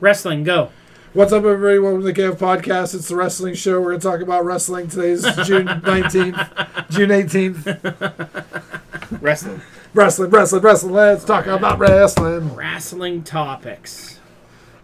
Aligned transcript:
Wrestling, 0.00 0.44
go. 0.44 0.70
What's 1.14 1.32
up, 1.32 1.44
everybody? 1.44 1.78
Welcome 1.78 2.02
to 2.02 2.06
the 2.06 2.12
KF 2.12 2.36
Podcast. 2.36 2.94
It's 2.94 3.08
the 3.08 3.16
wrestling 3.16 3.54
show. 3.54 3.80
We're 3.80 3.92
going 3.92 4.00
to 4.00 4.06
talk 4.06 4.20
about 4.20 4.44
wrestling. 4.44 4.88
Today's 4.88 5.22
June 5.46 5.66
19th, 5.68 6.90
June 6.90 7.08
18th. 7.08 9.22
Wrestling. 9.22 9.62
Wrestling, 9.94 10.30
wrestling, 10.30 10.60
wrestling. 10.62 10.92
Let's 10.92 11.24
talk 11.24 11.46
about 11.46 11.78
wrestling. 11.78 12.54
Wrestling 12.54 13.22
topics. 13.22 14.20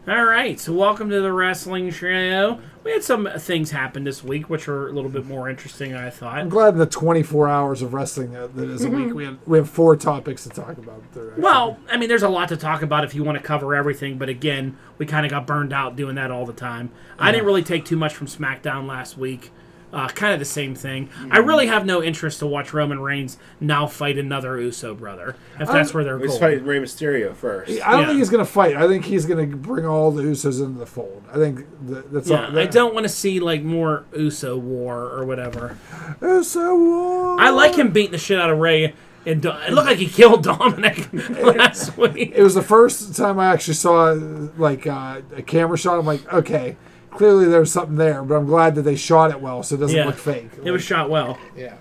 All 0.09 0.25
right, 0.25 0.59
so 0.59 0.73
welcome 0.73 1.11
to 1.11 1.21
the 1.21 1.32
wrestling 1.32 1.89
show. 1.93 2.59
We 2.82 2.91
had 2.91 3.05
some 3.05 3.29
things 3.39 3.71
happen 3.71 4.02
this 4.02 4.25
week, 4.25 4.51
which 4.51 4.66
were 4.66 4.89
a 4.89 4.93
little 4.93 5.09
bit 5.09 5.27
more 5.27 5.48
interesting, 5.48 5.95
I 5.95 6.11
thought. 6.11 6.39
I'm 6.39 6.48
glad 6.48 6.75
in 6.75 6.80
the 6.80 6.87
24 6.87 7.48
hours 7.48 7.82
of 7.82 7.95
wrestling 7.95 8.33
that, 8.33 8.57
that 8.57 8.69
is 8.69 8.84
a 8.84 8.91
week, 8.91 9.07
mm-hmm. 9.07 9.15
we 9.15 9.25
have, 9.27 9.38
we 9.46 9.59
have 9.59 9.70
four 9.70 9.95
topics 9.95 10.43
to 10.43 10.48
talk 10.51 10.77
about. 10.77 11.05
They're 11.12 11.34
Well, 11.38 11.79
I 11.88 11.98
mean, 11.98 12.09
there's 12.09 12.25
a 12.25 12.29
lot 12.29 12.48
to 12.48 12.57
talk 12.57 12.83
about 12.83 13.05
if 13.05 13.15
you 13.15 13.23
want 13.23 13.38
to 13.38 13.45
cover 13.45 13.77
everything, 13.77 14.19
but 14.19 14.29
again, 14.29 14.77
we 14.98 15.07
kind 15.07 15.25
of 15.25 15.30
got 15.30 15.46
burned 15.46 15.73
out 15.73 15.95
doing 15.95 16.16
that 16.16 16.32
all 16.32 16.46
the 16.46 16.53
time. 16.53 16.91
I 17.16 17.30
didn't 17.30 17.47
really 17.47 17.62
take 17.62 17.84
too 17.84 17.97
much 17.97 18.12
from 18.12 18.27
SmackDown 18.27 18.89
last 18.89 19.16
week. 19.16 19.53
Uh, 19.92 20.09
kind 20.09 20.32
of 20.32 20.38
the 20.38 20.45
same 20.46 20.74
thing. 20.74 21.10
I 21.30 21.37
really 21.38 21.66
have 21.66 21.84
no 21.84 22.02
interest 22.02 22.38
to 22.38 22.46
watch 22.46 22.73
Roman 22.73 22.98
Reigns 23.00 23.37
now 23.60 23.87
fight 23.87 24.16
another 24.16 24.59
Uso 24.59 24.95
brother, 24.95 25.37
if 25.60 25.69
that's 25.69 25.92
where 25.92 26.02
they're 26.02 26.16
We 26.16 26.28
just 26.28 26.41
going. 26.41 26.60
fight 26.60 26.66
Rey 26.66 26.78
Mysterio 26.78 27.34
first. 27.34 27.70
I 27.83 27.91
don't 27.91 28.00
yeah. 28.00 28.06
think 28.06 28.19
he's 28.19 28.30
going 28.30 28.42
to 28.42 28.50
fight. 28.50 28.74
I 28.74 28.88
think 28.88 29.05
he's 29.05 29.27
going 29.27 29.50
to 29.50 29.55
bring 29.55 29.84
all 29.84 30.10
the 30.10 30.23
Usos 30.23 30.64
into 30.64 30.78
the 30.78 30.86
fold. 30.86 31.23
I 31.30 31.34
think 31.36 31.66
that, 31.88 32.10
that's 32.10 32.28
Yeah, 32.30 32.47
all. 32.47 32.59
I 32.59 32.64
don't 32.64 32.95
want 32.95 33.05
to 33.05 33.10
see 33.10 33.38
like 33.38 33.62
more 33.62 34.06
Uso 34.16 34.56
war 34.56 35.10
or 35.10 35.27
whatever. 35.27 35.77
Uso 36.22 36.74
war. 36.74 37.38
I 37.38 37.50
like 37.50 37.74
him 37.74 37.91
beating 37.91 38.12
the 38.12 38.19
shit 38.19 38.38
out 38.41 38.48
of 38.48 38.59
Rey, 38.59 38.95
and 39.27 39.42
Do- 39.42 39.50
it 39.50 39.72
looked 39.74 39.88
like 39.88 39.98
he 39.98 40.06
killed 40.09 40.45
Dominik 40.47 41.12
last 41.59 41.98
week. 41.98 42.33
It 42.34 42.42
was 42.42 42.55
the 42.55 42.62
first 42.62 43.14
time 43.14 43.38
I 43.38 43.52
actually 43.52 43.74
saw 43.74 44.12
like 44.56 44.86
uh, 44.86 45.20
a 45.36 45.42
camera 45.42 45.77
shot. 45.77 45.98
I'm 45.98 46.06
like, 46.06 46.33
okay, 46.33 46.77
clearly 47.15 47.47
there's 47.47 47.71
something 47.73 47.97
there, 47.97 48.23
but 48.23 48.34
I'm 48.37 48.47
glad 48.47 48.75
that 48.77 48.83
they 48.83 48.97
shot 48.97 49.31
it 49.31 49.41
well, 49.41 49.62
so 49.62 49.75
it 49.77 49.78
doesn't 49.78 49.97
Yeah. 49.97 50.06
look 50.06 50.17
fake. 50.17 50.50
It 50.64 50.70
was 50.70 50.83
shot 50.83 51.09
well. 51.11 51.39
yeah. 51.56 51.75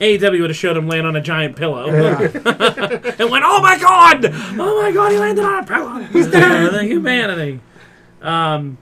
AEW 0.00 0.40
would 0.42 0.50
have 0.50 0.56
showed 0.58 0.76
him 0.76 0.86
land 0.88 1.06
on 1.06 1.16
a 1.16 1.22
giant 1.22 1.56
pillow 1.56 1.86
Yeah. 1.86 2.20
and 3.18 3.30
went, 3.30 3.44
"Oh 3.46 3.62
my 3.62 3.78
god! 3.80 4.26
Oh 4.58 4.82
my 4.82 4.92
god! 4.92 5.10
He 5.12 5.18
landed 5.18 5.42
on 5.44 5.64
a 5.64 5.66
pillow. 5.66 5.98
He's 6.12 6.26
dead." 6.30 6.70
the 6.74 6.84
humanity. 6.84 7.60
Um, 8.20 8.76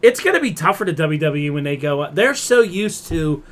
it's 0.00 0.20
gonna 0.20 0.40
be 0.40 0.52
tougher 0.54 0.86
to 0.86 0.94
WWE 0.94 1.52
when 1.52 1.64
they 1.64 1.76
go. 1.76 2.00
Up. 2.02 2.14
They're 2.14 2.34
so 2.34 2.62
used 2.62 3.06
to 3.08 3.42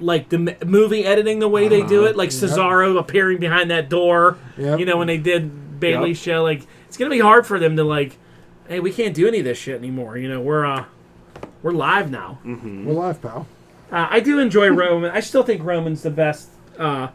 like 0.00 0.30
the 0.30 0.36
m- 0.60 0.68
movie 0.70 1.04
editing 1.04 1.38
the 1.38 1.48
way 1.48 1.68
they 1.68 1.82
do 1.82 2.04
it, 2.06 2.16
like 2.16 2.30
Cesaro 2.30 2.98
appearing 2.98 3.38
behind 3.38 3.70
that 3.70 3.88
door. 3.90 4.38
Yep. 4.56 4.78
You 4.80 4.86
know 4.86 4.96
when 4.96 5.06
they 5.06 5.18
did 5.18 5.78
Bayley's 5.80 6.24
Yep. 6.26 6.34
show, 6.36 6.42
like 6.42 6.62
it's 6.88 6.96
gonna 6.96 7.10
be 7.10 7.20
hard 7.20 7.46
for 7.46 7.58
them 7.58 7.76
to 7.76 7.84
like, 7.84 8.16
hey, 8.68 8.80
we 8.80 8.92
can't 8.92 9.14
do 9.14 9.26
any 9.28 9.38
of 9.38 9.44
this 9.44 9.58
shit 9.58 9.78
anymore. 9.78 10.16
You 10.16 10.28
know, 10.28 10.40
we're 10.40 10.64
uh, 10.64 10.84
we're 11.62 11.72
live 11.72 12.10
now. 12.10 12.38
We're 12.86 12.94
live, 12.94 13.20
pal. 13.22 13.46
Uh, 13.90 14.08
I 14.10 14.20
do 14.20 14.38
enjoy 14.38 14.68
Roman. 14.68 15.10
I 15.10 15.20
still 15.20 15.42
think 15.42 15.62
Roman's 15.62 16.02
the 16.02 16.10
best 16.10 16.48
uh, 16.78 17.08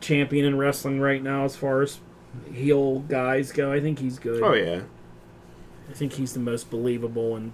champion 0.00 0.44
in 0.44 0.58
wrestling 0.58 1.00
right 1.00 1.22
now 1.22 1.44
as 1.44 1.56
far 1.56 1.82
as 1.82 2.00
heel 2.52 3.00
guys 3.00 3.52
go. 3.52 3.72
I 3.72 3.80
think 3.80 3.98
he's 3.98 4.18
good. 4.18 4.42
Oh 4.42 4.54
yeah. 4.54 4.82
I 5.88 5.92
think 5.92 6.12
he's 6.12 6.34
the 6.34 6.40
most 6.40 6.70
believable 6.70 7.34
and 7.34 7.52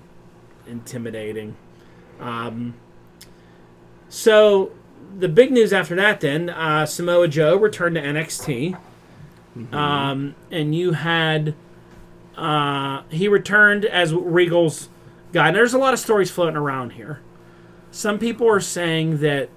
intimidating. 0.66 1.56
Um, 2.20 2.74
so 4.08 4.72
the 5.18 5.28
big 5.28 5.52
news 5.52 5.72
after 5.72 5.96
that, 5.96 6.20
then 6.20 6.50
uh, 6.50 6.84
Samoa 6.86 7.28
Joe 7.28 7.56
returned 7.56 7.94
to 7.96 8.02
NXT, 8.02 8.78
um, 9.72 10.34
and 10.50 10.74
you 10.74 10.92
had 10.92 11.54
uh, 12.36 13.02
he 13.10 13.28
returned 13.28 13.84
as 13.84 14.12
Regal's 14.14 14.88
guy. 15.32 15.48
And 15.48 15.56
there's 15.56 15.74
a 15.74 15.78
lot 15.78 15.94
of 15.94 16.00
stories 16.00 16.30
floating 16.30 16.56
around 16.56 16.90
here. 16.90 17.20
Some 17.90 18.18
people 18.18 18.48
are 18.48 18.60
saying 18.60 19.18
that 19.18 19.48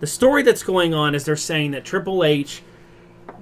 the 0.00 0.06
story 0.06 0.42
that's 0.42 0.62
going 0.62 0.94
on 0.94 1.14
is 1.14 1.24
they're 1.24 1.36
saying 1.36 1.72
that 1.72 1.84
Triple 1.84 2.24
H 2.24 2.62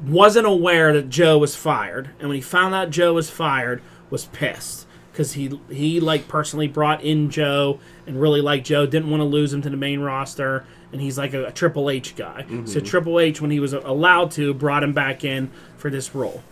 wasn't 0.07 0.47
aware 0.47 0.93
that 0.93 1.09
Joe 1.09 1.39
was 1.39 1.57
fired, 1.57 2.11
and 2.19 2.29
when 2.29 2.35
he 2.37 2.43
found 2.43 2.75
out 2.75 2.91
Joe 2.91 3.15
was 3.15 3.31
fired, 3.31 3.83
was 4.11 4.27
pissed 4.27 4.87
because 5.13 5.33
he 5.35 5.59
he 5.71 6.01
like 6.01 6.27
personally 6.29 6.69
brought 6.69 7.03
in 7.03 7.31
Joe 7.31 7.81
and 8.07 8.21
really 8.21 8.41
liked 8.41 8.67
Joe, 8.67 8.87
didn't 8.87 9.11
want 9.11 9.21
to 9.21 9.25
lose 9.25 9.53
him 9.53 9.63
to 9.63 9.71
the 9.71 9.77
main 9.77 10.01
roster, 10.01 10.65
and 10.93 11.01
he's 11.01 11.17
like 11.17 11.33
a, 11.33 11.47
a 11.47 11.53
Triple 11.53 11.89
H 11.91 12.17
guy. 12.17 12.45
So 12.67 12.81
Triple 12.81 13.21
H, 13.21 13.41
when 13.41 13.51
he 13.51 13.61
was 13.61 13.73
allowed 13.73 14.31
to, 14.33 14.53
brought 14.53 14.83
him 14.83 14.93
back 14.93 15.25
in 15.25 15.51
for 15.77 15.91
this 15.91 16.15
role. 16.15 16.43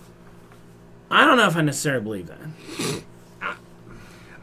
I 1.11 1.25
don't 1.25 1.37
know 1.37 1.47
if 1.47 1.57
I 1.57 1.63
necessarily 1.63 2.03
believe 2.03 2.27
that. 2.29 3.55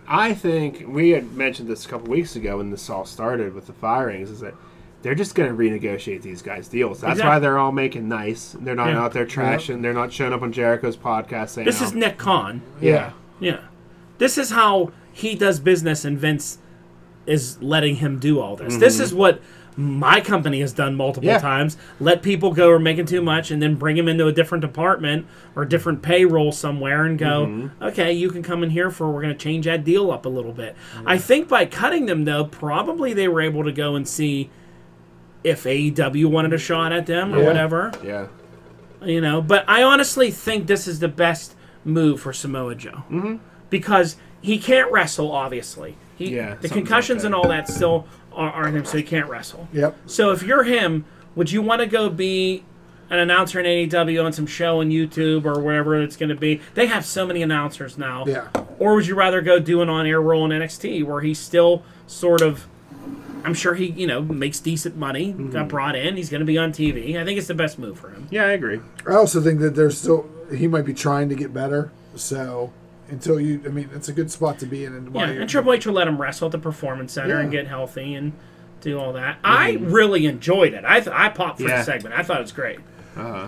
I 0.07 0.33
think 0.33 0.85
we 0.87 1.11
had 1.11 1.33
mentioned 1.33 1.67
this 1.67 1.85
a 1.85 1.89
couple 1.89 2.09
weeks 2.09 2.35
ago 2.35 2.57
when 2.57 2.69
this 2.69 2.89
all 2.89 3.05
started 3.05 3.53
with 3.53 3.67
the 3.67 3.73
firings. 3.73 4.29
Is 4.29 4.39
that 4.41 4.53
they're 5.01 5.15
just 5.15 5.35
going 5.35 5.49
to 5.49 5.55
renegotiate 5.55 6.23
these 6.23 6.41
guys' 6.41 6.67
deals. 6.67 7.01
That's 7.01 7.13
Exactly. 7.13 7.29
why 7.29 7.39
they're 7.39 7.59
all 7.59 7.71
making 7.71 8.09
nice. 8.09 8.55
They're 8.59 8.75
not 8.75 8.89
Yeah. 8.89 9.03
out 9.03 9.13
there 9.13 9.25
trashing. 9.25 9.83
They're 9.83 9.93
not 9.93 10.11
showing 10.11 10.33
up 10.33 10.41
on 10.41 10.51
Jericho's 10.51 10.97
podcast 10.97 11.49
saying, 11.49 11.65
This 11.65 11.79
oh, 11.81 11.85
is 11.85 11.93
Nick 11.93 12.17
Khan. 12.17 12.61
yeah. 12.81 13.11
Yeah. 13.39 13.59
This 14.17 14.37
is 14.37 14.49
how 14.49 14.91
he 15.11 15.35
does 15.35 15.59
business, 15.59 16.05
and 16.05 16.17
Vince 16.17 16.57
is 17.27 17.61
letting 17.61 17.97
him 17.97 18.17
do 18.17 18.39
all 18.39 18.55
this. 18.55 18.77
This 18.77 18.95
mm-hmm. 18.95 19.03
is 19.03 19.13
what 19.13 19.41
my 19.77 20.21
company 20.21 20.61
has 20.61 20.71
done 20.71 20.95
multiple 20.95 21.27
Yeah. 21.27 21.39
times. 21.39 21.77
Let 21.99 22.21
people 22.21 22.53
go 22.53 22.67
who 22.67 22.75
are 22.75 22.79
making 22.79 23.07
too 23.07 23.21
much 23.21 23.51
and 23.51 23.61
then 23.61 23.75
bring 23.75 23.97
them 23.97 24.07
into 24.07 24.27
a 24.27 24.31
different 24.31 24.61
department 24.61 25.25
or 25.55 25.63
a 25.63 25.69
different 25.69 26.01
payroll 26.01 26.51
somewhere 26.51 27.05
and 27.05 27.17
go, 27.19 27.69
okay, 27.81 28.13
you 28.13 28.29
can 28.29 28.41
come 28.41 28.63
in 28.63 28.69
here 28.69 28.89
for, 28.89 29.11
we're 29.11 29.21
going 29.21 29.33
to 29.33 29.39
change 29.39 29.65
that 29.65 29.83
deal 29.83 30.11
up 30.11 30.25
a 30.25 30.29
little 30.29 30.53
bit. 30.53 30.75
I 31.05 31.17
think 31.17 31.49
by 31.49 31.65
cutting 31.65 32.05
them, 32.05 32.25
though, 32.25 32.45
probably 32.45 33.13
they 33.13 33.27
were 33.27 33.41
able 33.41 33.63
to 33.63 33.71
go 33.71 33.95
and 33.95 34.07
see 34.07 34.49
if 35.43 35.63
AEW 35.63 36.25
wanted 36.25 36.53
a 36.53 36.57
shot 36.57 36.91
at 36.91 37.05
them 37.05 37.33
or 37.33 37.43
whatever 37.43 37.91
Yeah. 38.03 38.27
you 39.03 39.21
know. 39.21 39.41
But 39.41 39.65
I 39.67 39.83
honestly 39.83 40.31
think 40.31 40.67
this 40.67 40.87
is 40.87 40.99
the 40.99 41.07
best 41.07 41.55
move 41.83 42.19
for 42.21 42.33
Samoa 42.33 42.75
Joe 42.75 43.03
mm-hmm. 43.11 43.35
because 43.69 44.15
he 44.41 44.57
can't 44.57 44.91
wrestle. 44.91 45.31
Obviously, 45.31 45.97
he, 46.15 46.35
Yeah, 46.35 46.55
the 46.55 46.69
concussions 46.69 47.23
up 47.23 47.25
and 47.25 47.35
all 47.35 47.47
that 47.49 47.67
still 47.67 48.07
are, 48.35 48.51
are 48.51 48.67
him, 48.67 48.85
so 48.85 48.97
he 48.97 49.03
can't 49.03 49.29
wrestle. 49.29 49.67
Yep. 49.73 49.97
So 50.05 50.31
if 50.31 50.43
you're 50.43 50.63
him, 50.63 51.05
would 51.35 51.51
you 51.51 51.61
want 51.61 51.81
to 51.81 51.87
go 51.87 52.09
be 52.09 52.63
an 53.09 53.19
announcer 53.19 53.59
in 53.59 53.65
AEW 53.65 54.23
on 54.25 54.33
some 54.33 54.47
show 54.47 54.79
on 54.81 54.89
YouTube 54.89 55.45
or 55.45 55.59
wherever 55.61 56.01
it's 56.01 56.15
going 56.17 56.29
to 56.29 56.35
be? 56.35 56.61
They 56.73 56.87
have 56.87 57.05
so 57.05 57.25
many 57.25 57.41
announcers 57.41 57.97
now. 57.97 58.25
Yeah. 58.25 58.47
Or 58.79 58.95
would 58.95 59.07
you 59.07 59.15
rather 59.15 59.41
go 59.41 59.59
do 59.59 59.81
an 59.81 59.89
on-air 59.89 60.21
role 60.21 60.49
in 60.49 60.59
NXT 60.59 61.03
where 61.05 61.21
he's 61.21 61.39
still 61.39 61.83
sort 62.07 62.41
of 62.41 62.67
I'm 63.43 63.53
sure 63.53 63.75
he, 63.75 63.85
you 63.91 64.07
know, 64.07 64.21
makes 64.23 64.59
decent 64.59 64.95
money, 64.97 65.27
Mm-hmm. 65.31 65.51
got 65.51 65.67
brought 65.67 65.95
in, 65.95 66.17
he's 66.17 66.31
going 66.31 66.39
to 66.39 66.45
be 66.47 66.57
on 66.57 66.71
TV. 66.71 67.15
I 67.21 67.23
think 67.23 67.37
it's 67.37 67.47
the 67.47 67.53
best 67.53 67.77
move 67.77 67.99
for 67.99 68.09
him. 68.09 68.27
Yeah, 68.31 68.45
I 68.45 68.49
agree. 68.53 68.79
I 69.07 69.13
also 69.13 69.39
think 69.39 69.59
that 69.59 69.75
there's 69.75 69.99
still 69.99 70.27
he 70.55 70.67
might 70.67 70.83
be 70.85 70.95
trying 70.95 71.29
to 71.29 71.35
get 71.35 71.53
better. 71.53 71.91
So 72.15 72.73
until 73.09 73.39
you, 73.39 73.61
I 73.65 73.69
mean, 73.69 73.89
it's 73.93 74.09
a 74.09 74.13
good 74.13 74.31
spot 74.31 74.59
to 74.59 74.65
be 74.65 74.85
in. 74.85 74.93
And 74.95 75.13
Yeah, 75.15 75.25
and 75.27 75.49
Triple 75.49 75.73
H 75.73 75.85
will 75.85 75.93
let 75.93 76.07
him 76.07 76.21
wrestle 76.21 76.47
at 76.47 76.51
the 76.51 76.57
Performance 76.59 77.13
Center 77.13 77.39
and 77.39 77.51
get 77.51 77.67
healthy 77.67 78.13
and 78.15 78.33
do 78.81 78.99
all 78.99 79.13
that. 79.13 79.37
I 79.43 79.77
really 79.81 80.25
enjoyed 80.25 80.73
it. 80.73 80.83
I 80.85 80.99
th- 80.99 81.15
I 81.15 81.29
popped 81.29 81.59
for 81.61 81.67
Yeah. 81.67 81.77
the 81.79 81.83
segment. 81.83 82.15
I 82.17 82.23
thought 82.23 82.37
it 82.39 82.43
was 82.43 82.51
great. 82.51 82.79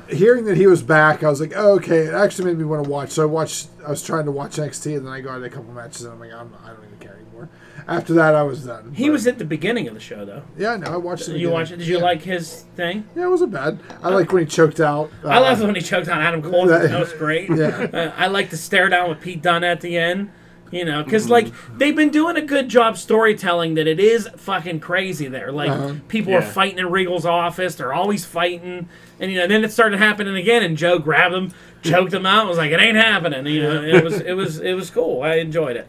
Hearing 0.09 0.45
that 0.45 0.57
he 0.57 0.67
was 0.67 0.81
back, 0.81 1.23
I 1.23 1.29
was 1.29 1.39
like, 1.41 1.53
oh, 1.55 1.73
okay. 1.75 1.99
It 2.07 2.13
actually 2.13 2.45
made 2.45 2.57
me 2.57 2.65
want 2.65 2.83
to 2.83 2.89
watch. 2.89 3.09
So 3.11 3.23
I 3.23 3.25
watched. 3.25 3.67
I 3.85 3.89
was 3.89 4.01
trying 4.03 4.25
to 4.25 4.31
watch 4.31 4.57
NXT, 4.57 4.97
and 4.97 5.05
then 5.05 5.13
I 5.13 5.21
got 5.21 5.41
a 5.43 5.49
couple 5.49 5.73
matches, 5.73 6.03
and 6.03 6.13
I'm 6.13 6.19
like, 6.19 6.31
I'm, 6.33 6.53
I 6.63 6.69
don't 6.69 6.83
even 6.85 6.97
care 6.99 7.15
anymore. 7.15 7.49
After 7.87 8.13
that, 8.15 8.35
I 8.35 8.43
was 8.43 8.65
done. 8.65 8.93
He 8.93 9.05
But- 9.05 9.13
was 9.13 9.27
at 9.27 9.37
the 9.37 9.45
beginning 9.45 9.87
of 9.87 9.93
the 9.93 9.99
show, 9.99 10.25
though. 10.25 10.43
Yeah, 10.57 10.75
no, 10.75 10.87
I 10.91 10.97
watched 10.97 11.29
it. 11.29 11.37
You 11.37 11.51
watched 11.51 11.71
it? 11.71 11.77
Did 11.77 11.87
you 11.87 11.97
Yeah. 11.97 12.03
like 12.03 12.21
his 12.21 12.65
thing? 12.75 13.07
Yeah, 13.15 13.25
it 13.25 13.29
wasn't 13.29 13.51
bad. 13.53 13.79
I 14.03 14.09
like 14.09 14.31
when 14.33 14.43
he 14.43 14.49
choked 14.49 14.79
out. 14.81 15.09
I 15.23 15.37
uh, 15.37 15.41
loved 15.41 15.61
when 15.61 15.75
he 15.75 15.81
choked 15.81 16.09
on 16.09 16.19
Adam 16.19 16.41
Cole. 16.41 16.65
That 16.67 16.99
was 16.99 17.13
great. 17.13 17.49
Yeah. 17.57 17.87
Uh, 17.93 18.11
I 18.17 18.27
like 18.27 18.49
the 18.49 18.57
stare 18.57 18.89
down 18.89 19.09
with 19.09 19.21
Pete 19.21 19.41
Dunne 19.41 19.63
at 19.63 19.79
the 19.81 19.97
end. 19.97 20.31
You 20.71 20.83
know, 20.83 21.01
because 21.03 21.29
like 21.29 21.47
they've 21.77 21.95
been 21.95 22.09
doing 22.09 22.35
a 22.35 22.41
good 22.41 22.67
job 22.67 22.97
storytelling 22.97 23.75
that 23.75 23.87
it 23.87 23.99
is 24.01 24.27
fucking 24.35 24.81
crazy 24.81 25.27
there. 25.27 25.51
Like 25.51 25.69
Uh-huh. 25.69 25.93
people 26.09 26.33
are 26.35 26.41
fighting 26.41 26.79
in 26.79 26.89
Regal's 26.91 27.25
office, 27.25 27.75
they're 27.75 27.93
always 27.93 28.25
fighting, 28.25 28.89
and 29.19 29.31
you 29.31 29.37
know, 29.37 29.47
then 29.47 29.63
it 29.63 29.71
started 29.71 29.97
happening 29.99 30.35
again, 30.35 30.63
and 30.63 30.75
Joe 30.77 30.99
grabbed 30.99 31.33
him, 31.33 31.53
choked 31.83 32.13
him 32.13 32.25
out, 32.25 32.47
was 32.47 32.57
like, 32.57 32.71
"It 32.71 32.81
ain't 32.81 32.97
happening." 32.97 33.45
You 33.45 33.63
know, 33.63 33.81
it 33.81 34.03
was 34.03 34.19
it 34.19 34.33
was 34.33 34.59
it 34.59 34.73
was 34.73 34.89
cool. 34.89 35.21
I 35.21 35.35
enjoyed 35.35 35.77
it. 35.77 35.87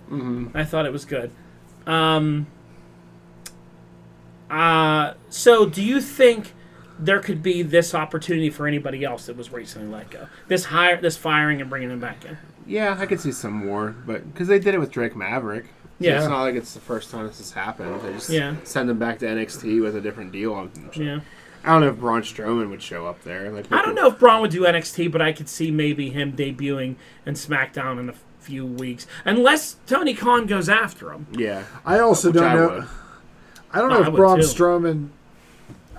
I 0.55 0.65
thought 0.65 0.87
it 0.87 0.93
was 0.93 1.05
good. 1.05 1.31
Um. 1.87 2.47
Uh, 4.51 5.15
so 5.29 5.67
do 5.67 5.83
you 5.83 6.01
think 6.01 6.55
there 6.99 7.21
could 7.21 7.43
be 7.43 7.63
this 7.63 7.95
opportunity 7.95 8.49
for 8.51 8.67
anybody 8.67 9.05
else 9.05 9.27
that 9.27 9.37
was 9.37 9.53
recently 9.53 9.89
let 9.89 10.11
go? 10.11 10.27
This 10.49 10.67
hire, 10.67 11.01
this 11.01 11.17
firing, 11.17 11.61
and 11.61 11.69
bringing 11.69 11.89
them 11.91 12.01
back 12.01 12.25
in. 12.25 12.39
Yeah, 12.69 12.97
I 12.99 13.07
could 13.07 13.19
see 13.21 13.33
some 13.33 13.53
more, 13.55 13.95
but 14.07 14.31
because 14.33 14.47
they 14.47 14.59
did 14.59 14.75
it 14.75 14.79
with 14.79 14.91
Drake 14.91 15.17
Maverick. 15.17 15.65
So 15.65 16.05
Yeah. 16.05 16.19
it's 16.21 16.29
not 16.29 16.43
like 16.43 16.55
it's 16.55 16.75
the 16.75 16.81
first 16.81 17.11
time 17.11 17.27
this 17.27 17.39
has 17.39 17.51
happened. 17.53 18.01
They 18.03 18.13
just 18.13 18.31
Yeah. 18.31 18.55
send 18.63 18.89
them 18.89 18.99
back 18.99 19.19
to 19.21 19.27
NXT 19.27 19.81
with 19.81 19.97
a 19.97 20.01
different 20.01 20.31
deal. 20.31 20.55
I'm- 20.55 20.71
Yeah. 20.95 21.21
I 21.65 21.73
don't 21.73 21.81
know 21.81 21.89
if 21.89 21.97
Braun 21.99 22.23
Strowman 22.23 22.71
would 22.71 22.83
show 22.83 23.07
up 23.07 23.25
there. 23.25 23.51
Like, 23.51 23.67
I 23.73 23.83
don't 23.83 23.97
know 23.97 24.07
if 24.07 24.19
Braun 24.19 24.41
would 24.43 24.53
do 24.53 24.65
NXT, 24.65 25.09
but 25.09 25.21
I 25.21 25.33
could 25.33 25.49
see 25.49 25.73
maybe 25.73 26.11
him 26.11 26.33
debuting 26.35 26.95
in 27.27 27.35
SmackDown 27.35 27.99
in 27.99 28.09
a 28.09 28.15
few 28.39 28.65
weeks, 28.65 29.07
unless 29.25 29.77
Tony 29.87 30.15
Khan 30.15 30.47
goes 30.47 30.69
after 30.69 31.13
him. 31.13 31.27
Yeah. 31.33 31.63
I 31.85 31.99
also 31.99 32.29
Which 32.29 32.37
don't 32.37 32.45
I 32.45 32.55
know. 32.55 32.69
would. 32.69 32.85
I 33.73 33.79
don't 33.81 33.91
know 33.91 33.97
I 33.99 34.01
if 34.03 34.07
would 34.07 34.17
Braun 34.17 34.39
too. 34.41 34.47
Strowman. 34.47 35.09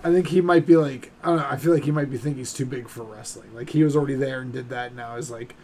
I 0.01 0.11
think 0.13 0.27
he 0.27 0.39
might 0.39 0.65
be 0.65 0.77
like 0.77 1.11
I 1.23 1.27
don't 1.27 1.37
know. 1.39 1.47
I 1.49 1.57
feel 1.57 1.73
like 1.73 1.83
he 1.83 1.91
might 1.91 2.09
be 2.09 2.17
thinking 2.17 2.37
he's 2.39 2.53
too 2.53 2.65
big 2.65 2.87
for 2.87 3.03
wrestling. 3.03 3.49
Like 3.53 3.71
he 3.71 3.83
was 3.83 3.97
already 3.97 4.15
there 4.15 4.39
and 4.39 4.53
did 4.53 4.69
that. 4.69 4.95
Now 4.95 5.17
is 5.17 5.29
like 5.29 5.55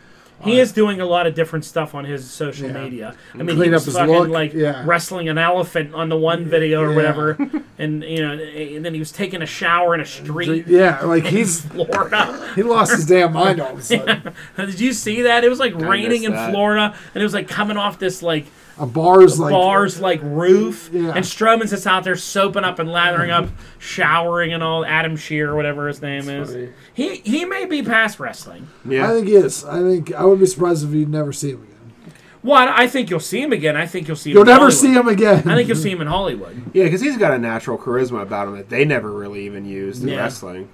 He 0.43 0.59
is 0.59 0.71
doing 0.73 1.01
a 1.01 1.05
lot 1.05 1.25
of 1.25 1.33
different 1.33 1.65
stuff 1.65 1.95
on 1.95 2.05
his 2.05 2.29
social 2.29 2.67
Yeah. 2.67 2.83
media. 2.83 3.15
I 3.33 3.37
mean, 3.37 3.55
Clean 3.55 3.69
he 3.69 3.75
up 3.75 3.79
was 3.79 3.85
his 3.85 3.95
fucking 3.95 4.13
look, 4.13 4.27
like 4.29 4.53
yeah. 4.53 4.83
wrestling 4.85 5.27
an 5.29 5.37
elephant 5.37 5.95
on 5.95 6.09
the 6.09 6.17
one 6.17 6.45
video 6.45 6.81
or 6.83 6.89
Yeah. 6.89 6.95
whatever, 6.95 7.37
and 7.79 8.03
you 8.03 8.21
know, 8.21 8.33
and 8.33 8.85
then 8.85 8.93
he 8.93 8.99
was 8.99 9.11
taking 9.11 9.41
a 9.41 9.45
shower 9.47 9.95
in 9.95 10.01
a 10.01 10.05
street 10.05 10.67
yeah, 10.67 11.01
like 11.03 11.25
he's 11.25 11.61
Florida. 11.65 12.51
he 12.53 12.61
lost 12.63 12.91
his 12.95 13.05
damn 13.07 13.33
mind 13.33 13.59
all 13.59 13.73
of 13.73 13.79
a 13.79 13.81
sudden. 13.81 14.33
Did 14.57 14.79
you 14.79 14.93
see 14.93 15.23
that? 15.23 15.43
It 15.43 15.49
was 15.49 15.59
like 15.59 15.73
raining 15.75 16.21
missed 16.21 16.25
in 16.25 16.31
that. 16.33 16.51
Florida, 16.51 16.95
and 17.13 17.21
it 17.21 17.25
was 17.25 17.33
like 17.33 17.47
coming 17.47 17.77
off 17.77 17.97
this 17.97 18.21
like 18.21 18.45
A 18.77 18.85
bar's 18.85 19.39
like 19.39 19.51
bars 19.53 20.01
like 20.01 20.19
roof, 20.21 20.89
Yeah. 20.91 21.13
and 21.15 21.23
Strowman's 21.23 21.69
just 21.69 21.87
out 21.87 22.03
there 22.03 22.17
soaping 22.17 22.65
up 22.65 22.77
and 22.77 22.89
lathering 22.91 23.31
up, 23.31 23.47
showering 23.79 24.51
and 24.53 24.61
all. 24.61 24.83
Adam 24.85 25.15
Scherr, 25.15 25.47
or 25.47 25.55
whatever 25.55 25.87
his 25.87 26.01
name 26.01 26.27
is. 26.27 26.49
funny. 26.51 26.69
He 26.93 27.15
he 27.23 27.45
may 27.45 27.63
be 27.65 27.81
past 27.81 28.19
wrestling. 28.19 28.67
Yeah. 28.83 29.09
I 29.09 29.13
think 29.13 29.27
he 29.27 29.35
is. 29.35 29.63
I 29.63 29.79
think 29.79 30.13
I 30.13 30.25
would 30.25 30.39
be 30.41 30.45
surprised 30.45 30.83
if 30.85 30.93
you'd 30.93 31.09
never 31.09 31.31
see 31.31 31.51
him 31.51 31.63
again. 31.63 32.13
Well, 32.43 32.67
I 32.69 32.87
think 32.87 33.09
you'll 33.09 33.19
see 33.21 33.41
him 33.41 33.53
again. 33.53 33.75
I 33.77 33.85
think 33.87 34.07
you'll 34.09 34.17
see 34.17 34.31
him. 34.31 34.35
You'll 34.35 34.41
in 34.43 34.47
never 34.47 34.59
Hollywood. 34.69 34.73
see 34.79 34.93
him 34.93 35.07
again. 35.07 35.49
I 35.49 35.55
think 35.55 35.67
you'll 35.69 35.77
see 35.77 35.89
him 35.91 36.01
in 36.01 36.07
Hollywood. 36.07 36.61
Yeah, 36.73 36.83
because 36.83 37.01
he's 37.01 37.17
got 37.17 37.33
a 37.33 37.39
natural 37.39 37.77
charisma 37.77 38.21
about 38.21 38.49
him 38.49 38.57
that 38.57 38.69
they 38.69 38.83
never 38.85 39.09
really 39.11 39.45
even 39.45 39.65
used 39.65 40.03
in 40.03 40.09
Yeah. 40.09 40.17
wrestling. 40.17 40.67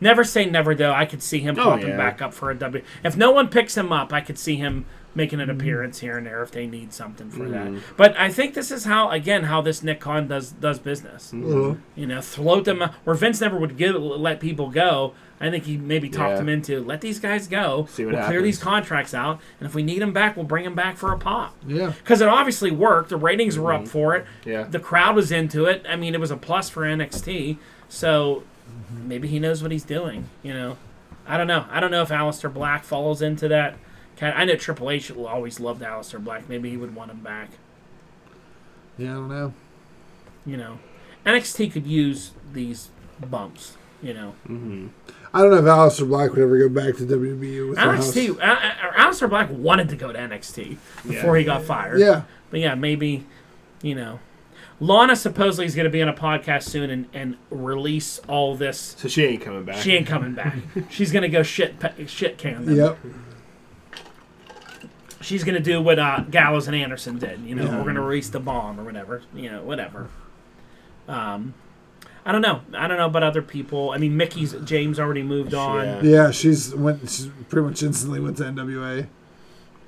Never 0.00 0.24
say 0.24 0.44
never, 0.46 0.74
though. 0.74 0.92
I 0.92 1.06
could 1.06 1.22
see 1.22 1.38
him 1.38 1.56
Oh, 1.58 1.62
popping 1.62 1.88
yeah. 1.88 1.96
back 1.96 2.20
up 2.20 2.34
for 2.34 2.50
a 2.50 2.54
W. 2.56 2.82
If 3.04 3.16
no 3.16 3.30
one 3.30 3.48
picks 3.48 3.76
him 3.76 3.92
up, 3.92 4.12
I 4.12 4.20
could 4.20 4.38
see 4.38 4.56
him 4.56 4.84
making 5.14 5.38
Mm-hmm. 5.38 5.50
an 5.50 5.56
appearance 5.56 5.98
here 6.00 6.16
and 6.16 6.26
there 6.26 6.42
if 6.42 6.50
they 6.52 6.66
need 6.66 6.92
something 6.92 7.28
for 7.30 7.40
Mhm. 7.44 7.52
that. 7.52 7.82
But 7.96 8.14
I 8.18 8.30
think 8.30 8.54
this 8.54 8.70
is 8.70 8.84
how, 8.84 9.10
again, 9.10 9.44
how 9.44 9.60
this 9.60 9.82
Nick 9.82 10.00
Khan 10.00 10.26
does 10.28 10.52
does 10.52 10.78
business. 10.78 11.32
Uh, 11.34 11.74
You 11.94 12.06
know, 12.06 12.20
float 12.20 12.64
them 12.64 12.82
where 13.04 13.14
Vince 13.16 13.40
never 13.40 13.58
would 13.58 13.76
give 13.76 13.94
let 13.96 14.40
people 14.40 14.70
go. 14.70 15.12
I 15.40 15.50
think 15.50 15.64
he 15.64 15.76
maybe 15.76 16.08
talked 16.08 16.30
Yeah. 16.32 16.36
them 16.36 16.48
into 16.48 16.80
let 16.84 17.00
these 17.00 17.18
guys 17.18 17.48
go. 17.48 17.88
See 17.90 18.04
what 18.06 18.14
we'll 18.14 18.24
clear 18.24 18.42
these 18.42 18.58
contracts 18.62 19.12
out, 19.12 19.40
and 19.60 19.66
if 19.68 19.74
we 19.74 19.82
need 19.82 20.00
them 20.00 20.12
back, 20.12 20.36
we'll 20.36 20.46
bring 20.46 20.64
them 20.64 20.74
back 20.76 20.96
for 20.96 21.12
a 21.12 21.18
pop. 21.18 21.54
yeah. 21.66 21.92
Because 22.02 22.20
it 22.20 22.28
obviously 22.28 22.70
worked. 22.70 23.08
The 23.08 23.16
ratings 23.16 23.58
were 23.58 23.72
up 23.72 23.88
for 23.88 24.14
it. 24.14 24.24
Yeah. 24.44 24.64
The 24.70 24.78
crowd 24.78 25.16
was 25.16 25.32
into 25.32 25.64
it. 25.66 25.84
I 25.88 25.96
mean, 25.96 26.14
it 26.14 26.20
was 26.20 26.30
a 26.30 26.36
plus 26.36 26.70
for 26.70 26.82
NXT. 26.86 27.58
So 27.88 28.44
maybe 29.04 29.26
he 29.28 29.38
knows 29.40 29.62
what 29.62 29.72
he's 29.72 29.84
doing. 29.84 30.26
You 30.44 30.54
know, 30.54 30.76
I 31.26 31.36
don't 31.36 31.46
know. 31.48 31.64
I 31.70 31.80
don't 31.80 31.90
know 31.90 32.02
if 32.02 32.08
Aleister 32.10 32.52
Black 32.52 32.84
falls 32.84 33.20
into 33.20 33.48
that. 33.48 33.74
Kind 34.16 34.34
I 34.36 34.44
know 34.44 34.56
Triple 34.56 34.90
H 34.90 35.10
will 35.10 35.26
always 35.26 35.60
loved 35.60 35.82
Aleister 35.82 36.22
Black. 36.22 36.48
Maybe 36.48 36.70
he 36.70 36.76
would 36.76 36.94
want 36.94 37.10
him 37.10 37.20
back. 37.20 37.50
Yeah, 38.98 39.10
I 39.10 39.14
don't 39.14 39.28
know. 39.28 39.54
You 40.44 40.56
know, 40.56 40.78
NXT 41.24 41.72
could 41.72 41.86
use 41.86 42.32
these 42.52 42.90
bumps. 43.20 43.76
You 44.02 44.14
know, 44.14 44.30
hmm 44.46 44.88
I 45.32 45.42
don't 45.42 45.50
know 45.50 45.58
if 45.58 45.64
Aleister 45.64 46.06
Black 46.08 46.32
would 46.32 46.40
ever 46.40 46.58
go 46.58 46.68
back 46.68 46.96
to 46.96 47.04
WBU 47.04 47.70
with. 47.70 47.78
NXT. 47.78 48.38
Uh, 48.38 48.42
uh, 48.42 48.92
Aleister 48.98 49.30
Black 49.30 49.48
wanted 49.50 49.88
to 49.90 49.96
go 49.96 50.12
to 50.12 50.18
NXT 50.18 50.76
before 51.06 51.36
he 51.36 51.44
got 51.44 51.62
fired. 51.62 52.00
Yeah. 52.00 52.22
But 52.50 52.60
yeah, 52.60 52.74
maybe, 52.74 53.26
you 53.80 53.94
know. 53.94 54.18
Lana 54.80 55.14
supposedly 55.14 55.64
is 55.66 55.76
going 55.76 55.84
to 55.84 55.90
be 55.90 56.02
on 56.02 56.08
a 56.08 56.12
podcast 56.12 56.64
soon 56.64 56.90
and, 56.90 57.08
and 57.14 57.36
release 57.50 58.18
all 58.28 58.56
this. 58.56 58.96
So 58.98 59.06
she 59.06 59.24
ain't 59.24 59.40
coming 59.40 59.64
back. 59.64 59.76
She 59.76 59.94
ain't 59.94 60.08
coming 60.08 60.34
back. 60.34 60.56
She's 60.90 61.12
going 61.12 61.22
to 61.22 61.28
go 61.28 61.44
shit 61.44 61.76
shit 62.06 62.36
can 62.36 62.66
them. 62.66 62.76
Yep. 62.76 62.98
She's 65.22 65.44
going 65.44 65.54
to 65.54 65.60
do 65.62 65.80
what 65.80 65.98
uh, 65.98 66.20
Gallows 66.30 66.66
and 66.66 66.76
Anderson 66.76 67.18
did. 67.18 67.40
You 67.40 67.54
know, 67.54 67.64
Yeah. 67.64 67.76
we're 67.78 67.82
going 67.84 67.94
to 67.96 68.00
release 68.02 68.28
the 68.28 68.40
bomb 68.40 68.78
or 68.78 68.84
whatever. 68.84 69.22
You 69.34 69.50
know, 69.50 69.62
whatever. 69.62 70.08
Um, 71.08 71.54
I 72.24 72.30
don't 72.32 72.42
know. 72.42 72.60
I 72.74 72.86
don't 72.86 72.98
know 72.98 73.06
about 73.06 73.22
other 73.22 73.42
people. 73.42 73.90
I 73.90 73.98
mean, 73.98 74.16
Mickie's 74.16 74.52
James 74.64 75.00
already 75.00 75.22
moved 75.22 75.54
on. 75.54 75.84
Yeah. 75.84 76.02
Yeah, 76.02 76.30
she's 76.30 76.74
went. 76.74 77.00
She's 77.08 77.28
pretty 77.48 77.66
much 77.66 77.82
instantly 77.82 78.20
went 78.20 78.36
to 78.38 78.44
NWA. 78.44 79.08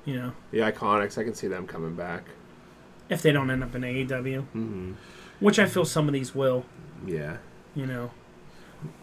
You 0.03 0.15
know, 0.17 0.31
The 0.51 0.59
Iconics, 0.59 1.17
I 1.17 1.23
can 1.23 1.33
see 1.33 1.47
them 1.47 1.65
coming 1.65 1.95
back. 1.95 2.25
if 3.09 3.21
they 3.21 3.31
don't 3.31 3.49
end 3.49 3.63
up 3.63 3.73
in 3.75 3.81
AEW, 3.83 4.41
hmm 4.47 4.93
which 5.39 5.59
I 5.59 5.65
feel 5.65 5.83
some 5.83 6.07
of 6.07 6.13
these 6.13 6.33
will. 6.33 6.63
Yeah. 7.05 7.37
You 7.75 7.85
know, 7.85 8.11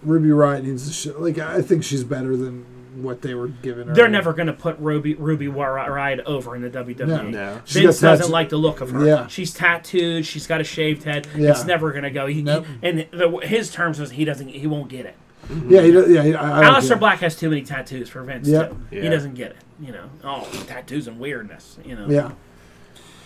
Ruby 0.03 0.29
Riott 0.29 0.63
needs 0.65 0.87
to 0.87 0.93
show. 0.93 1.19
Like 1.19 1.39
I 1.39 1.61
think 1.61 1.85
she's 1.85 2.05
better 2.05 2.37
than 2.37 2.65
what 2.95 3.23
they 3.23 3.35
were 3.35 3.49
giving 3.49 3.89
her. 3.89 3.95
they're 3.95 4.09
never 4.09 4.33
going 4.33 4.47
to 4.49 4.53
put 4.53 4.79
Ruby 4.79 5.15
Ruby 5.15 5.47
Riott 5.47 6.21
over 6.25 6.55
in 6.57 6.63
the 6.63 6.71
WWE. 6.71 7.07
No. 7.07 7.23
No. 7.23 7.61
Vince 7.67 8.01
got 8.01 8.09
doesn't 8.11 8.19
tats- 8.19 8.29
like 8.31 8.49
the 8.51 8.57
look 8.59 8.81
of 8.81 8.91
her. 8.91 9.07
Yeah. 9.07 9.27
She's 9.29 9.55
tattooed. 9.55 10.27
She's 10.27 10.47
got 10.47 10.61
a 10.61 10.65
shaved 10.65 11.05
head. 11.05 11.27
Yeah. 11.37 11.51
It's 11.51 11.65
never 11.65 11.93
gonna 11.93 12.11
go. 12.11 12.27
He, 12.27 12.43
he- 12.43 12.49
and 12.83 13.07
the, 13.11 13.41
his 13.45 13.71
terms 13.71 13.99
was 13.99 14.11
he 14.13 14.25
doesn't. 14.25 14.49
He 14.49 14.67
won't 14.67 14.89
get 14.89 15.07
it. 15.07 15.15
Yeah, 15.69 15.83
he, 15.83 15.91
does- 15.91 16.09
yeah. 16.11 16.23
He, 16.23 16.35
I, 16.35 16.59
I 16.59 16.63
don't 16.63 16.75
Aleister. 16.83 16.99
Black 16.99 17.19
has 17.21 17.35
too 17.37 17.49
many 17.51 17.63
tattoos 17.63 18.09
for 18.09 18.23
Vince 18.23 18.47
Yep. 18.49 18.71
too. 18.91 19.01
He 19.01 19.09
doesn't 19.09 19.35
get 19.35 19.51
it. 19.53 19.57
You 19.81 19.93
know, 19.93 20.11
oh 20.23 20.49
tattoos 20.69 21.09
and 21.09 21.19
weirdness. 21.19 21.79
You 21.85 21.97
know, 21.97 22.07
Yeah, 22.09 22.33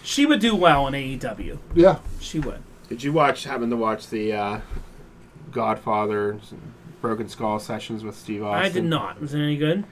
she 0.03 0.25
would 0.25 0.41
do 0.41 0.55
well 0.57 0.87
in 0.87 0.95
AEW. 0.95 1.59
yeah. 1.75 1.99
She 2.21 2.39
would. 2.39 2.63
Did 2.89 3.03
you 3.03 3.13
watch, 3.13 3.45
happen 3.45 3.69
to 3.71 3.77
watch 3.77 4.09
the 4.09 4.33
uh, 4.33 4.61
Godfather 5.51 6.39
Broken 7.01 7.29
Skull 7.29 7.59
sessions 7.59 8.03
with 8.05 8.17
Steve 8.17 8.43
Austin? 8.43 8.65
I 8.65 8.69
did 8.69 8.85
not. 8.85 9.21
Was 9.21 9.35
it 9.35 9.41
any 9.41 9.57
good? 9.57 9.85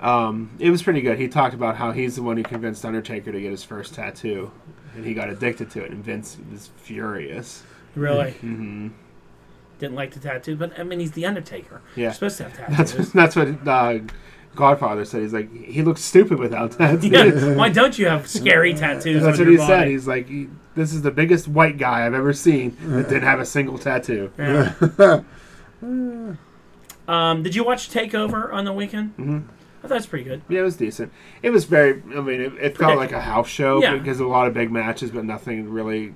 Um, 0.00 0.50
it 0.58 0.70
was 0.70 0.82
pretty 0.82 1.00
good. 1.00 1.18
He 1.18 1.28
talked 1.28 1.54
about 1.54 1.76
how 1.76 1.92
he's 1.92 2.16
the 2.16 2.22
one 2.22 2.36
who 2.36 2.42
convinced 2.42 2.84
Undertaker 2.84 3.32
to 3.32 3.40
get 3.40 3.50
his 3.50 3.64
first 3.64 3.94
tattoo, 3.94 4.50
and 4.94 5.04
he 5.04 5.14
got 5.14 5.30
addicted 5.30 5.70
to 5.70 5.82
it. 5.84 5.90
And 5.90 6.04
Vince 6.04 6.36
was 6.50 6.70
furious. 6.76 7.62
Really 7.94 8.32
hmm 8.40 8.88
didn't 9.78 9.94
like 9.94 10.12
the 10.12 10.20
tattoo, 10.20 10.56
but 10.56 10.78
I 10.78 10.82
mean 10.82 11.00
he's 11.00 11.12
the 11.12 11.26
Undertaker. 11.26 11.82
Yeah, 11.96 12.04
You're 12.04 12.12
supposed 12.14 12.38
to 12.38 12.44
have 12.48 12.56
that's 12.76 12.92
tattoos. 12.92 13.12
that's 13.12 13.36
what 13.36 13.68
uh, 13.68 13.98
Godfather 14.54 15.04
said. 15.04 15.22
He's 15.22 15.32
like, 15.34 15.52
he 15.54 15.82
looks 15.82 16.02
stupid 16.02 16.38
without 16.38 16.72
tattoos. 16.78 17.10
yeah. 17.10 17.54
Why 17.54 17.68
don't 17.68 17.98
you 17.98 18.06
have 18.08 18.26
scary 18.26 18.72
tattoos? 18.74 19.22
That's 19.22 19.38
on 19.38 19.44
what 19.46 19.52
your 19.52 19.60
he 19.60 19.66
said. 19.66 19.88
He's 19.88 20.06
like, 20.06 20.28
this 20.74 20.92
is 20.94 21.02
the 21.02 21.10
biggest 21.10 21.46
white 21.46 21.76
guy 21.78 22.06
I've 22.06 22.14
ever 22.14 22.32
seen 22.32 22.76
that 22.80 23.08
didn't 23.08 23.24
have 23.24 23.38
a 23.40 23.44
single 23.46 23.78
tattoo. 23.78 24.32
Yeah. 24.38 24.72
Um, 25.82 27.42
did 27.42 27.54
you 27.54 27.64
watch 27.64 27.90
Takeover 27.90 28.52
on 28.52 28.64
the 28.64 28.72
weekend? 28.72 29.12
hmm 29.16 29.38
I 29.84 29.88
thought 29.88 29.94
it 29.94 29.98
was 29.98 30.06
pretty 30.06 30.24
good. 30.24 30.42
Yeah, 30.48 30.60
it 30.60 30.64
was 30.64 30.76
decent. 30.76 31.12
It 31.42 31.50
was 31.50 31.64
very. 31.64 32.02
I 32.16 32.20
mean, 32.20 32.40
it, 32.40 32.52
it 32.60 32.76
felt 32.78 32.96
like 32.96 33.12
a 33.12 33.20
house 33.20 33.46
show 33.48 33.80
Yeah. 33.80 33.94
because 33.96 34.18
of 34.18 34.26
a 34.26 34.28
lot 34.28 34.48
of 34.48 34.54
big 34.54 34.72
matches, 34.72 35.12
but 35.12 35.24
nothing 35.24 35.70
really 35.70 36.12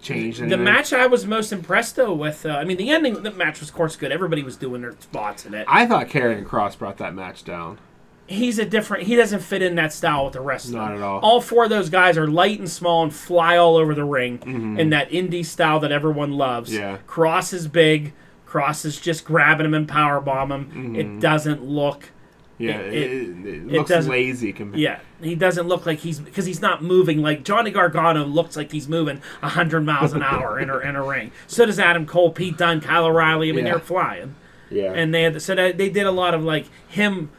changed. 0.00 0.40
The 0.48 0.56
match 0.56 0.90
I 0.94 1.06
was 1.06 1.26
most 1.26 1.52
impressed 1.52 1.96
though 1.96 2.14
with, 2.14 2.46
uh, 2.46 2.50
I 2.50 2.64
mean, 2.64 2.78
the 2.78 2.88
ending. 2.90 3.22
The 3.22 3.30
match 3.32 3.60
was, 3.60 3.68
of 3.68 3.74
course, 3.74 3.96
good. 3.96 4.10
Everybody 4.10 4.42
was 4.42 4.56
doing 4.56 4.80
their 4.80 4.92
spots 4.98 5.44
in 5.44 5.52
it. 5.52 5.66
I 5.68 5.84
thought 5.86 6.08
Karrion 6.08 6.46
Cross 6.46 6.76
brought 6.76 6.96
that 6.96 7.14
match 7.14 7.44
down. 7.44 7.78
He's 8.26 8.58
a 8.58 8.64
different. 8.64 9.02
He 9.06 9.16
doesn't 9.16 9.40
fit 9.40 9.60
in 9.60 9.74
that 9.74 9.92
style 9.92 10.24
with 10.24 10.32
the 10.32 10.40
rest 10.40 10.66
of 10.66 10.72
them. 10.72 10.80
Not 10.80 10.94
at 10.94 11.02
all. 11.02 11.18
All 11.20 11.40
four 11.42 11.64
of 11.64 11.70
those 11.70 11.90
guys 11.90 12.16
are 12.16 12.26
light 12.26 12.58
and 12.58 12.70
small 12.70 13.02
and 13.02 13.12
fly 13.14 13.58
all 13.58 13.76
over 13.76 13.94
the 13.94 14.04
ring 14.04 14.38
Mhm. 14.38 14.78
in 14.78 14.88
that 14.90 15.10
indie 15.10 15.44
style 15.44 15.78
that 15.80 15.92
everyone 15.92 16.32
loves. 16.32 16.72
Yeah. 16.72 16.98
Cross 17.06 17.52
is 17.52 17.68
big. 17.68 18.14
Cross 18.54 18.84
is 18.84 19.00
just 19.00 19.24
grabbing 19.24 19.66
him 19.66 19.74
and 19.74 19.88
powerbomb 19.88 20.52
him. 20.52 20.94
Mhm. 20.94 20.96
It 20.96 21.18
doesn't 21.20 21.64
look. 21.64 22.10
Yeah, 22.56 22.76
It- 22.78 22.94
it, 22.94 23.10
it- 23.10 23.46
it, 23.46 23.46
it 23.46 23.66
looks 23.72 24.06
lazy 24.06 24.52
compared. 24.52 24.78
Yeah, 24.78 25.00
he 25.20 25.34
doesn't 25.34 25.66
look 25.66 25.86
like 25.86 25.98
he's 25.98 26.20
because 26.20 26.46
he's 26.46 26.62
not 26.62 26.80
moving 26.80 27.20
like 27.20 27.42
Johnny 27.42 27.72
Gargano 27.72 28.24
looks 28.24 28.56
like 28.56 28.70
he's 28.70 28.88
moving 28.88 29.20
hundred 29.42 29.80
miles 29.84 30.12
an 30.12 30.22
hour 30.22 30.60
in 30.60 30.70
a 30.70 30.78
in 30.78 30.94
a 30.94 31.02
ring. 31.02 31.32
So 31.48 31.66
does 31.66 31.80
Adam 31.80 32.06
Cole, 32.06 32.30
Pete 32.30 32.56
Dunne, 32.56 32.80
Kyle 32.80 33.06
O'Reilly. 33.06 33.48
I 33.48 33.52
mean, 33.52 33.66
Yeah. 33.66 33.72
they're 33.72 33.80
flying. 33.80 34.36
yeah. 34.70 34.92
and 34.92 35.12
they 35.12 35.24
had 35.24 35.42
so 35.42 35.56
they, 35.56 35.72
they 35.72 35.88
did 35.90 36.06
a 36.06 36.12
lot 36.12 36.32
of 36.32 36.44
like 36.44 36.66
him 36.86 37.30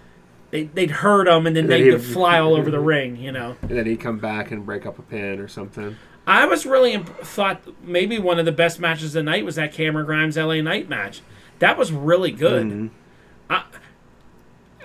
they, 0.51 0.63
they'd 0.63 0.91
hurt 0.91 1.29
him 1.29 1.47
and 1.47 1.55
then 1.55 1.63
And 1.63 1.71
then 1.71 1.89
they'd 1.91 2.01
fly 2.01 2.39
all 2.39 2.53
over 2.55 2.69
the 2.69 2.79
ring 2.93 3.15
you 3.15 3.31
know 3.31 3.55
and 3.61 3.71
then 3.71 3.85
he'd 3.85 4.01
come 4.01 4.19
back 4.19 4.51
and 4.51 4.65
break 4.65 4.85
up 4.85 4.99
a 4.99 5.01
pin 5.01 5.39
or 5.39 5.47
something. 5.47 5.95
I 6.27 6.45
was 6.45 6.65
really 6.65 6.93
imp- 6.93 7.17
thought 7.19 7.61
maybe 7.83 8.17
one 8.19 8.39
of 8.39 8.45
the 8.45 8.51
best 8.51 8.79
matches 8.79 9.07
of 9.15 9.19
the 9.19 9.23
night 9.23 9.45
was 9.45 9.55
that 9.55 9.71
cameron 9.73 10.05
grimes 10.05 10.37
la 10.37 10.55
knight 10.61 10.89
match 10.89 11.21
that 11.59 11.77
was 11.77 11.91
really 11.91 12.31
good 12.31 12.65
Mhm. 12.65 12.89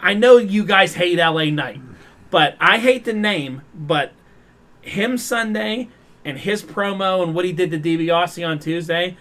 i 0.03 0.15
know 0.15 0.37
you 0.37 0.65
guys 0.65 0.95
hate 0.95 1.19
la 1.19 1.45
knight 1.45 1.81
but 2.31 2.57
i 2.61 2.79
hate 2.79 3.05
the 3.05 3.13
name 3.13 3.63
but 3.75 4.13
him 4.83 5.19
sunday 5.19 5.89
and 6.25 6.39
his 6.39 6.63
promo 6.63 7.23
and 7.23 7.35
what 7.35 7.45
he 7.45 7.53
did 7.53 7.71
to 7.71 7.79
DiBiase 7.79 8.47
on 8.47 8.59
tuesday 8.59 9.17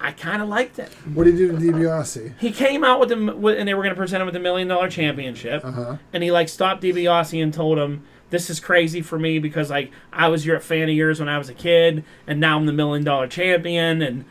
i 0.00 0.12
kind 0.12 0.42
of 0.42 0.48
liked 0.48 0.78
it 0.78 0.92
What 1.14 1.24
did 1.24 1.34
he 1.34 1.38
do 1.46 1.52
to 1.52 1.58
DiBiase? 1.58 2.34
he 2.38 2.50
came 2.50 2.84
out 2.84 3.00
with 3.00 3.08
them 3.08 3.28
and 3.28 3.66
they 3.68 3.74
were 3.74 3.82
going 3.82 3.94
to 3.94 3.98
present 4.00 4.20
him 4.20 4.26
with 4.26 4.34
the 4.34 4.40
million 4.40 4.68
dollar 4.68 4.88
championship 4.90 5.64
Uh 5.64 5.72
huh. 5.72 5.96
and 6.12 6.22
he 6.22 6.30
like 6.30 6.48
stopped 6.48 6.82
DiBiase 6.82 7.42
and 7.42 7.52
told 7.54 7.78
him, 7.78 8.04
"This 8.30 8.50
is 8.50 8.60
crazy 8.60 9.02
for 9.02 9.18
me 9.18 9.38
because 9.38 9.70
like 9.70 9.90
I 10.12 10.28
was 10.28 10.44
your 10.46 10.60
fan 10.60 10.88
of 10.88 10.94
yours 10.94 11.20
when 11.20 11.28
I 11.28 11.38
was 11.38 11.48
a 11.48 11.54
kid, 11.54 12.04
and 12.26 12.40
now 12.40 12.56
I'm 12.56 12.66
the 12.66 12.72
million 12.72 13.04
dollar 13.04 13.26
champion." 13.26 14.02
And 14.02 14.24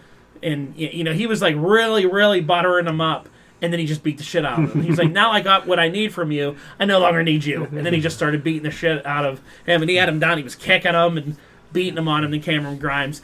and 0.44 0.74
you 0.78 1.04
know 1.04 1.14
he 1.14 1.26
was 1.28 1.42
like 1.42 1.56
really 1.58 2.06
really 2.06 2.42
buttering 2.42 2.88
him 2.88 3.02
up, 3.02 3.28
And 3.62 3.74
then 3.74 3.80
he 3.80 3.86
just 3.86 4.04
beat 4.04 4.18
the 4.18 4.24
shit 4.24 4.46
out 4.46 4.64
of 4.64 4.74
him. 4.74 4.84
He's 4.84 5.00
like, 5.00 5.12
now 5.12 5.32
I 5.32 5.42
got 5.42 5.66
what 5.66 5.80
I 5.80 5.90
need 5.90 6.14
from 6.14 6.32
you. 6.32 6.56
I 6.80 6.86
no 6.86 7.00
longer 7.00 7.24
need 7.24 7.44
you. 7.44 7.64
And 7.64 7.86
then 7.86 7.94
he 7.94 8.00
just 8.00 8.16
started 8.16 8.44
beating 8.44 8.64
the 8.64 8.72
shit 8.72 9.04
out 9.06 9.26
of 9.26 9.42
him. 9.66 9.82
And 9.82 9.90
he 9.90 9.96
had 9.96 10.10
him 10.10 10.20
down. 10.20 10.38
He 10.38 10.44
was 10.44 10.56
kicking 10.56 10.94
him 10.94 11.18
and 11.18 11.38
beating 11.74 11.98
him 11.98 12.08
on 12.08 12.24
him. 12.24 12.34
And 12.34 12.44
Cameron 12.44 12.78
Grimes, 12.78 13.22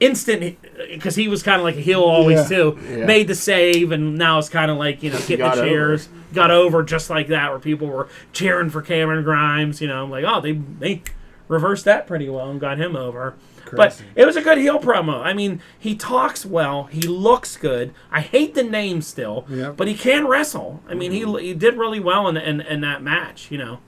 instant, 0.00 0.58
because 0.90 1.14
he 1.16 1.28
was 1.28 1.42
kind 1.42 1.58
of 1.60 1.64
like 1.64 1.76
a 1.76 1.80
heel 1.80 2.00
always 2.02 2.50
Yeah. 2.50 2.56
too, 2.56 2.78
Yeah. 2.88 3.06
made 3.06 3.28
the 3.28 3.34
save. 3.34 3.92
And 3.92 4.16
now 4.18 4.38
it's 4.38 4.48
kind 4.48 4.70
of 4.70 4.76
like, 4.76 5.02
you 5.02 5.10
know, 5.10 5.18
got 5.18 5.28
the 5.28 5.42
over. 5.62 5.64
cheers. 5.64 6.08
Got 6.34 6.50
over 6.50 6.82
just 6.82 7.08
like 7.08 7.28
that, 7.28 7.50
where 7.50 7.58
people 7.58 7.86
were 7.88 8.08
cheering 8.32 8.68
for 8.70 8.82
Cameron 8.82 9.24
Grimes. 9.24 9.80
You 9.80 9.88
know, 9.88 10.02
I'm 10.04 10.10
like, 10.10 10.24
oh, 10.26 10.40
they, 10.40 10.52
they 10.52 11.02
reversed 11.48 11.84
that 11.86 12.06
pretty 12.06 12.28
well 12.28 12.50
and 12.50 12.60
got 12.60 12.78
him 12.78 12.94
over. 12.96 13.34
But 13.72 14.00
it 14.14 14.24
was 14.26 14.36
a 14.36 14.42
good 14.42 14.58
heel 14.58 14.78
promo. 14.78 15.20
I 15.24 15.32
mean, 15.32 15.60
he 15.76 15.96
talks 15.96 16.46
well. 16.46 16.84
He 16.84 17.00
looks 17.02 17.56
good. 17.56 17.92
I 18.12 18.20
hate 18.20 18.54
the 18.54 18.62
name 18.62 19.02
still, 19.02 19.44
Yeah. 19.48 19.70
but 19.76 19.88
he 19.88 19.94
can 19.94 20.28
wrestle. 20.28 20.82
I 20.88 20.94
mean, 20.94 21.10
he 21.10 21.24
he 21.40 21.52
did 21.52 21.74
really 21.76 21.98
well 21.98 22.28
in, 22.28 22.36
in 22.36 22.60
in 22.60 22.80
that 22.82 23.02
match. 23.02 23.50
You 23.50 23.58
know, 23.58 23.78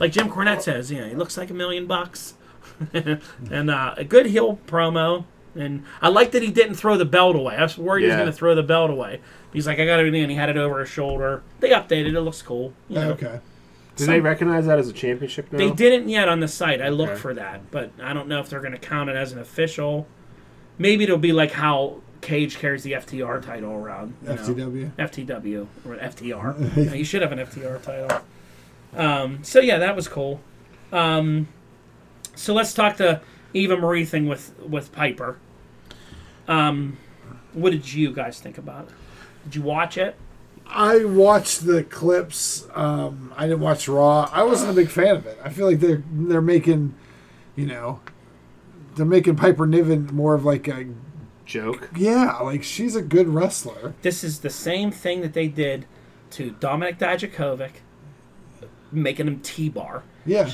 like 0.00 0.10
Jim 0.10 0.28
Cornette 0.28 0.62
says, 0.62 0.90
you 0.90 1.00
know, 1.00 1.06
he 1.08 1.14
looks 1.14 1.36
like 1.36 1.50
a 1.50 1.54
million 1.54 1.86
bucks. 1.86 2.34
and 2.92 3.70
uh, 3.70 3.94
a 3.96 4.02
good 4.04 4.26
heel 4.26 4.58
promo. 4.66 5.24
And 5.58 5.82
I 6.00 6.08
like 6.08 6.30
that 6.32 6.42
he 6.42 6.50
didn't 6.50 6.74
throw 6.76 6.96
the 6.96 7.04
belt 7.04 7.34
away. 7.36 7.56
I 7.56 7.62
was 7.62 7.76
worried 7.76 8.02
he 8.02 8.06
was 8.06 8.12
Yeah. 8.14 8.18
going 8.20 8.30
to 8.30 8.36
throw 8.36 8.54
the 8.54 8.62
belt 8.62 8.90
away. 8.90 9.20
He's 9.52 9.66
like, 9.66 9.78
I 9.80 9.84
got 9.86 9.98
it 10.00 10.06
and 10.14 10.30
he 10.30 10.36
had 10.36 10.48
it 10.48 10.56
over 10.56 10.80
his 10.80 10.88
shoulder. 10.88 11.42
They 11.60 11.70
updated 11.70 12.08
it. 12.08 12.14
It 12.14 12.20
looks 12.20 12.40
cool. 12.42 12.72
You 12.88 12.96
know? 12.96 13.10
Okay. 13.12 13.40
Do 13.96 14.06
they 14.06 14.20
recognize 14.20 14.66
that 14.66 14.78
as 14.78 14.88
a 14.88 14.92
championship 14.92 15.50
now? 15.50 15.58
They 15.58 15.70
didn't 15.72 16.08
yet 16.08 16.28
on 16.28 16.38
the 16.38 16.46
site. 16.46 16.80
I 16.80 16.88
looked 16.90 17.12
Okay. 17.14 17.20
for 17.20 17.34
that, 17.34 17.70
but 17.72 17.90
I 18.00 18.12
don't 18.12 18.28
know 18.28 18.38
if 18.38 18.48
they're 18.48 18.60
going 18.60 18.72
to 18.72 18.78
count 18.78 19.10
it 19.10 19.16
as 19.16 19.32
an 19.32 19.40
official. 19.40 20.06
Maybe 20.78 21.02
it'll 21.04 21.18
be 21.18 21.32
like 21.32 21.50
how 21.52 21.96
Cage 22.20 22.58
carries 22.58 22.84
the 22.84 22.92
FTR 22.92 23.40
title 23.44 23.72
around. 23.72 24.14
you 24.22 24.28
know. 24.28 24.34
FTW. 24.36 24.90
FTW 24.96 25.66
or 25.84 25.96
FTR. 25.96 26.76
Yeah, 26.76 26.94
you 26.94 27.04
should 27.04 27.22
have 27.22 27.32
an 27.32 27.38
FTR 27.40 27.82
title. 27.82 28.20
Um, 28.96 29.40
so 29.42 29.58
yeah, 29.60 29.78
that 29.78 29.96
was 29.96 30.06
cool. 30.06 30.40
Um, 30.92 31.48
so 32.36 32.54
let's 32.54 32.72
talk 32.72 32.96
the 32.98 33.20
Eva 33.54 33.76
Marie 33.76 34.04
thing 34.04 34.28
with 34.28 34.54
with 34.60 34.92
Piper. 34.92 35.38
Um, 36.48 36.96
what 37.52 37.70
did 37.70 37.92
you 37.92 38.12
guys 38.12 38.40
think 38.40 38.58
about 38.58 38.88
it? 38.88 38.94
Did 39.44 39.56
you 39.56 39.62
watch 39.62 39.96
it? 39.96 40.16
I 40.66 41.04
watched 41.04 41.64
the 41.64 41.82
clips. 41.84 42.66
Um, 42.74 43.32
I 43.36 43.46
didn't 43.46 43.60
watch 43.60 43.88
Raw. 43.88 44.28
I 44.32 44.42
wasn't 44.42 44.70
a 44.70 44.74
big 44.74 44.88
fan 44.90 45.16
of 45.16 45.26
it. 45.26 45.38
I 45.42 45.48
feel 45.50 45.66
like 45.66 45.80
they're 45.80 46.02
they're 46.10 46.42
making, 46.42 46.94
you 47.56 47.66
know, 47.66 48.00
they're 48.96 49.06
making 49.06 49.36
Piper 49.36 49.66
Niven 49.66 50.06
more 50.12 50.34
of 50.34 50.44
like 50.44 50.68
a 50.68 50.86
Joke. 51.46 51.88
yeah, 51.96 52.36
like 52.40 52.62
she's 52.62 52.94
a 52.94 53.00
good 53.00 53.28
wrestler. 53.28 53.94
This 54.02 54.22
is 54.22 54.40
the 54.40 54.50
same 54.50 54.90
thing 54.90 55.22
that 55.22 55.32
they 55.32 55.48
did 55.48 55.86
to 56.32 56.52
Dominik 56.52 56.98
Dijakovic, 56.98 57.70
making 58.92 59.26
him 59.26 59.40
T-bar. 59.40 60.02
Yeah, 60.26 60.52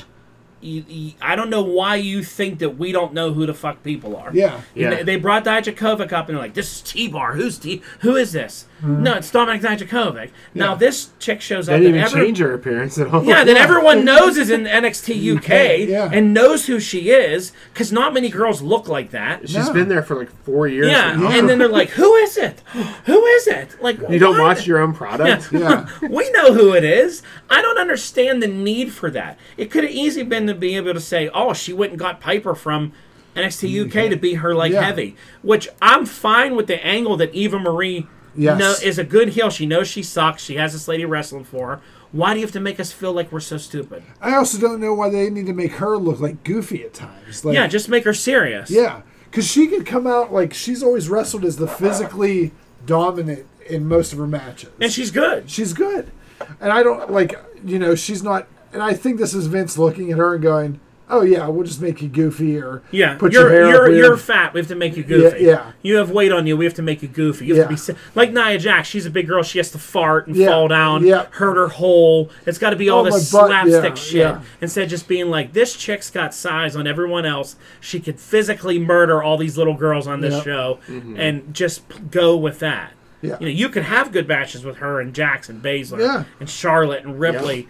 You- 0.65 0.83
you- 0.87 1.11
I 1.21 1.35
don't 1.35 1.49
know 1.49 1.61
why 1.61 1.95
you 1.97 2.23
think 2.23 2.59
that 2.59 2.77
we 2.77 2.91
don't 2.91 3.13
know 3.13 3.31
who 3.33 3.45
the 3.45 3.53
fuck 3.53 3.83
people 3.83 4.15
are. 4.15 4.31
yeah, 4.33 4.61
Yeah. 4.73 4.89
They, 4.95 5.03
they 5.03 5.15
brought 5.17 5.45
Dijakovic 5.45 6.11
up 6.11 6.27
and 6.27 6.35
they're 6.35 6.43
like, 6.43 6.55
"This 6.55 6.75
is 6.77 6.81
T-Bar. 6.81 7.33
Who's 7.35 7.57
T? 7.59 7.81
Who 7.99 8.15
is 8.15 8.31
this? 8.31 8.65
Mm-hmm. 8.81 9.03
No, 9.03 9.13
it's 9.13 9.31
Dominik 9.31 9.61
Dijakovic." 9.61 10.29
Now 10.53 10.71
Yeah. 10.71 10.77
this 10.77 11.09
chick 11.19 11.41
shows 11.41 11.67
They 11.67 11.75
up. 11.75 11.79
didn't 11.81 11.95
and 11.95 12.05
even 12.05 12.07
every- 12.17 12.25
change 12.27 12.39
her 12.39 12.53
appearance 12.53 12.97
at 12.97 13.07
all. 13.13 13.23
Yeah, 13.23 13.43
that 13.43 13.57
everyone 13.57 14.03
knows 14.11 14.37
is 14.37 14.49
in 14.49 14.65
NXT 14.65 15.37
UK 15.37 15.87
Yeah. 15.87 16.09
and 16.11 16.33
knows 16.33 16.65
who 16.65 16.79
she 16.79 17.11
is 17.11 17.51
because 17.73 17.91
not 17.91 18.13
many 18.13 18.29
girls 18.29 18.61
look 18.63 18.87
like 18.87 19.11
that. 19.11 19.47
She's 19.47 19.67
No. 19.67 19.73
been 19.73 19.87
there 19.89 20.01
for 20.03 20.15
like 20.15 20.29
four 20.43 20.67
years 20.67 20.87
Yeah, 20.87 21.15
now. 21.15 21.29
and 21.29 21.47
then 21.47 21.59
they're 21.59 21.67
like, 21.67 21.89
"Who 21.91 22.15
is 22.15 22.37
it? 22.37 22.61
Who 23.05 23.23
is 23.25 23.47
it?" 23.47 23.75
Like 23.81 23.97
You 24.09 24.17
don't 24.19 24.39
watch 24.39 24.65
your 24.65 24.79
own 24.79 24.93
product? 24.93 25.49
yeah. 25.51 25.85
we 26.01 26.29
know 26.31 26.53
who 26.53 26.73
it 26.73 26.83
is. 26.83 27.21
I 27.49 27.61
don't 27.61 27.77
understand 27.77 28.41
the 28.41 28.47
need 28.47 28.91
for 28.91 29.11
that. 29.11 29.37
It 29.57 29.69
could 29.69 29.83
have 29.83 29.93
easily 29.93 30.25
been 30.25 30.45
to 30.55 30.59
be 30.59 30.75
able 30.75 30.93
to 30.93 30.99
say, 30.99 31.29
"Oh, 31.33 31.53
she 31.53 31.73
went 31.73 31.91
and 31.91 31.99
got 31.99 32.19
Piper 32.19 32.55
from 32.55 32.93
NXT 33.35 33.69
mm-hmm. 33.69 33.99
UK 33.99 34.09
to 34.09 34.15
be 34.15 34.35
her 34.35 34.55
like 34.55 34.71
Yeah. 34.71 34.81
heavy," 34.81 35.15
which 35.41 35.67
I'm 35.81 36.05
fine 36.05 36.55
with 36.55 36.67
the 36.67 36.83
angle 36.85 37.17
that 37.17 37.33
Eva 37.33 37.59
Marie 37.59 38.07
Yes. 38.37 38.59
know, 38.59 38.75
is 38.83 38.99
a 38.99 39.03
good 39.03 39.29
heel. 39.29 39.49
She 39.49 39.65
knows 39.65 39.87
she 39.87 40.03
sucks. 40.03 40.43
She 40.43 40.55
has 40.55 40.73
this 40.73 40.87
lady 40.87 41.05
wrestling 41.05 41.45
for 41.45 41.67
her. 41.67 41.81
Why 42.11 42.33
do 42.33 42.39
you 42.39 42.45
have 42.45 42.53
to 42.53 42.59
make 42.59 42.79
us 42.79 42.91
feel 42.91 43.13
like 43.13 43.31
we're 43.31 43.39
so 43.39 43.57
stupid? 43.57 44.03
I 44.21 44.35
also 44.35 44.57
don't 44.57 44.79
know 44.79 44.93
why 44.93 45.09
they 45.09 45.29
need 45.29 45.45
to 45.47 45.53
make 45.53 45.73
her 45.73 45.97
look 45.97 46.19
like 46.19 46.43
goofy 46.43 46.83
at 46.83 46.93
times. 46.93 47.43
Like, 47.45 47.55
Yeah, 47.55 47.67
just 47.67 47.89
make 47.89 48.03
her 48.05 48.13
serious. 48.13 48.69
yeah, 48.69 49.01
because 49.25 49.45
she 49.49 49.67
could 49.67 49.85
come 49.85 50.05
out 50.07 50.33
like 50.33 50.53
she's 50.53 50.81
always 50.83 51.09
wrestled 51.09 51.43
as 51.45 51.57
the 51.57 51.67
physically 51.67 52.51
dominant 52.85 53.45
in 53.69 53.87
most 53.87 54.13
of 54.13 54.19
her 54.19 54.27
matches. 54.27 54.69
and 54.79 54.91
she's 54.91 55.11
good. 55.11 55.49
she's 55.49 55.73
good. 55.73 56.11
And 56.59 56.71
I 56.71 56.83
don't 56.83 57.11
like, 57.11 57.35
you 57.63 57.79
know, 57.79 57.95
she's 57.95 58.21
not. 58.23 58.47
And 58.75 58.83
I 58.83 58.93
think 58.93 59.17
this 59.19 59.33
is 59.33 59.47
Vince 59.47 59.77
looking 59.77 60.11
at 60.11 60.17
her 60.17 60.33
and 60.33 60.43
going, 60.43 60.79
"Oh 61.09 61.21
yeah, 61.21 61.47
we'll 61.47 61.65
just 61.65 61.81
make 61.81 62.01
you 62.01 62.09
goofy 62.09 62.57
or 62.59 62.81
Yeah, 62.91 63.15
put 63.15 63.31
you're 63.31 63.43
your 63.43 63.51
hair 63.51 63.69
you're, 63.69 63.85
up 63.85 63.91
you're 64.09 64.17
fat. 64.17 64.53
We 64.53 64.59
have 64.59 64.67
to 64.67 64.75
make 64.75 64.97
you 64.97 65.03
goofy. 65.03 65.45
yeah. 65.45 65.71
You 65.81 65.95
have 65.95 66.11
weight 66.11 66.33
on 66.33 66.45
you. 66.45 66.57
We 66.57 66.65
have 66.65 66.73
to 66.73 66.81
make 66.81 67.01
you 67.01 67.07
goofy. 67.07 67.45
You 67.45 67.55
have 67.55 67.69
to 67.69 67.93
Yeah. 67.93 67.93
be 67.93 67.99
like 68.15 68.33
Nia 68.33 68.59
Jax. 68.59 68.89
She's 68.89 69.05
a 69.05 69.09
big 69.09 69.27
girl. 69.27 69.41
She 69.43 69.57
has 69.59 69.71
to 69.71 69.77
fart 69.77 70.27
and 70.27 70.35
Yeah, 70.35 70.47
fall 70.49 70.67
down, 70.67 71.05
yeah. 71.05 71.27
hurt 71.31 71.55
her 71.55 71.69
whole. 71.69 72.29
It's 72.45 72.57
got 72.57 72.71
to 72.71 72.75
be 72.75 72.89
oh, 72.89 72.97
all 72.97 73.01
Oh, 73.01 73.05
this 73.05 73.31
my 73.31 73.39
butt, 73.39 73.47
slapstick 73.47 73.83
yeah, 73.91 73.95
shit 73.95 74.15
yeah. 74.17 74.41
instead 74.59 74.83
of 74.83 74.89
just 74.89 75.07
being 75.07 75.29
like 75.29 75.53
this 75.53 75.73
chick's 75.77 76.09
got 76.11 76.33
size 76.33 76.75
on 76.75 76.85
everyone 76.85 77.25
else. 77.25 77.55
She 77.79 78.01
could 78.01 78.19
physically 78.19 78.77
murder 78.77 79.23
all 79.23 79.37
these 79.37 79.57
little 79.57 79.75
girls 79.75 80.05
on 80.05 80.19
this 80.19 80.33
Yeah. 80.33 80.41
show 80.43 80.79
mm-hmm. 80.89 81.17
and 81.17 81.53
just 81.53 81.87
p- 81.87 81.99
go 82.11 82.35
with 82.35 82.59
that. 82.59 82.91
Yeah. 83.21 83.37
You 83.39 83.45
know, 83.45 83.51
you 83.53 83.69
could 83.69 83.83
have 83.83 84.11
good 84.11 84.27
matches 84.27 84.65
with 84.65 84.77
her 84.77 84.99
and 84.99 85.13
Jax 85.15 85.47
and 85.47 85.63
Baszler 85.63 85.99
Yeah. 86.01 86.23
and 86.41 86.49
Charlotte 86.49 87.05
and 87.05 87.19
Ripley. 87.21 87.69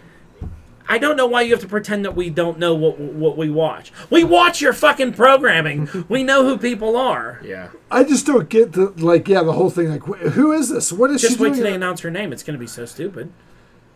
I 0.88 0.98
don't 0.98 1.16
know 1.16 1.26
why 1.26 1.42
you 1.42 1.52
have 1.52 1.60
to 1.62 1.68
pretend 1.68 2.04
that 2.04 2.14
we 2.14 2.30
don't 2.30 2.58
know 2.58 2.74
what 2.74 2.98
what 2.98 3.36
we 3.36 3.50
watch. 3.50 3.92
We 4.10 4.24
watch 4.24 4.60
your 4.60 4.72
fucking 4.72 5.14
programming. 5.14 5.88
we 6.08 6.22
know 6.22 6.44
who 6.44 6.58
people 6.58 6.96
are. 6.96 7.40
Yeah. 7.44 7.70
I 7.90 8.04
just 8.04 8.26
don't 8.26 8.48
get 8.48 8.72
the 8.72 8.86
like, 8.96 9.28
yeah, 9.28 9.42
the 9.42 9.52
whole 9.52 9.70
thing. 9.70 9.88
Like, 9.90 10.04
wh- 10.04 10.30
who 10.32 10.52
is 10.52 10.68
this? 10.68 10.92
What 10.92 11.10
is 11.10 11.20
she? 11.20 11.28
Just 11.28 11.38
she 11.38 11.42
wait 11.42 11.48
doing? 11.50 11.60
till 11.60 11.70
they 11.70 11.74
announce 11.74 12.00
her 12.00 12.10
name. 12.10 12.32
It's 12.32 12.42
going 12.42 12.54
to 12.54 12.60
be 12.60 12.66
so 12.66 12.84
stupid. 12.84 13.32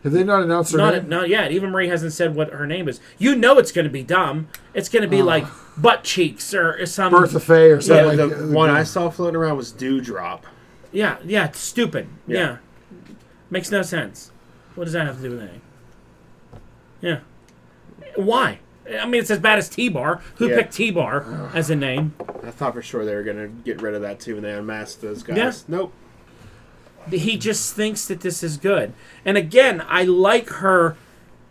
Have 0.03 0.13
they 0.13 0.25
not 0.25 0.43
announced 0.43 0.73
her 0.73 0.79
Not 0.79 0.95
name? 0.95 1.09
not 1.11 1.29
yet. 1.29 1.53
Eva 1.53 1.69
Marie 1.69 1.89
hasn't 1.89 2.15
said 2.15 2.35
what 2.35 2.51
her 2.55 2.67
name 2.67 2.89
is. 2.89 3.01
You 3.19 3.37
know 3.37 3.59
it's 3.59 3.71
going 3.71 3.85
to 3.85 3.91
be 3.91 4.03
dumb. 4.03 4.49
It's 4.73 4.89
going 4.89 5.03
to 5.03 5.09
be 5.09 5.23
like 5.23 5.45
butt 5.77 6.05
cheeks 6.05 6.55
or 6.55 6.87
some 6.87 7.13
Bertha 7.13 7.39
Faye 7.39 7.71
or 7.71 7.83
something. 7.83 8.17
The, 8.17 8.27
like 8.27 8.37
the 8.39 8.45
uh, 8.45 8.53
one 8.53 8.71
I 8.71 8.83
saw 8.83 9.11
floating 9.11 9.37
around 9.37 9.59
was 9.59 9.73
Doudrop. 9.73 10.43
Yeah, 10.91 11.19
yeah, 11.25 11.45
it's 11.47 11.59
stupid. 11.59 12.09
Yeah. 12.27 12.39
Yeah. 12.39 12.57
Makes 13.51 13.71
no 13.71 13.83
sense. 13.83 14.33
What 14.75 14.85
does 14.85 14.95
that 14.95 15.07
have 15.07 15.17
to 15.17 15.23
do 15.23 15.31
with 15.33 15.41
anything? 15.41 15.61
Yeah. 17.01 17.21
Why? 18.17 18.59
I 18.99 19.07
mean, 19.07 19.21
it's 19.21 19.31
as 19.31 19.39
bad 19.39 19.59
as 19.59 19.69
T-Bar. 19.69 20.21
Who 20.37 20.49
Yeah. 20.49 20.57
picked 20.57 20.73
T-Bar 20.75 21.51
as 21.55 21.71
a 21.71 21.77
name? 21.77 22.15
I 22.45 22.51
thought 22.51 22.75
for 22.75 22.83
sure 22.83 23.05
they 23.05 23.15
were 23.15 23.23
gonna 23.23 23.49
get 23.49 23.81
rid 23.83 23.95
of 23.95 24.03
that 24.03 24.21
too 24.21 24.35
when 24.35 24.43
they 24.43 24.53
unmasked 24.53 25.01
those 25.03 25.23
guys. 25.23 25.37
Yeah. 25.37 25.53
Nope. 25.69 25.93
he 27.11 27.37
just 27.39 27.75
thinks 27.75 28.07
that 28.09 28.21
this 28.21 28.43
is 28.43 28.57
good. 28.57 28.93
And 29.25 29.37
again, 29.39 29.83
I 29.89 30.05
like 30.05 30.49
her. 30.51 30.97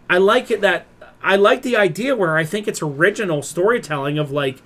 I 0.10 0.18
like 0.18 0.52
it 0.52 0.62
that 0.62 0.86
I 1.24 1.36
like 1.36 1.64
the 1.64 1.76
idea 1.76 2.16
where 2.16 2.38
I 2.38 2.44
think 2.46 2.68
it's 2.68 2.82
original 2.82 3.42
storytelling 3.42 4.18
of 4.18 4.32
like 4.32 4.62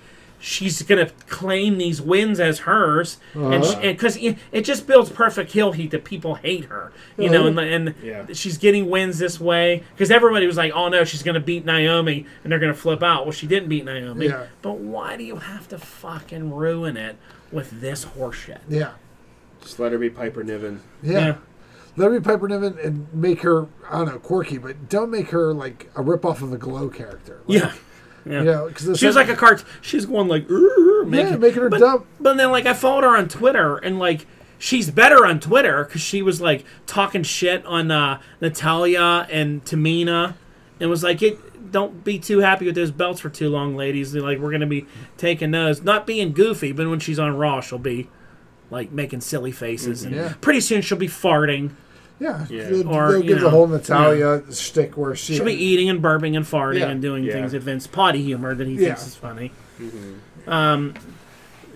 she's 0.46 0.82
gonna 0.82 1.08
claim 1.26 1.78
these 1.78 2.02
wins 2.02 2.38
as 2.38 2.60
hers, 2.60 3.16
and 3.32 3.64
Uh-huh. 3.64 3.80
because 3.80 4.16
it, 4.18 4.36
it 4.52 4.60
just 4.62 4.86
builds 4.86 5.08
perfect 5.08 5.52
heel 5.52 5.72
heat 5.72 5.90
that 5.92 6.04
people 6.04 6.34
hate 6.34 6.66
her, 6.66 6.92
you 7.16 7.30
know, 7.30 7.46
and 7.46 7.58
and 7.58 7.94
Yeah. 8.02 8.26
she's 8.34 8.58
getting 8.58 8.90
wins 8.90 9.18
this 9.18 9.40
way 9.40 9.82
because 9.94 10.10
everybody 10.10 10.46
was 10.46 10.58
like, 10.58 10.72
oh 10.74 10.88
no, 10.90 11.02
she's 11.04 11.22
gonna 11.22 11.40
beat 11.40 11.64
Naomi 11.64 12.26
and 12.42 12.52
they're 12.52 12.58
gonna 12.58 12.74
flip 12.74 13.02
out. 13.02 13.24
Well, 13.24 13.32
she 13.32 13.46
didn't 13.46 13.70
beat 13.70 13.86
Naomi, 13.86 14.26
Yeah. 14.26 14.44
but 14.60 14.76
why 14.78 15.16
do 15.16 15.24
you 15.24 15.36
have 15.36 15.66
to 15.68 15.78
fucking 15.78 16.52
ruin 16.54 16.98
it 16.98 17.16
with 17.50 17.80
this 17.80 18.04
horseshit? 18.04 18.58
Yeah. 18.68 18.90
Just 19.62 19.78
let 19.78 19.92
her 19.92 19.98
be 19.98 20.10
Piper 20.10 20.44
Niven. 20.44 20.80
Yeah. 21.02 21.36
Let 21.96 22.12
me 22.12 22.20
Piper 22.20 22.48
Niven 22.48 22.76
and 22.84 23.06
make 23.14 23.40
her, 23.42 23.66
I 23.90 23.98
don't 23.98 24.08
know, 24.08 24.18
quirky, 24.18 24.58
but 24.58 24.90
don't 24.90 25.10
make 25.10 25.30
her 25.30 25.54
like 25.54 25.88
a 25.96 26.02
ripoff 26.02 26.42
of 26.42 26.52
a 26.52 26.58
Glow 26.58 26.88
character. 26.90 27.40
Like, 27.46 27.62
yeah. 27.62 27.72
Yeah. 28.26 28.42
Know, 28.42 28.68
because 28.68 28.98
She 28.98 29.06
was 29.06 29.16
like 29.16 29.28
a 29.28 29.36
cart. 29.36 29.64
She's 29.82 30.06
going 30.06 30.28
like, 30.28 30.46
"Urgh," 30.48 31.14
Yeah, 31.14 31.36
making 31.36 31.62
her 31.62 31.68
but, 31.68 31.80
dumb. 31.80 32.06
But 32.18 32.36
then, 32.36 32.50
like, 32.50 32.66
I 32.66 32.72
followed 32.74 33.04
her 33.04 33.16
on 33.16 33.28
Twitter, 33.28 33.76
and 33.76 33.98
like, 33.98 34.26
she's 34.58 34.90
better 34.90 35.26
on 35.26 35.40
Twitter 35.40 35.84
because 35.84 36.00
she 36.00 36.22
was 36.22 36.40
like 36.40 36.64
talking 36.86 37.22
shit 37.22 37.64
on 37.66 37.90
uh, 37.90 38.20
Natalya 38.40 39.26
and 39.30 39.64
Tamina, 39.64 40.34
and 40.80 40.88
was 40.90 41.02
like, 41.02 41.22
"It 41.22 41.38
don't 41.70 42.04
be 42.04 42.18
too 42.18 42.38
happy 42.38 42.66
with 42.66 42.74
those 42.76 42.90
belts 42.92 43.20
for 43.20 43.28
too 43.28 43.48
long, 43.48 43.76
ladies. 43.76 44.12
They're 44.12 44.22
like, 44.22 44.38
we're 44.38 44.52
gonna 44.52 44.66
be 44.66 44.86
taking 45.16 45.50
those, 45.50 45.82
not 45.82 46.06
being 46.06 46.32
goofy, 46.32 46.72
but 46.72 46.88
when 46.88 47.00
she's 47.00 47.18
on 47.18 47.36
Raw, 47.36 47.60
she'll 47.60 47.78
be 47.78 48.08
like 48.70 48.92
making 48.92 49.20
silly 49.20 49.50
faces, 49.52 50.04
and 50.04 50.14
Yeah. 50.14 50.32
pretty 50.40 50.60
soon 50.60 50.82
she'll 50.82 50.96
be 50.98 51.08
farting. 51.08 51.72
Yeah, 52.20 52.46
Yeah. 52.48 52.68
they'll, 52.70 52.88
Or, 52.88 53.10
they'll 53.12 53.22
you 53.22 53.28
give 53.28 53.38
the 53.38 53.44
know, 53.44 53.50
whole 53.50 53.66
Natalya 53.66 54.42
shtick 54.52 54.96
where 54.96 55.14
she. 55.16 55.34
She'll 55.36 55.44
be 55.44 55.52
eating 55.52 55.88
and 55.90 56.00
burping 56.02 56.36
and 56.36 56.46
farting 56.46 56.78
Yeah. 56.80 56.88
and 56.90 57.02
doing 57.02 57.24
Yeah. 57.24 57.32
things 57.32 57.52
that 57.52 57.62
Vince 57.62 57.86
potty 57.86 58.22
humor 58.22 58.54
that 58.54 58.66
he 58.66 58.74
Yeah. 58.74 58.88
thinks 58.94 59.06
is 59.08 59.14
funny. 59.16 59.50
Um, 60.46 60.94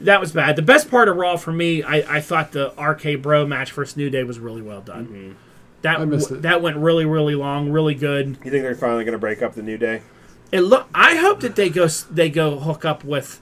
that 0.00 0.21
was 0.21 0.33
bad. 0.33 0.57
The 0.57 0.62
best 0.62 0.90
part 0.90 1.09
of 1.09 1.16
Raw 1.16 1.37
for 1.37 1.52
me, 1.52 1.83
I, 1.83 2.16
I 2.18 2.21
thought 2.21 2.52
the 2.52 2.73
RK 2.80 3.16
Bro 3.16 3.47
match 3.47 3.73
versus 3.73 3.97
New 3.97 4.11
Day 4.11 4.23
was 4.25 4.38
really 4.38 4.62
well 4.62 4.80
done. 4.80 5.37
That 5.83 6.00
I 6.00 6.04
missed 6.04 6.26
w- 6.26 6.38
it. 6.38 6.42
that 6.42 6.61
went 6.62 6.76
really 6.76 7.04
really 7.04 7.35
long, 7.35 7.71
really 7.71 7.95
good. 7.95 8.37
You 8.45 8.50
think 8.50 8.62
they're 8.64 8.75
finally 8.75 9.04
going 9.04 9.12
to 9.12 9.18
break 9.18 9.42
up 9.42 9.54
the 9.54 9.62
New 9.62 9.78
Day? 9.78 10.02
It 10.50 10.61
look. 10.62 10.88
I 10.95 11.16
hope 11.16 11.40
that 11.40 11.57
they 11.57 11.68
go 11.68 11.87
they 12.11 12.28
go 12.30 12.59
hook 12.59 12.85
up 12.85 13.04
with 13.04 13.40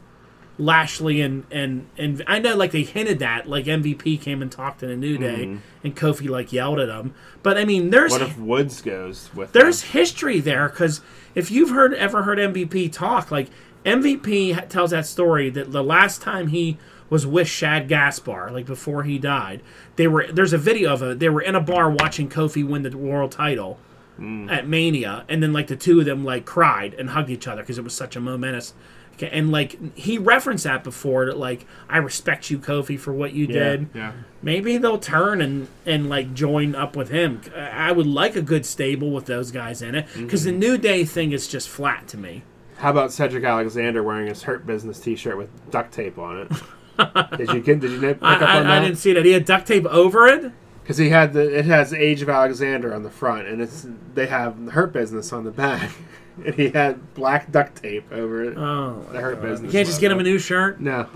Lashley 0.59 1.21
and 1.21 1.45
and 1.51 1.87
and 1.99 2.23
I 2.27 2.39
know 2.39 2.57
like 2.57 2.71
they 2.71 2.83
hinted 2.83 3.19
that 3.19 3.49
like 3.49 3.67
MVP 3.67 4.21
came 4.21 4.41
and 4.41 4.51
talked 4.51 4.83
in 4.83 4.91
a 4.91 4.97
New 4.97 5.19
Day 5.19 5.47
mm-hmm. 5.47 5.59
and 5.85 5.97
Kofi 5.97 6.29
like 6.29 6.53
yelled 6.53 6.79
at 6.79 6.89
him. 6.89 7.15
But 7.43 7.59
I 7.59 7.65
mean, 7.65 7.91
there's 7.91 8.13
What 8.13 8.23
if 8.23 8.39
Woods 8.39 8.81
goes 8.81 9.31
with 9.35 9.53
there's 9.53 9.83
them? 9.83 9.91
history 9.91 10.41
there 10.41 10.69
because 10.69 11.03
if 11.35 11.51
you've 11.51 11.71
heard 11.71 11.93
ever 11.95 12.23
heard 12.23 12.39
MVP 12.39 12.93
talk, 12.93 13.31
like 13.31 13.49
MVP 13.85 14.69
tells 14.69 14.91
that 14.91 15.07
story 15.07 15.51
that 15.51 15.73
the 15.73 15.85
last 15.85 16.23
time 16.23 16.49
he 16.49 16.79
was 17.09 17.27
with 17.27 17.49
Shad 17.49 17.87
Gaspard, 17.89 18.53
like 18.53 18.67
before 18.67 19.05
he 19.05 19.19
died, 19.19 19.63
they 19.97 20.09
were 20.09 20.27
there's 20.33 20.53
a 20.53 20.59
video 20.59 20.93
of 20.93 21.03
it. 21.03 21.19
They 21.19 21.29
were 21.29 21.43
in 21.43 21.55
a 21.55 21.61
bar 21.61 21.91
watching 21.91 22.29
Kofi 22.29 22.67
win 22.67 22.83
the 22.83 22.97
world 22.97 23.33
title 23.33 23.79
mm. 24.19 24.51
at 24.51 24.67
Mania, 24.67 25.25
and 25.29 25.43
then 25.43 25.53
like 25.53 25.67
the 25.67 25.77
two 25.77 26.01
of 26.01 26.07
them 26.07 26.25
like 26.25 26.47
cried 26.47 26.95
and 26.95 27.11
hugged 27.11 27.31
each 27.31 27.47
other 27.47 27.63
because 27.63 27.79
it 27.79 27.85
was 27.85 27.95
such 27.95 28.17
a 28.17 28.21
momentous. 28.21 28.75
Okay, 29.17 29.29
And 29.31 29.51
like 29.51 29.97
he 29.97 30.19
referenced 30.19 30.65
that 30.65 30.85
before, 30.85 31.27
that 31.27 31.37
like 31.37 31.67
I 31.89 31.99
respect 31.99 32.51
you, 32.51 32.59
Kofi, 32.59 32.99
for 32.99 33.13
what 33.13 33.33
you 33.33 33.47
Yeah, 33.47 33.53
did 33.53 33.89
yeah. 33.95 34.13
maybe 34.43 34.79
they'll 34.79 34.99
turn 34.99 35.41
and 35.41 35.69
and 35.85 36.09
like 36.09 36.35
join 36.35 36.75
up 36.75 36.97
with 36.97 37.11
him. 37.11 37.41
I 37.55 37.93
would 37.93 38.07
like 38.07 38.37
a 38.37 38.43
good 38.43 38.65
stable 38.65 39.11
with 39.11 39.27
those 39.27 39.51
guys 39.51 39.83
in 39.83 39.95
it 39.95 40.07
because 40.15 40.45
the 40.45 40.51
mm-hmm. 40.51 40.61
New 40.61 40.79
Day 40.79 41.05
thing 41.05 41.33
is 41.33 41.49
just 41.49 41.69
flat 41.69 42.09
to 42.09 42.17
me. 42.17 42.43
How 42.79 42.91
about 42.91 43.11
Cedric 43.11 43.45
Alexander 43.45 44.03
wearing 44.03 44.27
his 44.27 44.43
Hurt 44.43 44.67
Business 44.67 45.01
T-shirt 45.01 45.37
with 45.37 45.71
duct 45.71 45.93
tape 45.93 46.19
on 46.19 46.39
it? 46.43 46.53
did 47.39 47.51
you 47.53 47.61
get? 47.61 47.81
Did 47.81 47.93
you 47.93 48.01
pick 48.01 48.19
I, 48.23 48.35
up 48.35 48.43
on 48.43 48.67
I, 48.67 48.79
I 48.79 48.81
didn't 48.81 48.99
see 48.99 49.13
that. 49.13 49.25
He 49.25 49.33
had 49.33 49.45
duct 49.45 49.67
tape 49.67 49.87
over 49.87 50.27
it. 50.27 50.53
Because 50.83 50.99
he 50.99 51.09
had 51.09 51.33
the 51.33 51.59
it 51.59 51.65
has 51.65 51.93
Age 51.93 52.23
of 52.23 52.29
Alexander 52.29 52.95
on 52.95 53.03
the 53.03 53.11
front, 53.11 53.49
and 53.49 53.61
it's 53.61 53.87
they 54.15 54.27
have 54.27 54.57
Hurt 54.69 54.93
Business 54.93 55.33
on 55.33 55.45
the 55.45 55.51
back, 55.51 55.91
and 56.45 56.55
he 56.57 56.69
had 56.71 57.15
black 57.15 57.51
duct 57.51 57.83
tape 57.83 58.11
over 58.13 58.45
it. 58.45 58.57
Oh, 58.57 59.05
the 59.13 59.21
Hurt 59.21 59.41
Business. 59.43 59.73
you 59.73 59.79
can't 59.79 59.87
just 59.87 60.01
get 60.01 60.11
him 60.13 60.21
a 60.21 60.23
new 60.23 60.39
shirt. 60.39 60.81
No, 60.81 61.09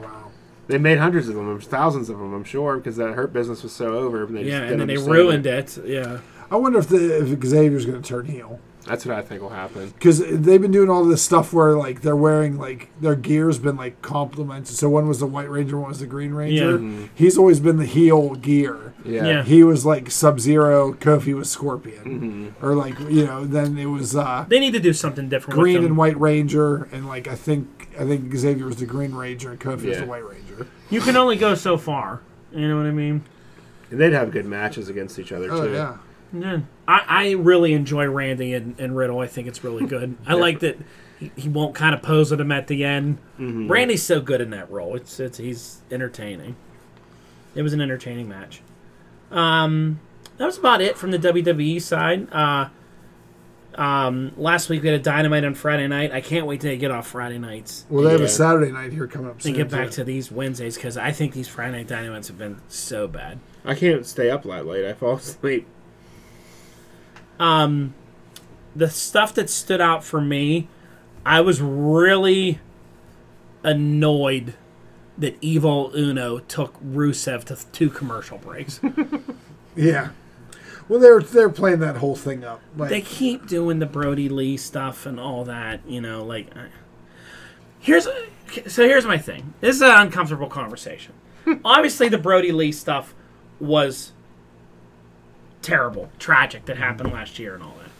Wow. 0.00 0.30
they 0.66 0.78
made 0.78 0.98
hundreds 0.98 1.28
of 1.28 1.34
them, 1.34 1.60
thousands 1.60 2.08
of 2.10 2.18
them, 2.18 2.32
I'm 2.34 2.44
sure, 2.44 2.76
because 2.76 2.96
that 2.96 3.14
Hurt 3.14 3.32
Business 3.32 3.62
was 3.62 3.72
so 3.72 3.94
over. 3.96 4.24
And 4.24 4.36
they 4.36 4.42
Yeah, 4.44 4.60
just 4.60 4.72
and 4.72 4.80
then 4.80 4.86
they 4.88 4.94
understand 4.94 5.12
ruined 5.14 5.46
it. 5.46 5.78
it. 5.78 5.86
Yeah, 5.86 6.18
I 6.50 6.56
wonder 6.56 6.78
if 6.78 6.88
the 6.88 7.22
if 7.32 7.42
Xavier's 7.44 7.86
going 7.86 8.00
to 8.02 8.08
turn 8.08 8.26
heel 8.26 8.60
That's 8.86 9.06
what 9.06 9.16
I 9.16 9.22
think 9.22 9.40
will 9.40 9.48
happen. 9.48 9.90
because 9.90 10.18
they've 10.18 10.60
been 10.60 10.70
doing 10.70 10.90
all 10.90 11.04
this 11.04 11.22
stuff 11.22 11.52
where 11.52 11.72
like 11.76 12.02
they're 12.02 12.14
wearing 12.16 12.58
like 12.58 12.90
their 13.00 13.14
gear's 13.14 13.58
been 13.58 13.76
like 13.76 14.02
complemented. 14.02 14.76
So 14.76 14.88
one 14.90 15.08
was 15.08 15.20
the 15.20 15.26
White 15.26 15.48
Ranger, 15.48 15.78
one 15.78 15.88
was 15.88 16.00
the 16.00 16.06
Green 16.06 16.32
Ranger. 16.34 16.78
Yeah. 16.78 17.06
He's 17.14 17.38
always 17.38 17.60
been 17.60 17.78
the 17.78 17.86
heel 17.86 18.34
gear. 18.34 18.92
Yeah. 19.04 19.26
Yeah. 19.26 19.42
He 19.42 19.62
was 19.64 19.86
like 19.86 20.10
Sub 20.10 20.38
Zero, 20.40 20.92
Kofi 20.94 21.34
was 21.34 21.50
Scorpion, 21.50 22.54
or 22.60 22.74
like 22.74 22.98
you 23.00 23.26
know. 23.26 23.44
Then 23.44 23.78
it 23.78 23.86
was 23.86 24.14
uh, 24.16 24.44
they 24.48 24.60
need 24.60 24.72
to 24.72 24.80
do 24.80 24.92
something 24.92 25.28
different. 25.28 25.58
Green 25.58 25.76
with 25.78 25.86
and. 25.86 25.96
White 25.96 26.18
Ranger, 26.20 26.84
and 26.92 27.06
like 27.06 27.26
I 27.28 27.34
think 27.34 27.88
I 27.98 28.04
think 28.04 28.34
Xavier 28.34 28.66
was 28.66 28.76
the 28.76 28.86
Green 28.86 29.14
Ranger 29.14 29.50
and 29.50 29.60
Kofi 29.60 29.88
was 29.88 29.98
the 29.98 30.06
White 30.06 30.24
Ranger. 30.24 30.66
You 30.90 31.00
can 31.00 31.16
only 31.16 31.36
go 31.36 31.54
so 31.54 31.76
far. 31.78 32.20
You 32.52 32.68
know 32.68 32.76
what 32.76 32.86
I 32.86 32.90
mean? 32.92 33.24
And 33.90 34.00
they'd 34.00 34.12
have 34.12 34.30
good 34.30 34.46
matches 34.46 34.88
against 34.88 35.18
each 35.18 35.32
other 35.32 35.50
Oh 35.50 35.66
too. 35.66 35.72
yeah. 35.72 35.96
Yeah. 36.34 36.60
I, 36.88 37.04
I 37.06 37.30
really 37.32 37.72
enjoy 37.72 38.06
Randy 38.08 38.52
and, 38.54 38.78
and 38.80 38.96
Riddle. 38.96 39.20
I 39.20 39.26
think 39.26 39.46
it's 39.48 39.62
really 39.64 39.86
good. 39.86 40.16
I 40.26 40.34
like 40.34 40.60
that 40.60 40.78
he, 41.20 41.30
he 41.36 41.48
won't 41.48 41.74
kind 41.74 41.94
of 41.94 42.02
pose 42.02 42.32
at 42.32 42.40
him 42.40 42.50
at 42.52 42.66
the 42.66 42.84
end. 42.84 43.18
Randy's 43.38 44.02
so 44.02 44.20
good 44.20 44.40
in 44.40 44.50
that 44.50 44.70
role. 44.70 44.96
It's 44.96 45.20
it's 45.20 45.38
he's 45.38 45.80
entertaining. 45.90 46.56
It 47.54 47.62
was 47.62 47.72
an 47.72 47.80
entertaining 47.80 48.28
match. 48.28 48.60
Um, 49.30 50.00
that 50.38 50.44
was 50.46 50.58
about 50.58 50.80
it 50.80 50.98
from 50.98 51.12
the 51.12 51.18
WWE 51.18 51.80
side. 51.80 52.28
Uh, 52.32 52.68
um, 53.76 54.32
last 54.36 54.68
week 54.68 54.82
we 54.82 54.88
had 54.88 55.00
a 55.00 55.02
dynamite 55.02 55.44
on 55.44 55.54
Friday 55.54 55.86
night. 55.88 56.12
I 56.12 56.20
can't 56.20 56.46
wait 56.46 56.60
till 56.60 56.70
they 56.70 56.76
get 56.76 56.90
off 56.92 57.08
Friday 57.08 57.38
nights 57.38 57.86
Well, 57.88 58.04
they 58.04 58.12
have 58.12 58.20
Yeah. 58.20 58.26
a 58.26 58.30
Saturday 58.30 58.70
night 58.70 58.92
here 58.92 59.06
coming 59.08 59.30
up 59.30 59.42
soon. 59.42 59.50
and 59.50 59.56
get 59.56 59.70
back 59.70 59.86
too. 59.90 59.96
to 59.96 60.04
these 60.04 60.30
Wednesdays 60.30 60.76
because 60.76 60.96
I 60.96 61.10
think 61.10 61.32
these 61.32 61.48
Friday 61.48 61.78
night 61.78 61.88
dynamites 61.88 62.28
have 62.28 62.38
been 62.38 62.60
so 62.68 63.08
bad. 63.08 63.38
I 63.64 63.74
can't 63.74 64.06
stay 64.06 64.30
up 64.30 64.44
that 64.44 64.66
late. 64.66 64.84
I 64.84 64.92
fall 64.92 65.14
asleep. 65.16 65.66
Um, 67.38 67.94
the 68.76 68.88
stuff 68.90 69.34
that 69.34 69.48
stood 69.50 69.80
out 69.80 70.04
for 70.04 70.20
me, 70.20 70.68
I 71.26 71.40
was 71.40 71.60
really 71.60 72.60
annoyed 73.62 74.54
that 75.16 75.36
Evil 75.40 75.92
Uno 75.94 76.40
took 76.40 76.74
Rusev 76.82 77.44
to 77.44 77.58
two 77.72 77.90
commercial 77.90 78.38
breaks. 78.38 78.80
Yeah. 79.76 80.10
Well, 80.88 81.00
they're 81.00 81.18
they're 81.18 81.48
playing 81.50 81.80
that 81.80 81.96
whole 81.96 82.14
thing 82.14 82.44
up. 82.44 82.60
Like, 82.76 82.90
they 82.90 83.00
keep 83.00 83.48
doing 83.48 83.80
the 83.80 83.86
Brodie 83.86 84.28
Lee 84.28 84.56
stuff 84.56 85.04
and 85.04 85.18
all 85.18 85.42
that, 85.46 85.80
you 85.84 86.00
know. 86.00 86.22
Like, 86.24 86.56
I- 86.56 86.68
here's 87.80 88.04
so 88.04 88.86
here's 88.86 89.04
my 89.04 89.18
thing. 89.18 89.52
This 89.60 89.74
is 89.74 89.82
an 89.82 89.90
uncomfortable 89.90 90.46
conversation. 90.46 91.12
Obviously, 91.64 92.08
the 92.08 92.18
Brodie 92.18 92.52
Lee 92.52 92.70
stuff 92.70 93.14
was 93.58 94.12
terrible, 95.64 96.10
tragic 96.18 96.66
that 96.66 96.76
happened 96.76 97.08
mm-hmm. 97.08 97.18
last 97.18 97.38
year 97.38 97.54
and 97.54 97.62
all 97.62 97.74
that. 97.78 97.90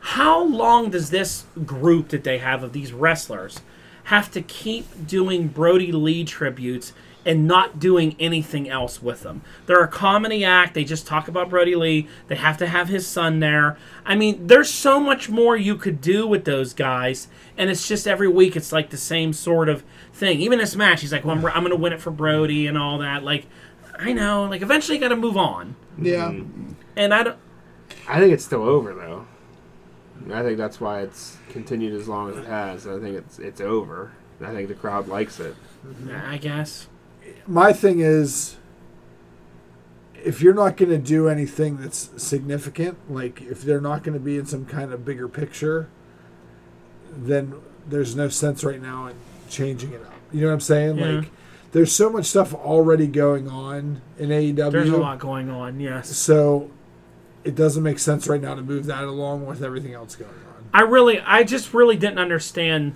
How 0.00 0.42
long 0.44 0.90
does 0.90 1.10
this 1.10 1.46
group 1.64 2.08
that 2.08 2.24
they 2.24 2.38
have 2.38 2.62
of 2.62 2.72
these 2.72 2.92
wrestlers 2.92 3.60
have 4.04 4.30
to 4.32 4.42
keep 4.42 5.06
doing 5.06 5.48
Brodie 5.48 5.92
Lee 5.92 6.24
tributes 6.24 6.92
and 7.24 7.46
not 7.48 7.80
doing 7.80 8.14
anything 8.20 8.68
else 8.68 9.02
with 9.02 9.22
them? 9.22 9.40
They're 9.64 9.82
a 9.82 9.88
comedy 9.88 10.44
act. 10.44 10.74
They 10.74 10.84
just 10.84 11.06
talk 11.06 11.26
about 11.26 11.48
Brodie 11.48 11.74
Lee. 11.74 12.06
They 12.28 12.34
have 12.34 12.58
to 12.58 12.66
have 12.66 12.88
his 12.88 13.06
son 13.06 13.40
there. 13.40 13.78
I 14.04 14.14
mean, 14.14 14.46
there's 14.46 14.68
so 14.68 15.00
much 15.00 15.30
more 15.30 15.56
you 15.56 15.74
could 15.74 16.02
do 16.02 16.26
with 16.26 16.44
those 16.44 16.74
guys, 16.74 17.28
and 17.56 17.70
it's 17.70 17.88
just 17.88 18.06
every 18.06 18.28
week 18.28 18.56
it's 18.56 18.72
like 18.72 18.90
the 18.90 18.98
same 18.98 19.32
sort 19.32 19.70
of 19.70 19.84
thing. 20.12 20.38
Even 20.40 20.58
this 20.58 20.76
match, 20.76 21.00
he's 21.00 21.12
like, 21.12 21.24
"Well, 21.24 21.34
I'm, 21.34 21.46
I'm 21.46 21.62
going 21.62 21.70
to 21.70 21.76
win 21.76 21.94
it 21.94 22.02
for 22.02 22.10
Brodie" 22.10 22.66
and 22.66 22.76
all 22.76 22.98
that. 22.98 23.24
Like, 23.24 23.46
I 23.98 24.12
know. 24.12 24.44
Like, 24.44 24.60
eventually, 24.60 24.98
you 24.98 25.00
got 25.00 25.08
to 25.08 25.16
move 25.16 25.38
on. 25.38 25.76
yeah. 25.98 26.28
Mm-hmm. 26.30 26.73
And 26.96 27.12
I 27.12 27.22
don't. 27.22 27.38
I 28.08 28.18
think 28.20 28.32
it's 28.32 28.44
still 28.44 28.62
over 28.62 28.94
though. 28.94 29.26
I 30.32 30.42
think 30.42 30.58
that's 30.58 30.80
why 30.80 31.02
it's 31.02 31.36
continued 31.50 31.94
as 31.94 32.08
long 32.08 32.30
as 32.30 32.36
it 32.36 32.46
has. 32.46 32.86
I 32.86 32.98
think 33.00 33.16
it's 33.16 33.38
it's 33.38 33.60
over. 33.60 34.12
I 34.40 34.52
think 34.52 34.68
the 34.68 34.74
crowd 34.74 35.08
likes 35.08 35.40
it. 35.40 35.54
I 36.12 36.38
guess. 36.38 36.88
My 37.46 37.72
thing 37.72 38.00
is, 38.00 38.56
if 40.22 40.40
you're 40.40 40.54
not 40.54 40.76
going 40.76 40.90
to 40.90 40.98
do 40.98 41.28
anything 41.28 41.78
that's 41.78 42.10
significant, 42.22 42.98
like 43.10 43.42
if 43.42 43.62
they're 43.62 43.80
not 43.80 44.02
going 44.02 44.14
to 44.14 44.24
be 44.24 44.38
in 44.38 44.46
some 44.46 44.64
kind 44.66 44.92
of 44.92 45.04
bigger 45.04 45.28
picture, 45.28 45.88
then 47.10 47.54
there's 47.86 48.16
no 48.16 48.28
sense 48.28 48.64
right 48.64 48.80
now 48.80 49.06
in 49.06 49.16
changing 49.48 49.92
it 49.92 50.02
up. 50.02 50.12
You 50.32 50.42
know 50.42 50.48
what 50.48 50.54
I'm 50.54 50.60
saying? 50.60 50.98
Yeah. 50.98 51.06
Like, 51.06 51.30
there's 51.72 51.92
so 51.92 52.08
much 52.08 52.26
stuff 52.26 52.54
already 52.54 53.06
going 53.06 53.48
on 53.48 54.00
in 54.18 54.30
AEW. 54.30 54.70
There's 54.70 54.88
a 54.88 54.96
lot 54.96 55.18
going 55.18 55.50
on. 55.50 55.80
Yes. 55.80 56.16
So 56.16 56.70
it 57.44 57.54
doesn't 57.54 57.82
make 57.82 57.98
sense 57.98 58.26
right 58.26 58.40
now 58.40 58.54
to 58.54 58.62
move 58.62 58.86
that 58.86 59.04
along 59.04 59.46
with 59.46 59.62
everything 59.62 59.94
else 59.94 60.16
going 60.16 60.30
on. 60.30 60.64
I 60.72 60.80
really, 60.80 61.20
I 61.20 61.44
just 61.44 61.72
really 61.72 61.96
didn't 61.96 62.18
understand. 62.18 62.94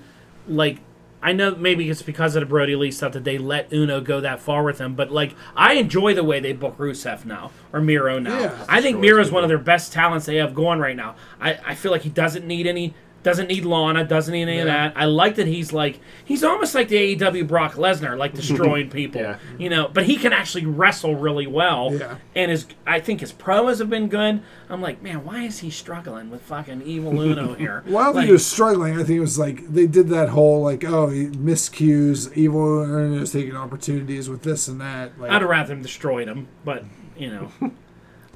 Like, 0.49 0.81
I 1.23 1.33
know 1.33 1.55
maybe 1.55 1.89
it's 1.91 2.03
because 2.03 2.37
of 2.37 2.41
the 2.41 2.47
Brodie 2.47 2.77
Lee 2.77 2.91
stuff 2.91 3.13
that 3.13 3.25
they 3.25 3.39
let 3.39 3.73
Uno 3.73 4.01
go 4.01 4.21
that 4.21 4.41
far 4.41 4.63
with 4.63 4.79
him, 4.79 4.95
but 4.95 5.11
like, 5.11 5.35
I 5.57 5.75
enjoy 5.75 6.15
the 6.15 6.25
way 6.25 6.41
they 6.41 6.53
book 6.53 6.79
Rusev 6.79 7.25
now 7.25 7.51
or 7.73 7.81
Miro 7.81 8.19
now. 8.19 8.39
Yeah. 8.39 8.65
I 8.69 8.81
think 8.81 8.95
Sure, 8.95 9.01
Miro's 9.03 9.27
it's 9.29 9.35
one 9.35 9.43
of 9.43 9.49
their 9.49 9.59
best 9.59 9.93
talents 9.93 10.27
they 10.27 10.37
have 10.37 10.55
going 10.55 10.79
right 10.79 10.97
now. 10.97 11.17
I, 11.41 11.59
I 11.67 11.75
feel 11.75 11.91
like 11.93 12.03
he 12.03 12.11
doesn't 12.11 12.47
need 12.47 12.67
any. 12.67 12.95
Doesn't 13.29 13.49
need 13.49 13.67
Lana, 13.67 14.05
doesn't 14.05 14.33
need 14.33 14.43
any 14.45 14.59
of 14.61 14.67
that. 14.67 14.95
I 14.97 15.05
like 15.05 15.35
that 15.35 15.47
he's 15.47 15.71
like 15.73 16.01
he's 16.25 16.43
almost 16.43 16.75
like 16.75 16.89
the 16.89 17.15
AEW 17.15 17.47
Brock 17.47 17.75
Lesnar, 17.75 18.17
like 18.17 18.33
destroying 18.43 18.89
people. 18.89 19.21
Yeah. 19.21 19.39
You 19.59 19.69
know, 19.69 19.87
but 19.89 20.07
he 20.07 20.17
can 20.17 20.33
actually 20.33 20.65
wrestle 20.65 21.15
really 21.15 21.47
well. 21.47 21.93
Yeah. 21.93 22.17
And 22.35 22.51
his 22.51 22.65
I 22.87 23.01
think 23.01 23.21
his 23.21 23.31
promos 23.33 23.81
have 23.81 23.91
been 23.91 24.09
good. 24.09 24.43
I'm 24.71 24.81
like, 24.81 25.03
man, 25.03 25.27
why 25.27 25.43
is 25.43 25.59
he 25.59 25.69
struggling 25.71 26.31
with 26.31 26.41
fucking 26.41 26.83
Evil 26.83 27.21
Uno 27.21 27.53
here? 27.63 27.85
Well, 27.87 27.99
I 28.03 28.05
think 28.07 28.17
Like- 28.17 28.27
he 28.27 28.33
was 28.33 28.47
struggling. 28.47 28.95
I 28.95 29.05
think 29.05 29.19
it 29.19 29.21
was 29.21 29.39
like 29.39 29.67
they 29.73 29.87
did 29.87 30.09
that 30.09 30.31
whole 30.31 30.63
like, 30.63 30.85
oh, 30.85 31.09
he 31.09 31.27
miscues, 31.27 32.33
evil 32.35 32.83
is 33.21 33.33
taking 33.33 33.55
opportunities 33.57 34.29
with 34.31 34.43
this 34.43 34.69
and 34.69 34.81
that. 34.81 35.21
Like, 35.21 35.31
I'd 35.31 35.43
rather 35.43 35.69
them 35.69 35.83
destroyed 35.83 36.29
him, 36.29 36.49
but 36.65 36.85
you 37.17 37.31
know, 37.31 37.53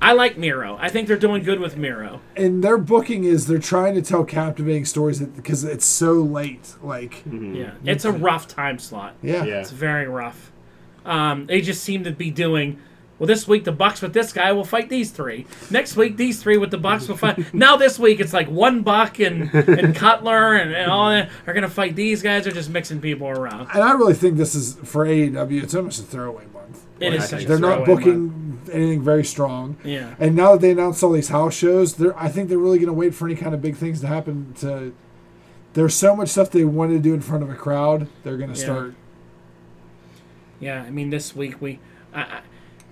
I 0.03 0.13
like 0.15 0.37
Miro. 0.37 0.77
I 0.81 0.89
think 0.89 1.07
they're 1.07 1.17
doing 1.17 1.45
good 1.45 1.61
with 1.61 1.77
Miro. 1.77 2.21
and 2.37 2.63
their 2.63 2.77
booking 2.77 3.23
is 3.25 3.47
they're 3.47 3.59
trying 3.59 3.95
to 3.95 4.03
tell 4.03 4.25
captivating 4.25 4.85
stories 4.85 5.21
because 5.21 5.63
it's 5.63 5.87
so 5.87 6.15
late. 6.15 6.75
Like, 6.83 7.23
Yeah, 7.31 7.75
it's 7.85 8.05
a 8.05 8.11
rough 8.13 8.49
time 8.49 8.79
slot. 8.81 9.15
yeah, 9.23 9.45
Yeah. 9.45 9.61
It's 9.61 9.71
very 9.71 10.09
rough. 10.09 10.51
Um, 11.07 11.47
they 11.47 11.61
just 11.61 11.83
seem 11.85 12.03
to 12.05 12.11
be 12.11 12.31
doing 12.31 12.79
Well, 13.19 13.29
this 13.29 13.47
week 13.47 13.63
the 13.63 13.71
Bucks 13.73 14.03
with 14.03 14.13
this 14.13 14.33
guy 14.33 14.51
will 14.53 14.65
fight 14.65 14.89
these 14.89 15.13
three. 15.13 15.47
Next 15.71 15.95
week 15.95 16.17
these 16.17 16.43
three 16.43 16.57
with 16.59 16.73
the 16.73 16.79
Bucks 16.79 17.07
will 17.07 17.17
fight. 17.17 17.55
now 17.67 17.77
this 17.77 17.97
week 17.97 18.19
it's 18.19 18.33
like 18.33 18.49
one 18.49 18.83
Buck 18.83 19.21
and 19.21 19.55
and 19.55 19.95
Cutler 19.95 20.55
and, 20.55 20.75
and 20.75 20.91
all 20.91 21.11
that 21.11 21.31
are 21.47 21.53
gonna 21.55 21.69
fight 21.71 21.95
these 21.95 22.23
guys. 22.23 22.43
They're 22.45 22.53
just 22.53 22.71
mixing 22.71 23.01
people 23.01 23.29
around. 23.29 23.69
And 23.73 23.83
I 23.85 23.93
really 23.93 24.15
think 24.15 24.37
this 24.37 24.57
is 24.57 24.75
for 24.83 25.07
AEW. 25.07 25.63
It's 25.63 25.75
almost 25.77 26.01
a 26.01 26.03
throwaway 26.03 26.47
month. 26.53 26.85
It 26.99 27.15
is 27.15 27.23
I 27.25 27.27
such 27.27 27.45
They're 27.45 27.59
not 27.61 27.85
throwaway 27.85 28.03
booking 28.05 28.27
month. 28.27 28.42
Anything 28.71 29.03
very 29.03 29.25
strong. 29.25 29.77
Yeah. 29.85 30.15
And 30.19 30.35
now 30.37 30.53
that 30.53 30.61
they 30.61 30.71
announced 30.73 31.03
all 31.03 31.13
these 31.13 31.29
house 31.29 31.55
shows, 31.55 31.95
they're 31.95 32.19
I 32.19 32.29
think 32.29 32.49
they're 32.49 32.59
really 32.59 32.79
going 32.79 32.87
to 32.89 32.93
wait 32.93 33.15
for 33.15 33.27
any 33.27 33.37
kind 33.37 33.55
of 33.55 33.63
big 33.63 33.77
things 33.77 34.01
to 34.03 34.07
happen. 34.07 34.55
To 34.61 34.95
there's 35.75 35.95
so 35.95 36.15
much 36.15 36.29
stuff 36.29 36.51
they 36.51 36.65
wanted 36.65 36.95
to 36.95 37.01
do 37.01 37.15
in 37.15 37.21
front 37.21 37.43
of 37.43 37.51
a 37.51 37.55
crowd. 37.55 38.07
They're 38.25 38.37
going 38.37 38.53
to 38.53 38.59
Yeah. 38.59 38.65
start. 38.65 38.95
Yeah, 40.61 40.83
I 40.83 40.91
mean, 40.91 41.11
this 41.11 41.35
week 41.35 41.61
we. 41.61 41.81
I 42.15 42.21
I 42.23 42.41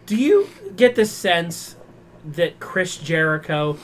do 0.07 0.17
you 0.17 0.49
get 0.75 0.97
the 0.97 1.05
sense 1.07 1.77
that 2.25 2.59
Chris 2.59 2.97
Jericho 2.97 3.79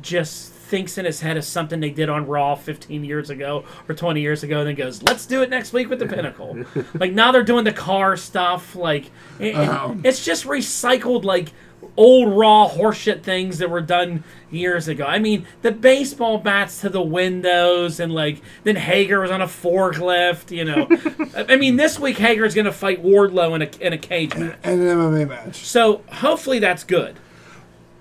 just 0.00 0.53
thinks 0.64 0.98
in 0.98 1.04
his 1.04 1.20
head 1.20 1.36
of 1.36 1.44
something 1.44 1.80
they 1.80 1.90
did 1.90 2.08
on 2.08 2.26
Raw 2.26 2.54
15 2.54 3.04
years 3.04 3.30
ago 3.30 3.64
or 3.88 3.94
20 3.94 4.20
years 4.20 4.42
ago, 4.42 4.58
and 4.60 4.68
then 4.68 4.74
goes, 4.74 5.02
"Let's 5.02 5.26
do 5.26 5.42
it 5.42 5.50
next 5.50 5.72
week 5.72 5.88
with 5.90 5.98
the 5.98 6.06
Pinnacle." 6.06 6.64
like 6.94 7.12
now 7.12 7.32
they're 7.32 7.42
doing 7.42 7.64
the 7.64 7.72
car 7.72 8.16
stuff. 8.16 8.74
Like 8.74 9.06
it- 9.38 9.54
it- 9.54 9.54
Um. 9.56 10.00
it's 10.04 10.24
just 10.24 10.44
recycled 10.46 11.24
like 11.24 11.52
old 11.98 12.32
Raw 12.34 12.66
horseshit 12.70 13.22
things 13.22 13.58
that 13.58 13.68
were 13.68 13.82
done 13.82 14.24
years 14.50 14.88
ago. 14.88 15.04
I 15.04 15.18
mean, 15.18 15.46
the 15.60 15.70
baseball 15.70 16.38
bats 16.38 16.80
to 16.80 16.88
the 16.88 17.02
windows, 17.02 18.00
and 18.00 18.10
like 18.12 18.40
then 18.64 18.76
Hager 18.76 19.20
was 19.20 19.30
on 19.30 19.42
a 19.42 19.46
forklift. 19.46 20.50
You 20.50 20.64
know, 20.64 20.88
I 21.48 21.56
mean, 21.56 21.76
this 21.76 21.98
week 22.00 22.16
Hager's 22.16 22.54
going 22.54 22.64
to 22.64 22.72
fight 22.72 23.02
Wardlow 23.04 23.54
in 23.54 23.62
a 23.62 23.86
in 23.86 23.92
a 23.92 23.98
cage 23.98 24.34
match. 24.34 24.56
And 24.64 24.80
an 24.80 24.96
MMA 24.98 25.28
match. 25.28 25.56
So 25.56 26.02
hopefully 26.10 26.58
that's 26.58 26.84
good. 26.84 27.16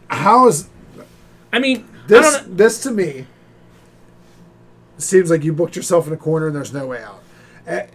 How 0.07 0.47
is 0.47 0.69
I 1.51 1.59
mean, 1.59 1.87
this? 2.07 2.43
This 2.47 2.81
to 2.83 2.91
me 2.91 3.25
seems 4.97 5.29
like 5.29 5.43
you 5.43 5.53
booked 5.53 5.75
yourself 5.75 6.07
in 6.07 6.13
a 6.13 6.17
corner 6.17 6.47
and 6.47 6.55
there's 6.55 6.73
no 6.73 6.87
way 6.87 7.01
out. 7.03 7.21
Eh, 7.65 7.85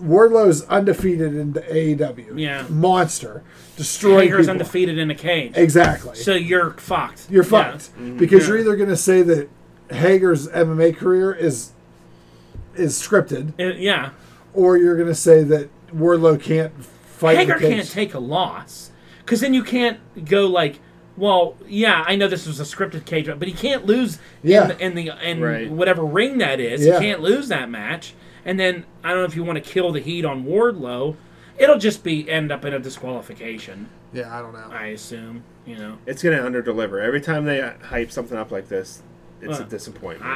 Wardlow's 0.00 0.62
undefeated 0.66 1.34
in 1.34 1.52
the 1.52 1.60
AEW. 1.62 2.38
Yeah. 2.38 2.64
monster, 2.68 3.42
destroying 3.76 4.28
Hager's 4.28 4.46
people. 4.46 4.52
undefeated 4.52 4.98
in 4.98 5.10
a 5.10 5.14
cage. 5.14 5.52
Exactly. 5.56 6.14
So 6.14 6.34
you're 6.34 6.70
fucked. 6.72 7.26
You're 7.28 7.42
Yeah. 7.44 7.48
fucked 7.50 7.90
because 8.18 8.42
Yeah. 8.42 8.48
you're 8.48 8.58
either 8.58 8.76
going 8.76 8.88
to 8.88 8.96
say 8.96 9.22
that 9.22 9.48
Hager's 9.90 10.48
MMA 10.48 10.92
career 10.92 11.32
is 11.32 11.70
is 12.76 12.94
scripted, 13.00 13.52
Uh, 13.58 13.74
yeah. 13.78 14.10
or 14.52 14.76
you're 14.76 14.96
going 14.96 15.08
to 15.08 15.14
say 15.14 15.42
that 15.42 15.70
Wardlow 15.96 16.38
can't 16.40 16.72
fight. 16.84 17.38
Hager 17.38 17.54
in 17.54 17.62
the 17.62 17.68
cage. 17.68 17.76
can't 17.78 17.90
take 17.90 18.14
a 18.14 18.18
loss 18.18 18.90
because 19.24 19.40
then 19.40 19.54
you 19.54 19.62
can't 19.64 19.98
go 20.26 20.46
like, 20.46 20.78
well, 21.16 21.56
yeah, 21.66 22.04
I 22.06 22.16
know 22.16 22.28
this 22.28 22.46
was 22.46 22.60
a 22.60 22.64
scripted 22.64 23.04
cage 23.06 23.26
match, 23.28 23.38
but 23.38 23.48
he 23.48 23.54
can't 23.54 23.86
lose 23.86 24.18
Yeah. 24.42 24.62
in, 24.62 24.68
the, 24.68 24.84
in 24.84 24.94
the 24.94 25.30
in 25.30 25.40
Right. 25.40 25.70
whatever 25.70 26.04
ring 26.04 26.38
that 26.38 26.60
is. 26.60 26.84
Yeah. 26.84 26.98
He 27.00 27.06
can't 27.06 27.20
lose 27.20 27.48
that 27.48 27.70
match. 27.70 28.14
And 28.44 28.60
then 28.60 28.84
I 29.02 29.08
don't 29.10 29.18
know 29.18 29.24
if 29.24 29.34
you 29.36 29.42
want 29.44 29.62
to 29.62 29.70
kill 29.72 29.92
the 29.92 30.00
heat 30.00 30.24
on 30.24 30.44
Wardlow. 30.44 31.16
It'll 31.58 31.78
just 31.78 32.04
be 32.04 32.30
end 32.30 32.52
up 32.52 32.64
in 32.64 32.72
a 32.74 32.78
disqualification. 32.78 33.88
Yeah, 34.12 34.36
I 34.36 34.40
don't 34.40 34.52
know. 34.52 34.68
I 34.70 34.86
assume. 34.88 35.42
You 35.66 35.76
know. 35.76 35.98
It's 36.06 36.22
going 36.22 36.36
to 36.36 36.42
underdeliver. 36.44 37.02
Every 37.02 37.20
time 37.20 37.44
they 37.44 37.60
hype 37.60 38.12
something 38.12 38.38
up 38.38 38.52
like 38.52 38.68
this, 38.68 39.02
it's 39.40 39.58
Uh, 39.58 39.64
a 39.64 39.66
disappointment. 39.66 40.30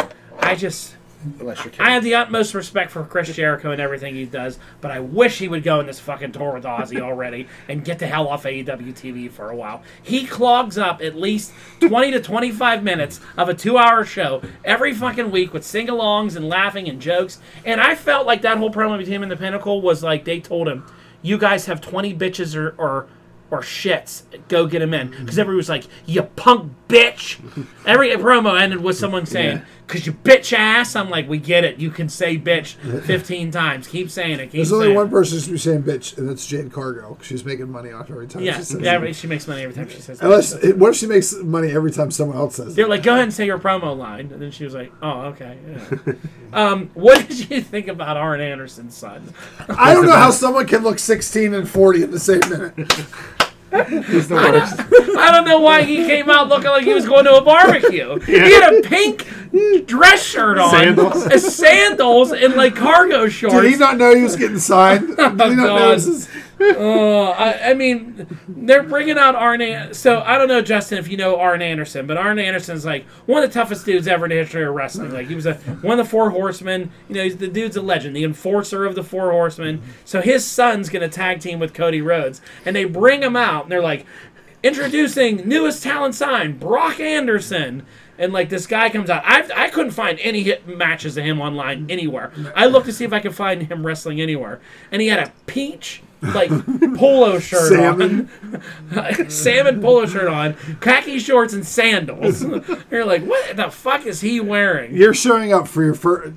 I, 0.00 0.06
I 0.40 0.54
just. 0.56 0.96
Unless 1.40 1.64
you're 1.64 1.72
I 1.78 1.90
have 1.90 2.02
the 2.04 2.14
utmost 2.14 2.54
respect 2.54 2.90
for 2.90 3.04
Chris 3.04 3.34
Jericho 3.34 3.70
and 3.70 3.80
everything 3.80 4.14
he 4.14 4.24
does, 4.24 4.58
but 4.80 4.90
I 4.90 5.00
wish 5.00 5.38
he 5.38 5.48
would 5.48 5.62
go 5.62 5.80
in 5.80 5.86
this 5.86 6.00
fucking 6.00 6.32
tour 6.32 6.52
with 6.54 6.64
Ozzy 6.64 7.00
already 7.00 7.48
and 7.68 7.84
get 7.84 7.98
the 7.98 8.06
hell 8.06 8.28
off 8.28 8.44
AEW 8.44 8.92
TV 8.94 9.30
for 9.30 9.50
a 9.50 9.56
while. 9.56 9.82
He 10.02 10.26
clogs 10.26 10.78
up 10.78 11.00
at 11.02 11.14
least 11.16 11.52
20 11.80 12.12
to 12.12 12.20
25 12.20 12.82
minutes 12.82 13.20
of 13.36 13.48
a 13.48 13.54
two 13.54 13.78
hour 13.78 14.04
show 14.04 14.42
every 14.64 14.94
fucking 14.94 15.30
week 15.30 15.52
with 15.52 15.64
sing 15.64 15.86
alongs 15.88 16.36
and 16.36 16.48
laughing 16.48 16.88
and 16.88 17.00
jokes. 17.00 17.40
And 17.64 17.80
I 17.80 17.94
felt 17.94 18.26
like 18.26 18.42
that 18.42 18.58
whole 18.58 18.70
promo 18.72 18.98
between 18.98 19.16
him 19.16 19.22
and 19.22 19.32
the 19.32 19.36
Pinnacle 19.36 19.80
was 19.80 20.02
like 20.02 20.24
they 20.24 20.40
told 20.40 20.68
him, 20.68 20.84
you 21.22 21.38
guys 21.38 21.66
have 21.66 21.80
20 21.80 22.14
bitches 22.14 22.56
or. 22.56 22.74
or 22.78 23.06
or 23.50 23.60
shits, 23.60 24.22
go 24.48 24.66
get 24.66 24.80
him 24.82 24.94
in. 24.94 25.10
Because 25.10 25.38
everybody 25.38 25.58
was 25.58 25.68
like, 25.68 25.84
"You 26.06 26.22
punk 26.22 26.72
bitch." 26.88 27.38
Every 27.86 28.08
promo 28.12 28.58
ended 28.60 28.80
with 28.80 28.96
someone 28.96 29.26
saying, 29.26 29.58
Yeah. 29.58 29.64
"Cause 29.86 30.06
you 30.06 30.12
bitch 30.12 30.52
ass." 30.52 30.96
I'm 30.96 31.10
like, 31.10 31.28
"We 31.28 31.38
get 31.38 31.64
it. 31.64 31.78
You 31.78 31.90
can 31.90 32.08
say 32.08 32.36
bitch 32.38 32.74
15 33.04 33.50
times. 33.50 33.86
Keep 33.86 34.10
saying 34.10 34.38
it. 34.40 34.46
Keep 34.46 34.52
There's 34.52 34.68
saying 34.70 34.80
only 34.82 34.92
it." 34.92 34.96
one 34.96 35.10
person 35.10 35.38
who's 35.50 35.62
saying 35.62 35.82
bitch, 35.82 36.16
and 36.18 36.28
that's 36.28 36.46
Jade 36.46 36.72
Cargill. 36.72 37.18
She's 37.22 37.44
making 37.44 37.70
money 37.70 37.90
off 37.92 38.10
every 38.10 38.26
time 38.26 38.42
Yeah, 38.42 38.56
she 38.58 38.62
says 38.64 38.80
yeah, 38.80 39.00
it. 39.02 39.14
she 39.14 39.26
makes 39.26 39.46
money 39.48 39.62
every 39.62 39.74
time 39.74 39.88
she 39.88 40.00
says 40.00 40.18
that. 40.18 40.24
Unless, 40.26 40.54
what 40.76 40.90
if 40.90 40.96
she 40.96 41.06
makes 41.06 41.34
money 41.34 41.70
every 41.72 41.90
time 41.90 42.10
someone 42.10 42.36
else 42.36 42.56
says 42.56 42.72
it? 42.72 42.76
They're 42.76 42.86
it? 42.86 42.90
like, 42.90 43.02
"Go 43.02 43.12
ahead 43.12 43.24
and 43.24 43.32
say 43.34 43.46
your 43.46 43.58
promo 43.58 43.96
line," 43.96 44.30
and 44.32 44.40
then 44.40 44.50
she 44.50 44.64
was 44.64 44.74
like, 44.74 44.92
"Oh, 45.02 45.20
okay." 45.32 45.58
Yeah. 46.06 46.12
um, 46.52 46.90
what 46.94 47.26
did 47.28 47.50
you 47.50 47.60
think 47.60 47.88
about 47.88 48.16
Arn 48.16 48.40
Anderson's 48.40 48.96
son? 48.96 49.32
I 49.68 49.92
don't 49.94 50.06
know 50.06 50.12
how 50.12 50.30
someone 50.30 50.66
can 50.66 50.82
look 50.82 50.98
16 50.98 51.52
and 51.54 51.68
40 51.68 52.02
in 52.04 52.10
the 52.10 52.20
same 52.20 52.40
minute. 52.48 52.74
He's 53.88 54.28
the 54.28 54.36
worst. 54.36 54.78
I 55.18 55.32
don't 55.32 55.44
know 55.46 55.58
why 55.58 55.82
he 55.82 55.96
came 56.06 56.30
out 56.30 56.48
looking 56.48 56.70
like 56.70 56.84
he 56.84 56.94
was 56.94 57.06
going 57.08 57.24
to 57.24 57.34
a 57.34 57.42
barbecue. 57.42 58.20
He 58.24 58.52
had 58.52 58.72
a 58.72 58.82
pink 58.88 59.26
dress 59.86 60.22
shirt 60.24 60.58
on, 60.58 60.70
Sandals. 60.70 61.16
uh, 61.26 61.38
sandals, 61.38 62.32
and 62.32 62.54
like 62.54 62.74
cargo 62.74 63.28
shorts. 63.28 63.54
Did 63.56 63.70
he 63.72 63.76
not 63.76 63.96
know 63.96 64.14
he 64.14 64.22
was 64.22 64.36
getting 64.36 64.58
signed? 64.58 65.08
Did 65.16 65.16
he 65.18 65.36
not 65.36 65.48
know 65.56 65.94
this 65.94 66.06
is- 66.06 66.28
Oh, 66.60 67.24
I, 67.32 67.70
I 67.70 67.74
mean, 67.74 68.38
they're 68.46 68.84
bringing 68.84 69.18
out 69.18 69.34
Arn. 69.34 69.60
An- 69.60 69.92
So 69.92 70.20
I 70.20 70.38
don't 70.38 70.46
know, 70.46 70.62
Justin, 70.62 70.98
if 70.98 71.08
you 71.08 71.16
know 71.16 71.38
Arn 71.38 71.60
Anderson, 71.60 72.06
but 72.06 72.16
Arn 72.16 72.38
Anderson's 72.38 72.84
like 72.84 73.06
one 73.26 73.42
of 73.42 73.50
the 73.50 73.54
toughest 73.54 73.84
dudes 73.84 74.06
ever 74.06 74.26
in 74.26 74.30
the 74.30 74.36
history 74.36 74.64
of 74.64 74.72
wrestling. 74.72 75.10
Like 75.12 75.26
he 75.26 75.34
was 75.34 75.46
a 75.46 75.54
one 75.54 75.98
of 75.98 76.06
the 76.06 76.08
four 76.10 76.30
horsemen. 76.30 76.92
You 77.08 77.16
know, 77.16 77.22
he's 77.24 77.36
the 77.38 77.48
dude's 77.48 77.76
a 77.76 77.82
legend, 77.82 78.14
the 78.14 78.22
enforcer 78.22 78.84
of 78.84 78.94
the 78.94 79.02
four 79.02 79.32
horsemen. 79.32 79.82
So 80.04 80.20
his 80.20 80.44
son's 80.44 80.88
gonna 80.88 81.08
tag 81.08 81.40
team 81.40 81.58
with 81.58 81.74
Cody 81.74 82.00
Rhodes, 82.00 82.40
and 82.64 82.74
they 82.76 82.84
bring 82.84 83.22
him 83.24 83.34
out, 83.34 83.64
and 83.64 83.72
they're 83.72 83.82
like, 83.82 84.06
introducing 84.62 85.46
newest 85.48 85.82
talent 85.82 86.14
sign, 86.14 86.56
Brock 86.58 87.00
Anderson. 87.00 87.84
And 88.18 88.32
like 88.32 88.48
this 88.48 88.66
guy 88.66 88.90
comes 88.90 89.10
out, 89.10 89.22
I 89.24 89.48
I 89.54 89.68
couldn't 89.70 89.92
find 89.92 90.18
any 90.20 90.42
hit 90.42 90.66
matches 90.68 91.16
of 91.16 91.24
him 91.24 91.40
online 91.40 91.86
anywhere. 91.90 92.32
I 92.54 92.66
mm. 92.66 92.72
looked 92.72 92.86
to 92.86 92.92
see 92.92 93.04
if 93.04 93.12
I 93.12 93.20
could 93.20 93.34
find 93.34 93.62
him 93.62 93.84
wrestling 93.84 94.20
anywhere, 94.20 94.60
and 94.92 95.02
he 95.02 95.08
had 95.08 95.18
a 95.18 95.32
peach 95.46 96.02
like 96.32 96.50
polo 96.96 97.38
shirt 97.38 97.68
Salmon. 97.68 98.30
on, 98.96 99.30
salmon 99.30 99.80
polo 99.80 100.06
shirt 100.06 100.28
on, 100.28 100.54
khaki 100.80 101.18
shorts 101.18 101.52
and 101.52 101.66
sandals. 101.66 102.42
You're 102.90 103.04
like, 103.04 103.24
what 103.24 103.56
the 103.56 103.70
fuck 103.70 104.06
is 104.06 104.20
he 104.20 104.40
wearing? 104.40 104.96
You're 104.96 105.14
showing 105.14 105.52
up 105.52 105.68
for 105.68 105.82
your 105.82 105.94
first. 105.94 106.34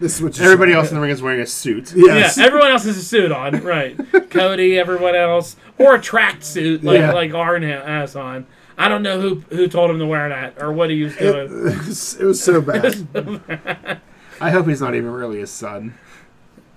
this 0.00 0.16
is 0.16 0.22
what 0.22 0.40
Everybody 0.40 0.72
else 0.72 0.88
in 0.88 0.96
the 0.96 1.00
ring 1.00 1.10
is 1.10 1.22
wearing 1.22 1.40
a 1.40 1.46
suit. 1.46 1.92
Yes. 1.94 2.38
Yeah, 2.38 2.46
everyone 2.46 2.70
else 2.70 2.84
has 2.84 2.96
a 2.96 3.04
suit 3.04 3.30
on, 3.30 3.62
right? 3.62 3.96
Cody, 4.30 4.78
everyone 4.78 5.14
else, 5.14 5.56
or 5.78 5.94
a 5.96 6.00
track 6.00 6.42
suit 6.42 6.82
like 6.82 6.98
Yeah. 6.98 7.12
like 7.12 7.32
Arn 7.34 7.62
has 7.62 8.16
on. 8.16 8.46
I 8.80 8.88
don't 8.88 9.02
know 9.02 9.20
who 9.20 9.34
who 9.50 9.68
told 9.68 9.90
him 9.90 9.98
to 9.98 10.06
wear 10.06 10.30
that 10.30 10.54
or 10.60 10.72
what 10.72 10.88
he 10.88 11.02
was 11.02 11.14
it, 11.16 11.20
doing. 11.20 11.64
was, 11.64 12.14
it 12.18 12.24
was 12.24 12.42
so 12.42 12.60
bad. 12.62 14.00
I 14.40 14.48
hope 14.50 14.66
he's 14.66 14.80
not 14.80 14.94
even 14.94 15.10
really 15.10 15.40
his 15.40 15.50
son. 15.50 15.94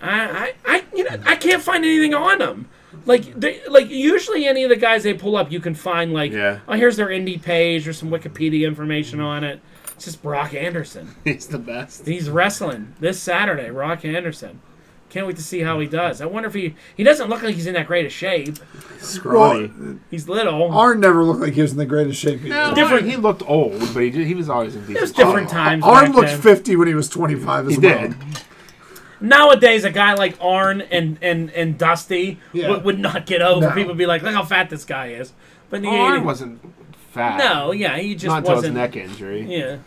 I, 0.02 0.54
I, 0.66 0.76
I, 0.76 0.84
you 0.94 1.06
know, 1.06 1.18
I 1.26 1.38
can't 1.38 1.64
find 1.64 1.86
anything 1.86 2.14
on 2.14 2.42
him. 2.42 2.68
Like, 3.06 3.34
they, 3.40 3.66
like 3.70 3.90
usually 3.90 4.46
any 4.46 4.64
of 4.64 4.70
the 4.70 4.76
guys 4.76 5.04
they 5.04 5.14
pull 5.14 5.38
up, 5.38 5.50
you 5.50 5.62
can 5.62 5.76
find 5.76 6.12
like, 6.12 6.34
Yeah. 6.34 6.60
oh, 6.68 6.74
here's 6.74 6.98
their 6.98 7.08
indie 7.08 7.42
page 7.42 7.88
or 7.88 7.94
some 7.94 8.10
Wikipedia 8.10 8.68
information 8.68 9.22
on 9.22 9.46
it. 9.46 9.62
It's 9.96 10.04
just 10.04 10.22
Brock 10.22 10.54
Anderson. 10.54 11.16
He's 11.24 11.48
the 11.48 11.58
best. 11.58 12.06
He's 12.06 12.30
wrestling 12.30 12.96
this 13.00 13.18
Saturday. 13.18 13.70
Brock 13.70 14.04
Anderson. 14.04 14.60
Can't 15.14 15.28
wait 15.28 15.36
to 15.36 15.44
see 15.44 15.60
how 15.60 15.80
he 15.80 15.86
does. 15.88 16.22
I 16.22 16.26
wonder 16.26 16.48
if 16.50 16.56
he 16.56 16.74
he 16.98 17.04
doesn't 17.04 17.30
look 17.30 17.44
like 17.44 17.54
he's 17.54 17.68
in 17.68 17.76
that 17.76 17.86
great 17.86 18.06
of 18.06 18.12
shape. 18.12 18.58
Scrawny. 19.00 19.68
well, 19.78 20.00
He's 20.10 20.28
little. 20.28 20.72
Arn 20.72 21.00
never 21.00 21.24
looked 21.24 21.40
like 21.42 21.54
he 21.54 21.62
was 21.62 21.72
in 21.72 21.78
the 21.78 21.86
greatest 21.86 22.20
shape. 22.20 22.40
either. 22.40 22.50
No, 22.50 22.74
different- 22.74 23.08
He 23.08 23.16
looked 23.16 23.44
old, 23.48 23.80
but 23.94 24.02
he, 24.02 24.10
did, 24.10 24.26
he 24.26 24.34
was 24.34 24.50
always 24.50 24.74
in 24.76 24.82
decent. 24.82 24.98
It 24.98 25.02
was 25.02 25.12
different 25.12 25.50
shape. 25.50 25.54
times. 25.56 25.84
Arn 25.84 26.14
looked 26.14 26.30
then. 26.30 26.42
50 26.42 26.76
when 26.78 26.88
he 26.88 26.96
was 26.96 27.10
25 27.10 27.68
as 27.68 27.76
He 27.76 27.80
well. 27.80 28.00
did. 28.08 28.16
Nowadays, 29.22 29.84
a 29.86 29.92
guy 29.92 30.16
like 30.16 30.36
Arn 30.42 30.82
and 30.82 31.18
and 31.22 31.50
and 31.52 31.78
Dusty 31.78 32.40
Yeah. 32.52 32.70
would, 32.72 32.84
would 32.84 33.00
not 33.00 33.26
get 33.26 33.42
over. 33.42 33.68
No. 33.68 33.74
People 33.74 33.90
would 33.90 33.98
be 33.98 34.06
like, 34.06 34.22
look 34.22 34.34
how 34.34 34.44
fat 34.44 34.70
this 34.70 34.84
guy 34.84 35.10
is. 35.10 35.32
But 35.70 35.82
the 35.82 35.88
Arn 35.90 36.22
80s 36.22 36.26
wasn't 36.26 36.62
fat. 37.14 37.38
No, 37.38 37.72
yeah, 37.72 37.98
he 37.98 38.16
just 38.16 38.26
not 38.26 38.40
until 38.40 38.56
his 38.56 38.58
wasn't. 38.64 38.76
neck 38.76 38.96
injury. 38.96 39.44
Yeah. 39.44 39.78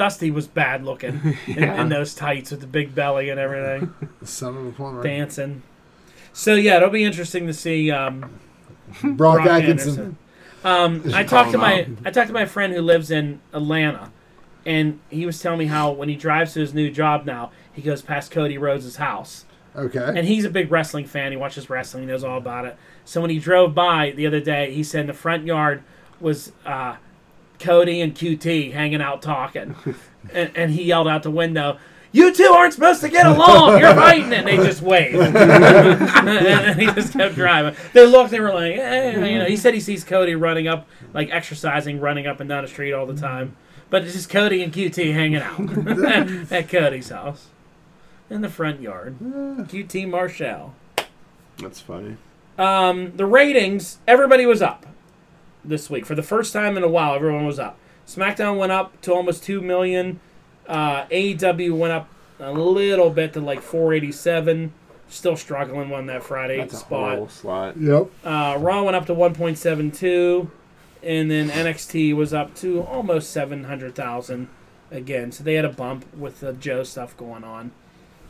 Dusty 0.00 0.30
was 0.30 0.46
bad 0.46 0.82
looking 0.82 1.20
in, 1.46 1.62
Yeah. 1.62 1.82
in 1.82 1.90
those 1.90 2.14
tights 2.14 2.50
with 2.50 2.60
the 2.62 2.66
big 2.66 2.94
belly 2.94 3.28
and 3.28 3.38
everything, 3.38 3.92
The 4.20 4.26
son 4.26 4.56
of 4.56 4.66
a 4.66 4.72
plumber. 4.72 5.02
dancing. 5.02 5.62
So 6.32 6.54
yeah, 6.54 6.78
it'll 6.78 6.88
be 6.88 7.04
interesting 7.04 7.46
to 7.48 7.52
see 7.52 7.90
um, 7.90 8.20
Brock, 9.02 9.16
Brock 9.42 9.46
Atkinson. 9.46 9.90
Anderson. 9.90 10.16
Um, 10.64 11.02
I 11.14 11.22
talked 11.24 11.50
to 11.52 11.58
my 11.58 11.82
out. 11.82 11.86
I 12.06 12.10
talked 12.10 12.28
to 12.28 12.32
my 12.32 12.46
friend 12.46 12.72
who 12.72 12.80
lives 12.80 13.10
in 13.10 13.40
Atlanta, 13.52 14.10
and 14.64 15.00
he 15.10 15.26
was 15.26 15.38
telling 15.38 15.58
me 15.58 15.66
how 15.66 15.90
when 15.92 16.08
he 16.08 16.16
drives 16.16 16.54
to 16.54 16.60
his 16.60 16.72
new 16.72 16.90
job 16.90 17.26
now, 17.26 17.50
he 17.72 17.82
goes 17.82 18.00
past 18.00 18.30
Cody 18.30 18.56
Rhodes' 18.56 18.96
house 18.96 19.44
Okay. 19.76 20.04
And 20.16 20.26
he's 20.26 20.44
a 20.46 20.50
big 20.50 20.70
wrestling 20.72 21.06
fan. 21.06 21.30
He 21.30 21.36
watches 21.36 21.70
wrestling. 21.70 22.02
He 22.04 22.08
knows 22.08 22.24
all 22.24 22.38
about 22.38 22.64
it. 22.64 22.76
So 23.04 23.20
when 23.20 23.30
he 23.30 23.38
drove 23.38 23.72
by 23.74 24.10
the 24.16 24.26
other 24.26 24.40
day, 24.40 24.72
he 24.74 24.82
said 24.82 25.02
in 25.02 25.06
the 25.06 25.12
front 25.12 25.44
yard 25.46 25.84
was 26.20 26.50
uh, 26.66 26.96
Cody 27.60 28.00
and 28.00 28.14
QT 28.14 28.72
hanging 28.72 29.00
out 29.00 29.22
talking, 29.22 29.76
and, 30.32 30.50
and 30.56 30.70
he 30.72 30.84
yelled 30.84 31.08
out 31.08 31.22
the 31.22 31.30
window. 31.30 31.78
You 32.12 32.34
two 32.34 32.42
aren't 32.42 32.74
supposed 32.74 33.02
to 33.02 33.08
get 33.08 33.24
along. 33.24 33.78
You're 33.78 33.94
fighting, 33.94 34.32
and 34.32 34.46
they 34.46 34.56
just 34.56 34.82
waved. 34.82 35.14
and 35.36 36.80
he 36.80 36.86
just 36.86 37.12
kept 37.12 37.36
driving. 37.36 37.76
They 37.92 38.04
looked. 38.04 38.32
They 38.32 38.40
were 38.40 38.52
like, 38.52 38.76
eh, 38.76 39.12
you 39.26 39.38
know. 39.38 39.44
He 39.44 39.56
said 39.56 39.74
he 39.74 39.80
sees 39.80 40.02
Cody 40.02 40.34
running 40.34 40.66
up, 40.66 40.88
like 41.14 41.30
exercising, 41.30 42.00
running 42.00 42.26
up 42.26 42.40
and 42.40 42.48
down 42.48 42.64
the 42.64 42.68
street 42.68 42.92
all 42.92 43.06
the 43.06 43.14
time. 43.14 43.56
But 43.90 44.02
it's 44.02 44.14
just 44.14 44.28
Cody 44.28 44.62
and 44.64 44.72
QT 44.72 45.12
hanging 45.12 45.36
out 45.36 46.50
at 46.52 46.68
Cody's 46.68 47.10
house 47.10 47.46
in 48.28 48.40
the 48.40 48.48
front 48.48 48.80
yard. 48.80 49.16
QT 49.20 50.08
Marshall. 50.08 50.74
That's 51.58 51.80
funny. 51.80 52.16
Um, 52.58 53.16
the 53.16 53.26
ratings, 53.26 53.98
everybody 54.08 54.46
was 54.46 54.62
up 54.62 54.84
this 55.64 55.90
week 55.90 56.06
for 56.06 56.14
the 56.14 56.22
first 56.22 56.52
time 56.52 56.76
in 56.76 56.82
a 56.82 56.88
while. 56.88 57.14
Everyone 57.14 57.46
was 57.46 57.58
up. 57.58 57.78
SmackDown 58.06 58.58
went 58.58 58.72
up 58.72 59.00
to 59.02 59.12
almost 59.12 59.42
two 59.44 59.60
million. 59.60 60.20
Uh, 60.66 61.04
AEW 61.06 61.76
went 61.76 61.92
up 61.92 62.08
a 62.38 62.52
little 62.52 63.10
bit 63.10 63.32
to 63.34 63.40
like 63.40 63.60
487. 63.60 64.72
Still 65.08 65.36
struggling 65.36 65.92
on 65.92 66.06
that 66.06 66.22
Friday 66.22 66.58
That's 66.58 66.74
a 66.74 66.76
spot. 66.76 67.00
horrible 67.08 67.28
slot. 67.28 67.76
Yep. 67.76 68.10
Uh, 68.24 68.56
Raw 68.60 68.84
went 68.84 68.94
up 68.94 69.06
to 69.06 69.14
1.72, 69.14 70.48
and 71.02 71.28
then 71.30 71.50
NXT 71.50 72.14
was 72.14 72.32
up 72.32 72.54
to 72.56 72.82
almost 72.82 73.30
700,000 73.30 74.48
again. 74.92 75.32
So 75.32 75.42
they 75.42 75.54
had 75.54 75.64
a 75.64 75.68
bump 75.70 76.04
with 76.14 76.38
the 76.38 76.52
Joe 76.52 76.84
stuff 76.84 77.16
going 77.16 77.42
on. 77.42 77.72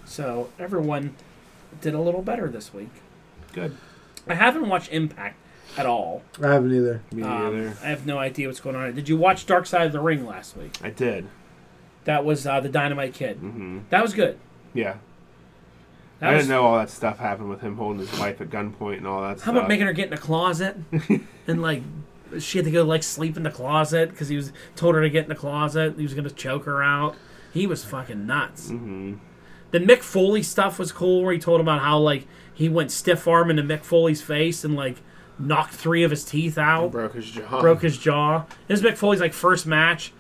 So 0.07 0.49
everyone 0.59 1.17
did 1.83 1.93
a 1.95 2.01
little 2.01 2.23
better 2.23 2.49
this 2.49 2.73
week. 2.73 2.91
Good. 3.53 3.77
I 4.27 4.35
haven't 4.35 4.69
watched 4.69 4.91
Impact 4.91 5.37
at 5.77 5.87
all. 5.87 6.23
I 6.43 6.49
haven't 6.49 6.75
either. 6.75 7.03
Me 7.13 7.23
Um, 7.23 7.57
neither. 7.57 7.77
I 7.83 7.89
have 7.89 8.07
no 8.07 8.19
idea 8.19 8.47
what's 8.49 8.61
going 8.61 8.77
on. 8.77 8.95
Did 8.95 9.09
you 9.09 9.17
watch 9.17 9.47
Dark 9.47 9.67
Side 9.67 9.87
of 9.87 9.93
the 9.93 10.01
Ring 10.01 10.27
last 10.27 10.57
week? 10.57 10.77
I 10.83 10.91
did. 10.91 11.27
That 12.05 12.25
was 12.25 12.47
uh, 12.47 12.61
the 12.61 12.69
Dynamite 12.69 13.15
Kid. 13.15 13.37
hmm 13.39 13.81
That 13.91 14.03
was 14.03 14.15
good. 14.15 14.39
Yeah. 14.75 14.97
That 16.19 16.31
I 16.31 16.35
was, 16.35 16.43
didn't 16.45 16.51
know 16.57 16.65
all 16.67 16.77
that 16.79 16.91
stuff 16.91 17.19
happened 17.19 17.49
with 17.49 17.61
him 17.63 17.77
holding 17.77 18.01
his 18.07 18.13
wife 18.19 18.41
at 18.41 18.51
gunpoint 18.51 18.99
and 18.99 19.07
all 19.07 19.23
that 19.23 19.39
stuff. 19.39 19.47
How 19.47 19.53
stuff. 19.53 19.57
about 19.63 19.69
making 19.69 19.87
her 19.87 19.93
get 19.93 20.09
in 20.09 20.13
a 20.13 20.19
closet 20.19 20.77
and 21.47 21.63
like 21.63 21.83
she 22.39 22.59
had 22.59 22.65
to 22.67 22.71
go 22.71 22.85
like 22.85 23.03
sleep 23.03 23.37
in 23.37 23.43
the 23.43 23.51
closet 23.51 24.11
because 24.11 24.29
he 24.29 24.37
was 24.37 24.53
told 24.77 24.95
her 24.95 25.01
to 25.03 25.09
get 25.11 25.25
in 25.25 25.29
the 25.31 25.35
closet. 25.35 25.95
He 25.97 26.03
was 26.03 26.13
gonna 26.15 26.31
choke 26.31 26.65
her 26.67 26.83
out. 26.83 27.17
He 27.55 27.67
was 27.67 27.85
fucking 27.85 28.27
nuts. 28.27 28.69
hmm 28.69 29.15
The 29.71 29.79
Mick 29.81 30.03
Foley 30.03 30.43
stuff 30.43 30.79
was 30.79 30.93
cool, 30.93 31.23
where 31.25 31.33
he 31.33 31.39
told 31.39 31.61
about 31.61 31.81
how 31.81 31.99
like 31.99 32.27
he 32.53 32.69
went 32.69 32.91
stiff 32.93 33.27
arm 33.27 33.51
into 33.51 33.63
Mick 33.63 33.83
Foley's 33.83 34.21
face 34.23 34.63
and 34.63 34.77
like 34.77 34.97
knocked 35.41 35.73
three 35.75 36.03
of 36.03 36.11
his 36.11 36.25
teeth 36.25 36.59
out, 36.59 36.93
Broke 36.93 37.15
his 37.15 37.31
jaw. 37.31 37.61
broke 37.61 37.83
his 37.83 37.99
jaw. 37.99 38.45
This 38.69 38.81
is 38.81 38.87
Mick 38.87 38.97
Foley's 38.97 39.21
like 39.21 39.33
first 39.33 39.67
match, 39.67 40.13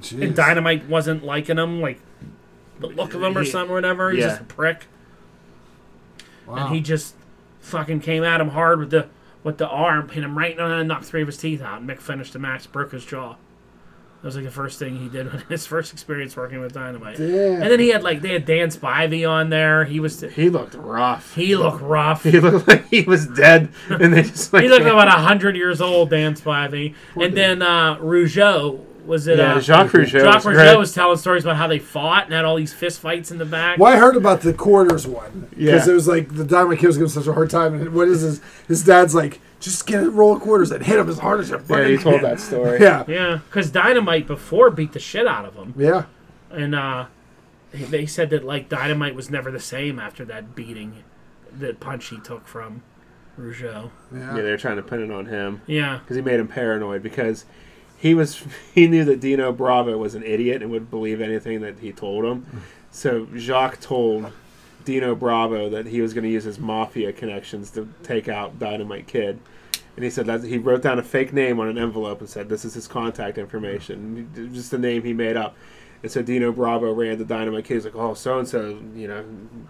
Jeez. 0.00 0.22
and 0.22 0.36
Dynamite 0.36 0.88
wasn't 0.88 1.24
liking 1.24 1.58
him, 1.58 1.80
like 1.80 2.00
the 2.80 2.88
look 2.88 3.14
of 3.14 3.22
him 3.22 3.36
or 3.36 3.42
He- 3.42 3.50
something 3.50 3.70
or 3.70 3.74
whatever. 3.74 4.10
He's 4.10 4.20
yeah. 4.20 4.28
just 4.28 4.40
a 4.42 4.44
prick. 4.44 4.86
Wow. 6.46 6.66
and 6.66 6.74
he 6.74 6.80
just 6.82 7.14
fucking 7.60 8.00
came 8.00 8.22
at 8.22 8.40
him 8.40 8.50
hard 8.50 8.78
with 8.78 8.90
the 8.90 9.08
with 9.42 9.58
the 9.58 9.68
arm, 9.68 10.08
hit 10.10 10.22
him 10.24 10.36
right 10.38 10.50
in 10.52 10.56
the 10.58 10.64
and 10.64 10.88
knocked 10.88 11.04
three 11.04 11.20
of 11.22 11.28
his 11.28 11.36
teeth 11.36 11.60
out. 11.62 11.80
And 11.80 11.88
Mick 11.88 12.00
finished 12.00 12.32
the 12.32 12.38
match, 12.38 12.70
broke 12.72 12.92
his 12.92 13.04
jaw. 13.04 13.36
That 14.24 14.28
was 14.28 14.36
like 14.36 14.46
the 14.46 14.50
first 14.50 14.78
thing 14.78 14.96
he 14.96 15.10
did 15.10 15.30
with 15.32 15.46
his 15.50 15.66
first 15.66 15.92
experience 15.92 16.34
working 16.34 16.58
with 16.58 16.72
Dynamite. 16.72 17.18
Damn. 17.18 17.60
And 17.60 17.70
then 17.70 17.78
he 17.78 17.88
had 17.90 18.02
like 18.02 18.22
they 18.22 18.32
had 18.32 18.46
Dan 18.46 18.68
Spivey 18.68 19.28
on 19.28 19.50
there. 19.50 19.84
He 19.84 20.00
was 20.00 20.18
He 20.22 20.48
looked 20.48 20.72
rough. 20.72 21.34
he 21.34 21.54
looked 21.54 21.82
rough. 21.82 22.22
He 22.22 22.40
looked 22.40 22.66
like 22.66 22.88
he 22.88 23.02
was 23.02 23.26
dead, 23.26 23.68
and 23.90 24.14
they 24.14 24.22
just 24.22 24.50
like 24.54 24.62
He 24.62 24.70
looked 24.70 24.86
about 24.86 25.10
hundred 25.10 25.56
years 25.56 25.82
old, 25.82 26.08
Dan 26.08 26.36
Spivey. 26.36 26.94
And 27.20 27.36
then 27.36 27.60
uh, 27.60 27.96
Rougeau 27.96 28.80
was 29.06 29.26
it? 29.26 29.38
yeah, 29.38 29.54
uh, 29.54 29.60
Jacques 29.60 29.90
Rougeau. 29.92 30.06
Jacques 30.20 30.44
was 30.44 30.44
Rougeau 30.44 30.54
great. 30.54 30.78
was 30.78 30.92
telling 30.94 31.16
stories 31.18 31.44
about 31.44 31.56
how 31.56 31.66
they 31.66 31.78
fought 31.78 32.24
and 32.24 32.32
had 32.32 32.44
all 32.44 32.56
these 32.56 32.72
fist 32.72 33.00
fights 33.00 33.30
in 33.30 33.38
the 33.38 33.44
back. 33.44 33.78
Well, 33.78 33.92
I 33.92 33.96
heard 33.96 34.16
about 34.16 34.40
the 34.42 34.52
quarters 34.54 35.06
one 35.06 35.48
because 35.50 35.86
Yeah. 35.86 35.92
it 35.92 35.94
was 35.94 36.08
like 36.08 36.34
the 36.34 36.44
Diamond 36.44 36.78
Kid 36.80 36.86
was 36.86 36.96
giving 36.96 37.10
such 37.10 37.26
a 37.26 37.32
hard 37.32 37.50
time, 37.50 37.74
and 37.74 37.92
what 37.94 38.08
is 38.08 38.22
his? 38.22 38.40
His 38.68 38.82
dad's 38.84 39.14
like, 39.14 39.40
just 39.60 39.86
get 39.86 40.02
a 40.02 40.10
roll 40.10 40.34
of 40.36 40.42
quarters 40.42 40.70
and 40.70 40.84
hit 40.84 40.98
him 40.98 41.08
as 41.08 41.18
hard 41.18 41.40
as 41.40 41.48
you 41.50 41.56
Yeah, 41.56 41.62
fucking 41.62 41.88
he 41.88 41.96
told 41.96 42.20
that 42.22 42.40
story. 42.40 42.78
Yeah, 42.82 43.04
Yeah, 43.08 43.38
because 43.48 43.70
Dynamite 43.70 44.26
before 44.26 44.70
beat 44.70 44.92
the 44.92 44.98
shit 45.00 45.26
out 45.26 45.44
of 45.44 45.54
him. 45.54 45.74
yeah. 45.76 46.04
and 46.50 46.74
uh, 46.74 47.06
they 47.72 48.06
said 48.06 48.30
that 48.30 48.44
like 48.44 48.68
Dynamite 48.68 49.14
was 49.14 49.30
never 49.30 49.50
the 49.50 49.60
same 49.60 49.98
after 49.98 50.24
that 50.26 50.54
beating, 50.54 51.02
that 51.58 51.80
punch 51.80 52.06
he 52.08 52.18
took 52.20 52.46
from 52.46 52.82
Rougeau. 53.38 53.90
Yeah. 54.12 54.36
Yeah, 54.36 54.42
they 54.42 54.50
were 54.50 54.56
trying 54.56 54.76
to 54.76 54.82
pin 54.82 55.02
it 55.02 55.10
on 55.10 55.26
him 55.26 55.62
Yeah, 55.66 55.98
because 55.98 56.16
he 56.16 56.22
made 56.22 56.38
him 56.40 56.46
paranoid 56.48 57.02
because 57.02 57.44
he 58.04 58.14
was 58.14 58.44
he 58.74 58.86
knew 58.86 59.04
that 59.06 59.18
Dino 59.18 59.50
Bravo 59.50 59.96
was 59.96 60.14
an 60.14 60.22
idiot 60.22 60.62
and 60.62 60.70
would 60.70 60.90
believe 60.90 61.20
anything 61.20 61.62
that 61.62 61.78
he 61.78 61.90
told 61.90 62.24
him. 62.24 62.46
So 62.90 63.26
Jacques 63.34 63.80
told 63.80 64.30
Dino 64.84 65.14
Bravo 65.14 65.70
that 65.70 65.86
he 65.86 66.02
was 66.02 66.12
going 66.12 66.24
to 66.24 66.30
use 66.30 66.44
his 66.44 66.58
mafia 66.58 67.12
connections 67.12 67.70
to 67.72 67.88
take 68.02 68.28
out 68.28 68.58
Dynamite 68.58 69.06
Kid. 69.06 69.40
And 69.96 70.04
he 70.04 70.10
said 70.10 70.26
that 70.26 70.44
he 70.44 70.58
wrote 70.58 70.82
down 70.82 70.98
a 70.98 71.02
fake 71.02 71.32
name 71.32 71.58
on 71.58 71.68
an 71.68 71.78
envelope 71.78 72.20
and 72.20 72.28
said 72.28 72.48
this 72.48 72.64
is 72.64 72.74
his 72.74 72.86
contact 72.86 73.38
information, 73.38 74.30
just 74.52 74.70
the 74.70 74.78
name 74.78 75.02
he 75.02 75.14
made 75.14 75.36
up. 75.36 75.56
And 76.02 76.12
so 76.12 76.20
Dino 76.20 76.52
Bravo 76.52 76.92
ran 76.92 77.16
to 77.16 77.24
Dynamite 77.24 77.64
Kid. 77.64 77.74
He's 77.74 77.84
like, 77.86 77.96
"Oh, 77.96 78.12
so 78.12 78.38
and 78.38 78.46
so, 78.46 78.78
you 78.94 79.08
know, 79.08 79.24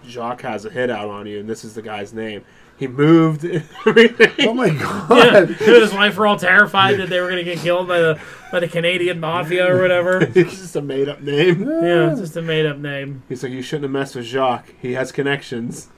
Jacques 0.05 0.43
has 0.43 0.65
a 0.65 0.71
hit 0.71 0.91
out 0.91 1.09
on 1.09 1.27
you, 1.27 1.39
and 1.39 1.49
this 1.49 1.65
is 1.65 1.75
the 1.75 1.83
guy's 1.83 2.13
name." 2.13 2.45
He 2.77 2.89
moved 2.89 3.45
everything. 3.87 4.49
Oh 4.49 4.55
my 4.55 4.69
god. 4.79 5.49
Him 5.51 5.75
and 5.75 5.83
his 5.83 5.93
wife 5.93 6.17
were 6.17 6.27
all 6.27 6.39
terrified 6.39 6.99
that 6.99 7.09
they 7.09 7.21
were 7.21 7.29
gonna 7.29 7.45
get 7.45 7.59
killed 7.59 7.87
by 7.89 8.01
the 8.01 8.21
by 8.51 8.61
the 8.61 8.69
Canadian 8.69 9.21
mafia 9.21 9.73
or 9.73 9.81
whatever. 9.81 10.19
it's 10.35 10.59
just 10.59 10.77
a 10.77 10.83
made 10.83 11.09
up 11.09 11.21
name. 11.21 11.63
Yeah, 11.63 12.11
it's 12.11 12.21
just 12.21 12.37
a 12.37 12.43
made 12.43 12.67
up 12.67 12.79
name. 12.79 13.23
He's 13.29 13.43
like, 13.43 13.53
you 13.53 13.63
shouldn't 13.63 13.85
have 13.85 13.93
messed 13.93 14.17
with 14.17 14.25
Jacques. 14.27 14.75
He 14.81 14.93
has 14.95 15.13
connections. 15.13 15.89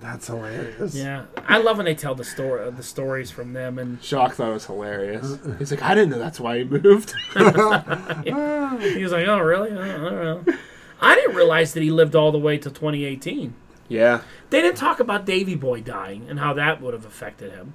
That's 0.00 0.26
hilarious. 0.26 0.96
Yeah, 0.96 1.26
I 1.46 1.58
love 1.58 1.76
when 1.76 1.86
they 1.86 1.94
tell 1.94 2.14
the 2.16 2.24
story 2.24 2.64
uh, 2.66 2.70
the 2.70 2.82
stories 2.82 3.30
from 3.30 3.52
them 3.52 3.78
and 3.78 4.02
Jacques 4.02 4.34
thought 4.34 4.50
it 4.50 4.54
was 4.54 4.66
hilarious. 4.66 5.38
He's 5.58 5.70
like, 5.70 5.82
I 5.82 5.94
didn't 5.94 6.10
know 6.10 6.18
that's 6.18 6.40
why 6.40 6.58
he 6.58 6.64
moved. 6.64 7.14
he 7.34 7.42
was 7.44 9.12
like, 9.12 9.26
"Oh, 9.28 9.38
really? 9.38 9.70
Oh, 9.70 9.80
I 9.80 9.88
don't 9.92 10.46
know." 10.46 10.54
I 11.00 11.14
didn't 11.16 11.34
realize 11.34 11.74
that 11.74 11.82
he 11.82 11.90
lived 11.90 12.14
all 12.14 12.30
the 12.32 12.38
way 12.38 12.58
to 12.58 12.68
2018. 12.70 13.54
Yeah, 13.88 14.20
They 14.50 14.62
didn't 14.62 14.76
talk 14.78 15.00
about 15.00 15.26
Davy 15.26 15.54
Boy 15.54 15.80
dying 15.82 16.26
and 16.28 16.38
how 16.38 16.54
that 16.54 16.80
would 16.80 16.94
have 16.94 17.04
affected 17.04 17.52
him. 17.52 17.74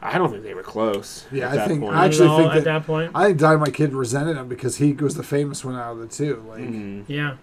I 0.00 0.16
don't 0.16 0.30
think 0.30 0.44
they 0.44 0.54
were 0.54 0.62
close. 0.62 1.26
Yeah, 1.32 1.46
at 1.46 1.52
I 1.52 1.56
that 1.56 1.68
think- 1.68 1.80
point. 1.82 1.96
I 1.96 2.06
actually 2.06 2.26
At 2.26 2.30
all 2.30 2.38
think 2.38 2.50
at 2.52 2.54
that- 2.54 2.64
that 2.64 2.86
point. 2.86 3.10
I 3.14 3.26
think 3.26 3.38
Dynamite 3.38 3.74
Kid 3.74 3.92
resented 3.92 4.36
him 4.36 4.48
because 4.48 4.76
he 4.76 4.92
was 4.92 5.16
the 5.16 5.22
famous 5.24 5.64
one 5.64 5.74
out 5.74 5.92
of 5.92 5.98
the 5.98 6.06
two. 6.06 6.42
Like 6.48 6.62
Mhm. 6.62 7.04
Yeah. 7.08 7.34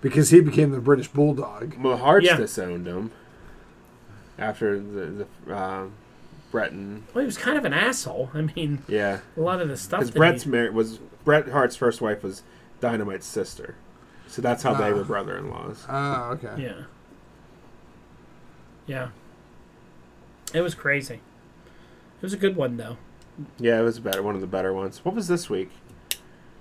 because 0.00 0.30
he 0.30 0.40
became 0.40 0.70
the 0.72 0.80
British 0.80 1.08
Bulldog. 1.08 1.74
Well, 1.80 1.96
Harts 1.98 2.26
Yeah. 2.26 2.36
disowned 2.36 2.86
him 2.88 3.10
after 4.38 4.78
the 4.80 5.26
the 5.46 5.56
um, 5.56 5.92
Breton. 6.50 7.04
Well, 7.14 7.20
he 7.22 7.26
was 7.26 7.38
kind 7.38 7.56
of 7.56 7.64
an 7.64 7.72
asshole. 7.72 8.30
I 8.34 8.42
mean, 8.56 8.82
Yeah, 8.88 9.18
a 9.36 9.40
lot 9.40 9.60
of 9.60 9.68
the 9.68 9.76
stuff. 9.76 10.00
because 10.00 10.12
that 10.12 10.18
Bret's 10.18 10.42
he, 10.44 10.50
married 10.50 10.74
was 10.74 10.98
Bret 11.24 11.48
Hart's 11.50 11.76
first 11.76 12.00
wife 12.00 12.22
was 12.22 12.42
Dynamite's 12.80 13.26
sister, 13.26 13.74
so 14.26 14.42
that's 14.42 14.62
how 14.62 14.74
they 14.74 14.90
Ah. 14.90 14.94
were 14.94 15.04
brother-in-laws. 15.04 15.84
Ah, 15.88 16.30
okay. 16.30 16.54
yeah. 16.58 16.72
Yeah. 18.86 19.08
It 20.54 20.60
was 20.60 20.74
crazy. 20.74 21.14
It 21.14 22.22
was 22.22 22.32
a 22.32 22.36
good 22.38 22.56
one 22.56 22.76
though. 22.76 22.96
Yeah, 23.58 23.80
it 23.80 23.82
was 23.82 23.98
better. 24.00 24.22
One 24.22 24.34
of 24.34 24.40
the 24.40 24.46
better 24.46 24.72
ones. 24.72 25.04
What 25.04 25.14
was 25.14 25.28
this 25.28 25.48
week? 25.48 25.70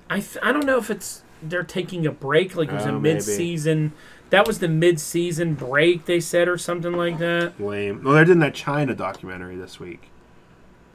I 0.10 0.20
th- 0.20 0.38
I 0.42 0.52
don't 0.52 0.66
know 0.66 0.78
if 0.78 0.90
it's 0.90 1.24
they're 1.44 1.64
taking 1.64 2.06
a 2.06 2.12
break, 2.12 2.56
like 2.56 2.70
it 2.70 2.76
was 2.76 2.86
a 2.86 2.90
Oh, 2.90 3.00
maybe. 3.00 3.16
mid-season. 3.16 3.94
That 4.30 4.48
was 4.48 4.60
the 4.60 4.68
mid-season 4.70 5.56
break 5.56 6.06
they 6.06 6.20
said, 6.20 6.48
or 6.48 6.58
something 6.58 6.94
like 6.94 7.18
that. 7.20 7.60
Lame. 7.60 8.02
No, 8.04 8.14
they're 8.14 8.26
doing 8.26 8.40
that 8.40 8.54
China 8.54 8.94
documentary 8.96 9.56
this 9.58 9.80
week. 9.80 10.10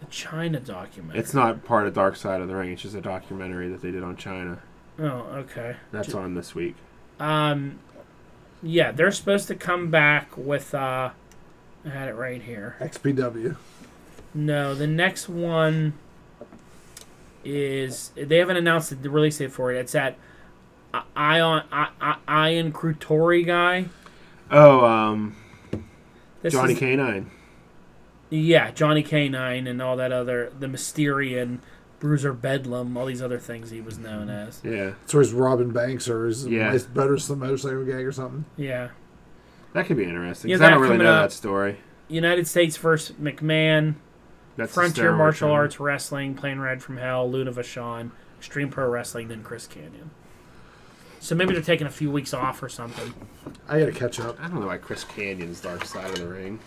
The 0.01 0.07
China 0.07 0.61
documentary. 0.61 1.19
It's 1.21 1.35
not 1.35 1.65
part 1.65 1.87
of 1.87 1.95
Dark 1.95 2.17
Side 2.17 2.41
of 2.41 2.49
the 2.49 2.57
Ring. 2.57 2.73
It's 2.73 2.83
just 2.83 2.95
a 2.95 3.01
documentary 3.01 3.69
that 3.69 3.83
they 3.83 3.91
did 3.91 4.03
on 4.03 4.17
China. 4.17 4.61
oh, 4.99 5.05
okay. 5.35 5.77
That's 5.93 6.15
on 6.15 6.35
this 6.35 6.55
week. 6.55 6.77
Um, 7.21 7.79
yeah, 8.67 8.91
they're 8.93 9.13
supposed 9.13 9.49
to 9.49 9.55
come 9.55 9.91
back 9.91 10.37
with. 10.37 10.75
uh 10.75 11.11
I 11.85 11.89
had 11.89 12.09
it 12.09 12.15
right 12.15 12.43
here. 12.43 12.77
XPW. 12.81 13.57
No, 14.35 14.75
the 14.75 14.89
next 14.89 15.29
one 15.29 15.93
is 17.45 18.11
they 18.17 18.39
haven't 18.39 18.57
announced 18.57 19.01
the 19.03 19.11
release 19.11 19.39
date 19.39 19.53
for 19.53 19.73
it. 19.73 19.77
It's 19.79 19.95
at 19.95 20.17
I- 20.93 21.03
Ion 21.15 21.63
I, 21.71 21.89
I, 22.01 22.17
Ion 22.27 22.73
Croitoru 22.73 23.47
guy. 23.47 23.87
Oh, 24.51 24.85
um, 24.85 25.37
This 26.43 26.53
Johnny 26.53 26.73
is- 26.75 26.81
K9. 26.81 27.27
Yeah, 28.31 28.73
Johnny 28.73 29.05
K9 29.05 29.69
and 29.69 29.81
all 29.81 29.97
that 29.97 30.11
other 30.11 30.51
the 30.59 30.67
Mysterian, 30.67 31.59
Bruiser 31.99 32.33
Bedlam, 32.33 32.97
all 32.97 33.07
these 33.07 33.23
other 33.23 33.39
things 33.39 33.71
he 33.71 33.81
was 33.81 33.99
known 33.99 34.29
as. 34.29 34.61
Yeah, 34.63 34.93
So 35.07 35.19
he's 35.19 35.33
Robin 35.33 35.71
Banks 35.71 36.09
or 36.09 36.27
is 36.27 36.47
Yeah. 36.47 36.73
yeah. 36.73 36.79
Better 36.95 37.17
some 37.19 37.39
motorcycle 37.39 37.85
gang 37.85 38.05
or 38.05 38.13
something. 38.13 38.45
Yeah. 38.57 38.89
That 39.73 39.87
could 39.87 39.97
be 39.97 40.05
interesting. 40.05 40.51
Yeah, 40.51 40.57
'cause 40.59 40.67
I 40.67 40.71
don't 40.71 40.83
really 40.83 40.99
know 40.99 41.13
up. 41.13 41.31
that 41.31 41.37
story. 41.37 41.79
United 42.09 42.47
States 42.47 42.77
versus 42.77 43.17
McMahon, 43.17 43.95
That's 44.57 44.73
Frontier 44.73 45.13
Martial 45.15 45.49
thing. 45.49 45.55
Arts 45.57 45.81
Wrestling, 45.81 46.35
Plane 46.35 46.59
Ride 46.59 46.83
from 46.83 46.97
Hell, 46.99 47.31
Luna 47.31 47.53
Vachon, 47.53 48.11
Extreme 48.39 48.71
Pro 48.71 48.89
Wrestling, 48.89 49.29
then 49.29 49.43
Chris 49.43 49.67
Kanyon. 49.67 50.11
So 51.21 51.35
maybe 51.35 51.53
they're 51.55 51.63
taking 51.63 51.87
a 51.87 51.91
few 51.91 52.11
weeks 52.11 52.33
off 52.33 52.63
or 52.63 52.69
something. 52.69 53.13
I 53.69 53.81
gotta 53.81 53.93
catch 53.93 54.21
up. 54.21 54.39
I 54.41 54.49
don't 54.49 54.61
know 54.61 54.67
why 54.67 54.79
Chris 54.79 55.05
Kanyon's 55.05 55.61
dark 55.61 55.85
side 55.85 56.11
of 56.11 56.19
the 56.19 56.29
ring. 56.29 56.61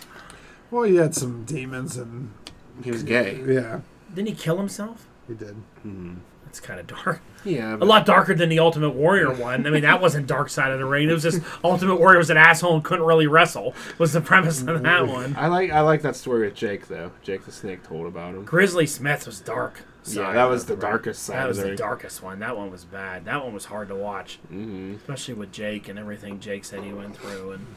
Well, 0.70 0.84
he 0.84 0.98
had 0.98 1.16
some 1.16 1.46
demons, 1.46 1.98
and 1.98 2.32
He 2.84 2.92
was 2.92 3.04
gay. 3.04 3.42
yeah, 3.48 3.80
Didn't 4.14 4.28
he 4.30 4.36
kill 4.36 4.58
himself? 4.58 5.08
He 5.30 5.36
did. 5.36 5.56
That's 6.46 6.60
kind 6.60 6.80
of 6.80 6.88
dark. 6.88 7.22
Yeah, 7.46 7.76
A 7.76 7.86
lot 7.86 8.06
darker 8.08 8.34
than 8.34 8.50
the 8.50 8.58
Ultimate 8.60 8.90
Warrior 8.96 9.32
one. 9.32 9.66
I 9.68 9.70
mean, 9.70 9.84
that 9.84 10.02
wasn't 10.02 10.26
Dark 10.26 10.50
Side 10.50 10.72
of 10.72 10.80
the 10.80 10.86
Ring. 10.86 11.08
It 11.08 11.14
was 11.14 11.22
just 11.24 11.42
Ultimate 11.64 11.98
Warrior 11.98 12.18
was 12.18 12.32
an 12.32 12.38
asshole 12.38 12.74
and 12.76 12.84
couldn't 12.84 13.06
really 13.06 13.28
wrestle. 13.28 13.76
Was 14.00 14.14
the 14.14 14.20
premise 14.22 14.62
of 14.64 14.82
that 14.84 15.08
one. 15.08 15.36
I 15.38 15.48
like 15.48 15.70
I 15.72 15.82
like 15.82 16.02
that 16.02 16.16
story 16.16 16.48
with 16.48 16.56
Jake 16.56 16.88
though. 16.88 17.12
Jake 17.22 17.46
the 17.46 17.52
Snake 17.52 17.84
told 17.84 18.08
about 18.08 18.34
him. 18.34 18.44
Grizzly 18.46 18.88
Smith 18.88 19.26
was 19.28 19.40
dark. 19.40 19.84
Yeah, 20.06 20.34
that 20.34 20.46
was 20.46 20.66
the 20.66 20.74
ring. 20.74 20.82
darkest 20.82 21.22
side 21.24 21.36
That 21.38 21.48
was 21.50 21.58
the 21.60 21.64
the 21.70 21.76
darkest 21.76 22.24
one. 22.24 22.40
That 22.40 22.58
one 22.58 22.72
was 22.72 22.84
bad. 22.84 23.26
That 23.26 23.44
one 23.44 23.54
was 23.54 23.66
hard 23.66 23.90
to 23.90 23.96
watch, 23.96 24.40
hmm 24.50 24.96
especially 24.96 25.36
with 25.36 25.52
Jake 25.52 25.88
and 25.88 26.00
everything 26.00 26.40
Jake 26.40 26.66
said 26.66 26.84
he 26.84 26.92
went 26.94 27.16
through. 27.16 27.52
And 27.52 27.68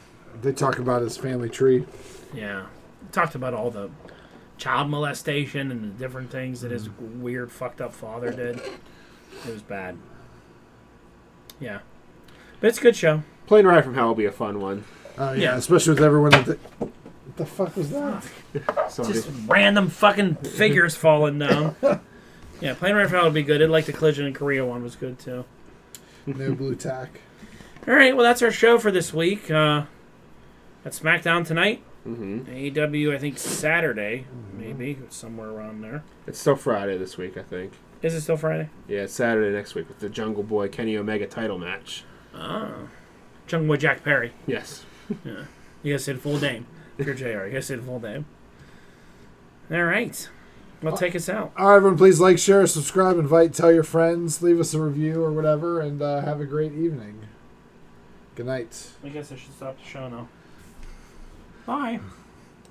They 0.40 0.52
talk 0.52 0.78
about 0.78 1.02
his 1.02 1.18
family 1.18 1.50
tree. 1.50 1.84
yeah, 2.32 2.66
talked 3.12 3.34
about 3.34 3.52
all 3.52 3.70
the 3.70 3.90
child 4.62 4.88
molestation 4.88 5.70
and 5.72 5.82
the 5.82 5.88
different 5.98 6.30
things 6.30 6.60
that 6.60 6.70
his 6.70 6.88
weird, 6.98 7.50
fucked 7.50 7.80
up 7.80 7.92
father 7.92 8.30
did. 8.30 8.58
It 9.46 9.52
was 9.52 9.62
bad. 9.62 9.96
Yeah, 11.58 11.80
but 12.60 12.68
it's 12.68 12.78
a 12.78 12.82
good 12.82 12.96
show. 12.96 13.22
Plane 13.46 13.66
Ride 13.66 13.84
from 13.84 13.94
Hell 13.94 14.08
will 14.08 14.14
be 14.14 14.24
a 14.24 14.32
fun 14.32 14.60
one. 14.60 14.84
Oh 15.18 15.32
yeah, 15.32 15.40
Yeah. 15.42 15.56
especially 15.56 15.94
with 15.94 16.02
everyone 16.02 16.30
that. 16.30 16.44
The, 16.46 16.58
what 16.78 17.36
the 17.36 17.46
fuck 17.46 17.76
was 17.76 17.90
that? 17.90 18.24
Sorry. 18.90 19.12
Just 19.12 19.28
random 19.46 19.88
fucking 19.88 20.36
figures 20.36 20.94
falling 20.94 21.38
down. 21.38 21.74
Yeah, 22.60 22.74
Plane 22.74 22.94
Ride 22.94 23.08
from 23.08 23.16
Hell 23.16 23.24
would 23.24 23.34
be 23.34 23.42
good. 23.42 23.60
I'd 23.60 23.70
like 23.70 23.86
the 23.86 23.92
Collision 23.92 24.24
in 24.24 24.32
Korea 24.34 24.64
one 24.64 24.84
was 24.84 24.94
good 24.94 25.18
too. 25.18 25.44
No 26.26 26.54
Blu 26.54 26.76
Tack. 26.76 27.20
All 27.88 27.94
right, 27.94 28.14
well 28.14 28.22
that's 28.24 28.40
our 28.40 28.52
show 28.52 28.78
for 28.78 28.92
this 28.92 29.12
week. 29.12 29.50
Uh, 29.50 29.86
at 30.84 30.92
SmackDown 30.92 31.44
tonight, 31.44 31.82
hmm 32.04 32.40
AEW 32.40 33.14
I 33.14 33.18
think 33.18 33.38
Saturday, 33.38 34.26
maybe 34.52 34.98
somewhere 35.08 35.50
around 35.50 35.82
there. 35.82 36.02
It's 36.26 36.38
still 36.38 36.56
Friday 36.56 36.98
this 36.98 37.16
week, 37.16 37.36
I 37.36 37.42
think. 37.42 37.72
Is 38.02 38.14
it 38.14 38.22
still 38.22 38.36
Friday? 38.36 38.68
Yeah, 38.88 39.02
it's 39.02 39.14
Saturday 39.14 39.54
next 39.54 39.74
week 39.74 39.88
with 39.88 40.00
the 40.00 40.08
Jungle 40.08 40.42
Boy 40.42 40.68
Kenny 40.68 40.96
Omega 40.96 41.26
title 41.26 41.58
match. 41.58 42.04
Oh, 42.34 42.88
Jungle 43.46 43.68
Boy 43.68 43.76
Jack 43.76 44.02
Perry. 44.02 44.32
Yes. 44.46 44.84
yeah. 45.24 45.44
You 45.82 45.92
gotta 45.94 46.02
say 46.02 46.12
the 46.14 46.18
full 46.18 46.38
name. 46.38 46.66
If 46.98 47.06
you're 47.06 47.14
Jr. 47.14 47.26
You 47.26 47.52
gotta 47.52 47.62
say 47.62 47.76
the 47.76 47.82
full 47.82 48.00
name. 48.00 48.26
All 49.70 49.84
right, 49.84 50.28
well 50.82 50.96
take 50.96 51.14
us 51.14 51.28
out. 51.28 51.52
All 51.56 51.68
right, 51.68 51.76
everyone, 51.76 51.96
please 51.96 52.20
like, 52.20 52.38
share, 52.38 52.66
subscribe, 52.66 53.16
invite, 53.16 53.54
tell 53.54 53.72
your 53.72 53.84
friends, 53.84 54.42
leave 54.42 54.60
us 54.60 54.74
a 54.74 54.80
review 54.80 55.22
or 55.22 55.32
whatever, 55.32 55.80
and 55.80 56.02
uh, 56.02 56.20
have 56.20 56.40
a 56.40 56.44
great 56.44 56.72
evening. 56.72 57.20
Good 58.34 58.46
night. 58.46 58.90
I 59.04 59.08
guess 59.08 59.30
I 59.32 59.36
should 59.36 59.54
stop 59.54 59.78
the 59.78 59.84
show 59.84 60.08
now. 60.08 60.28
Bye. 61.66 62.00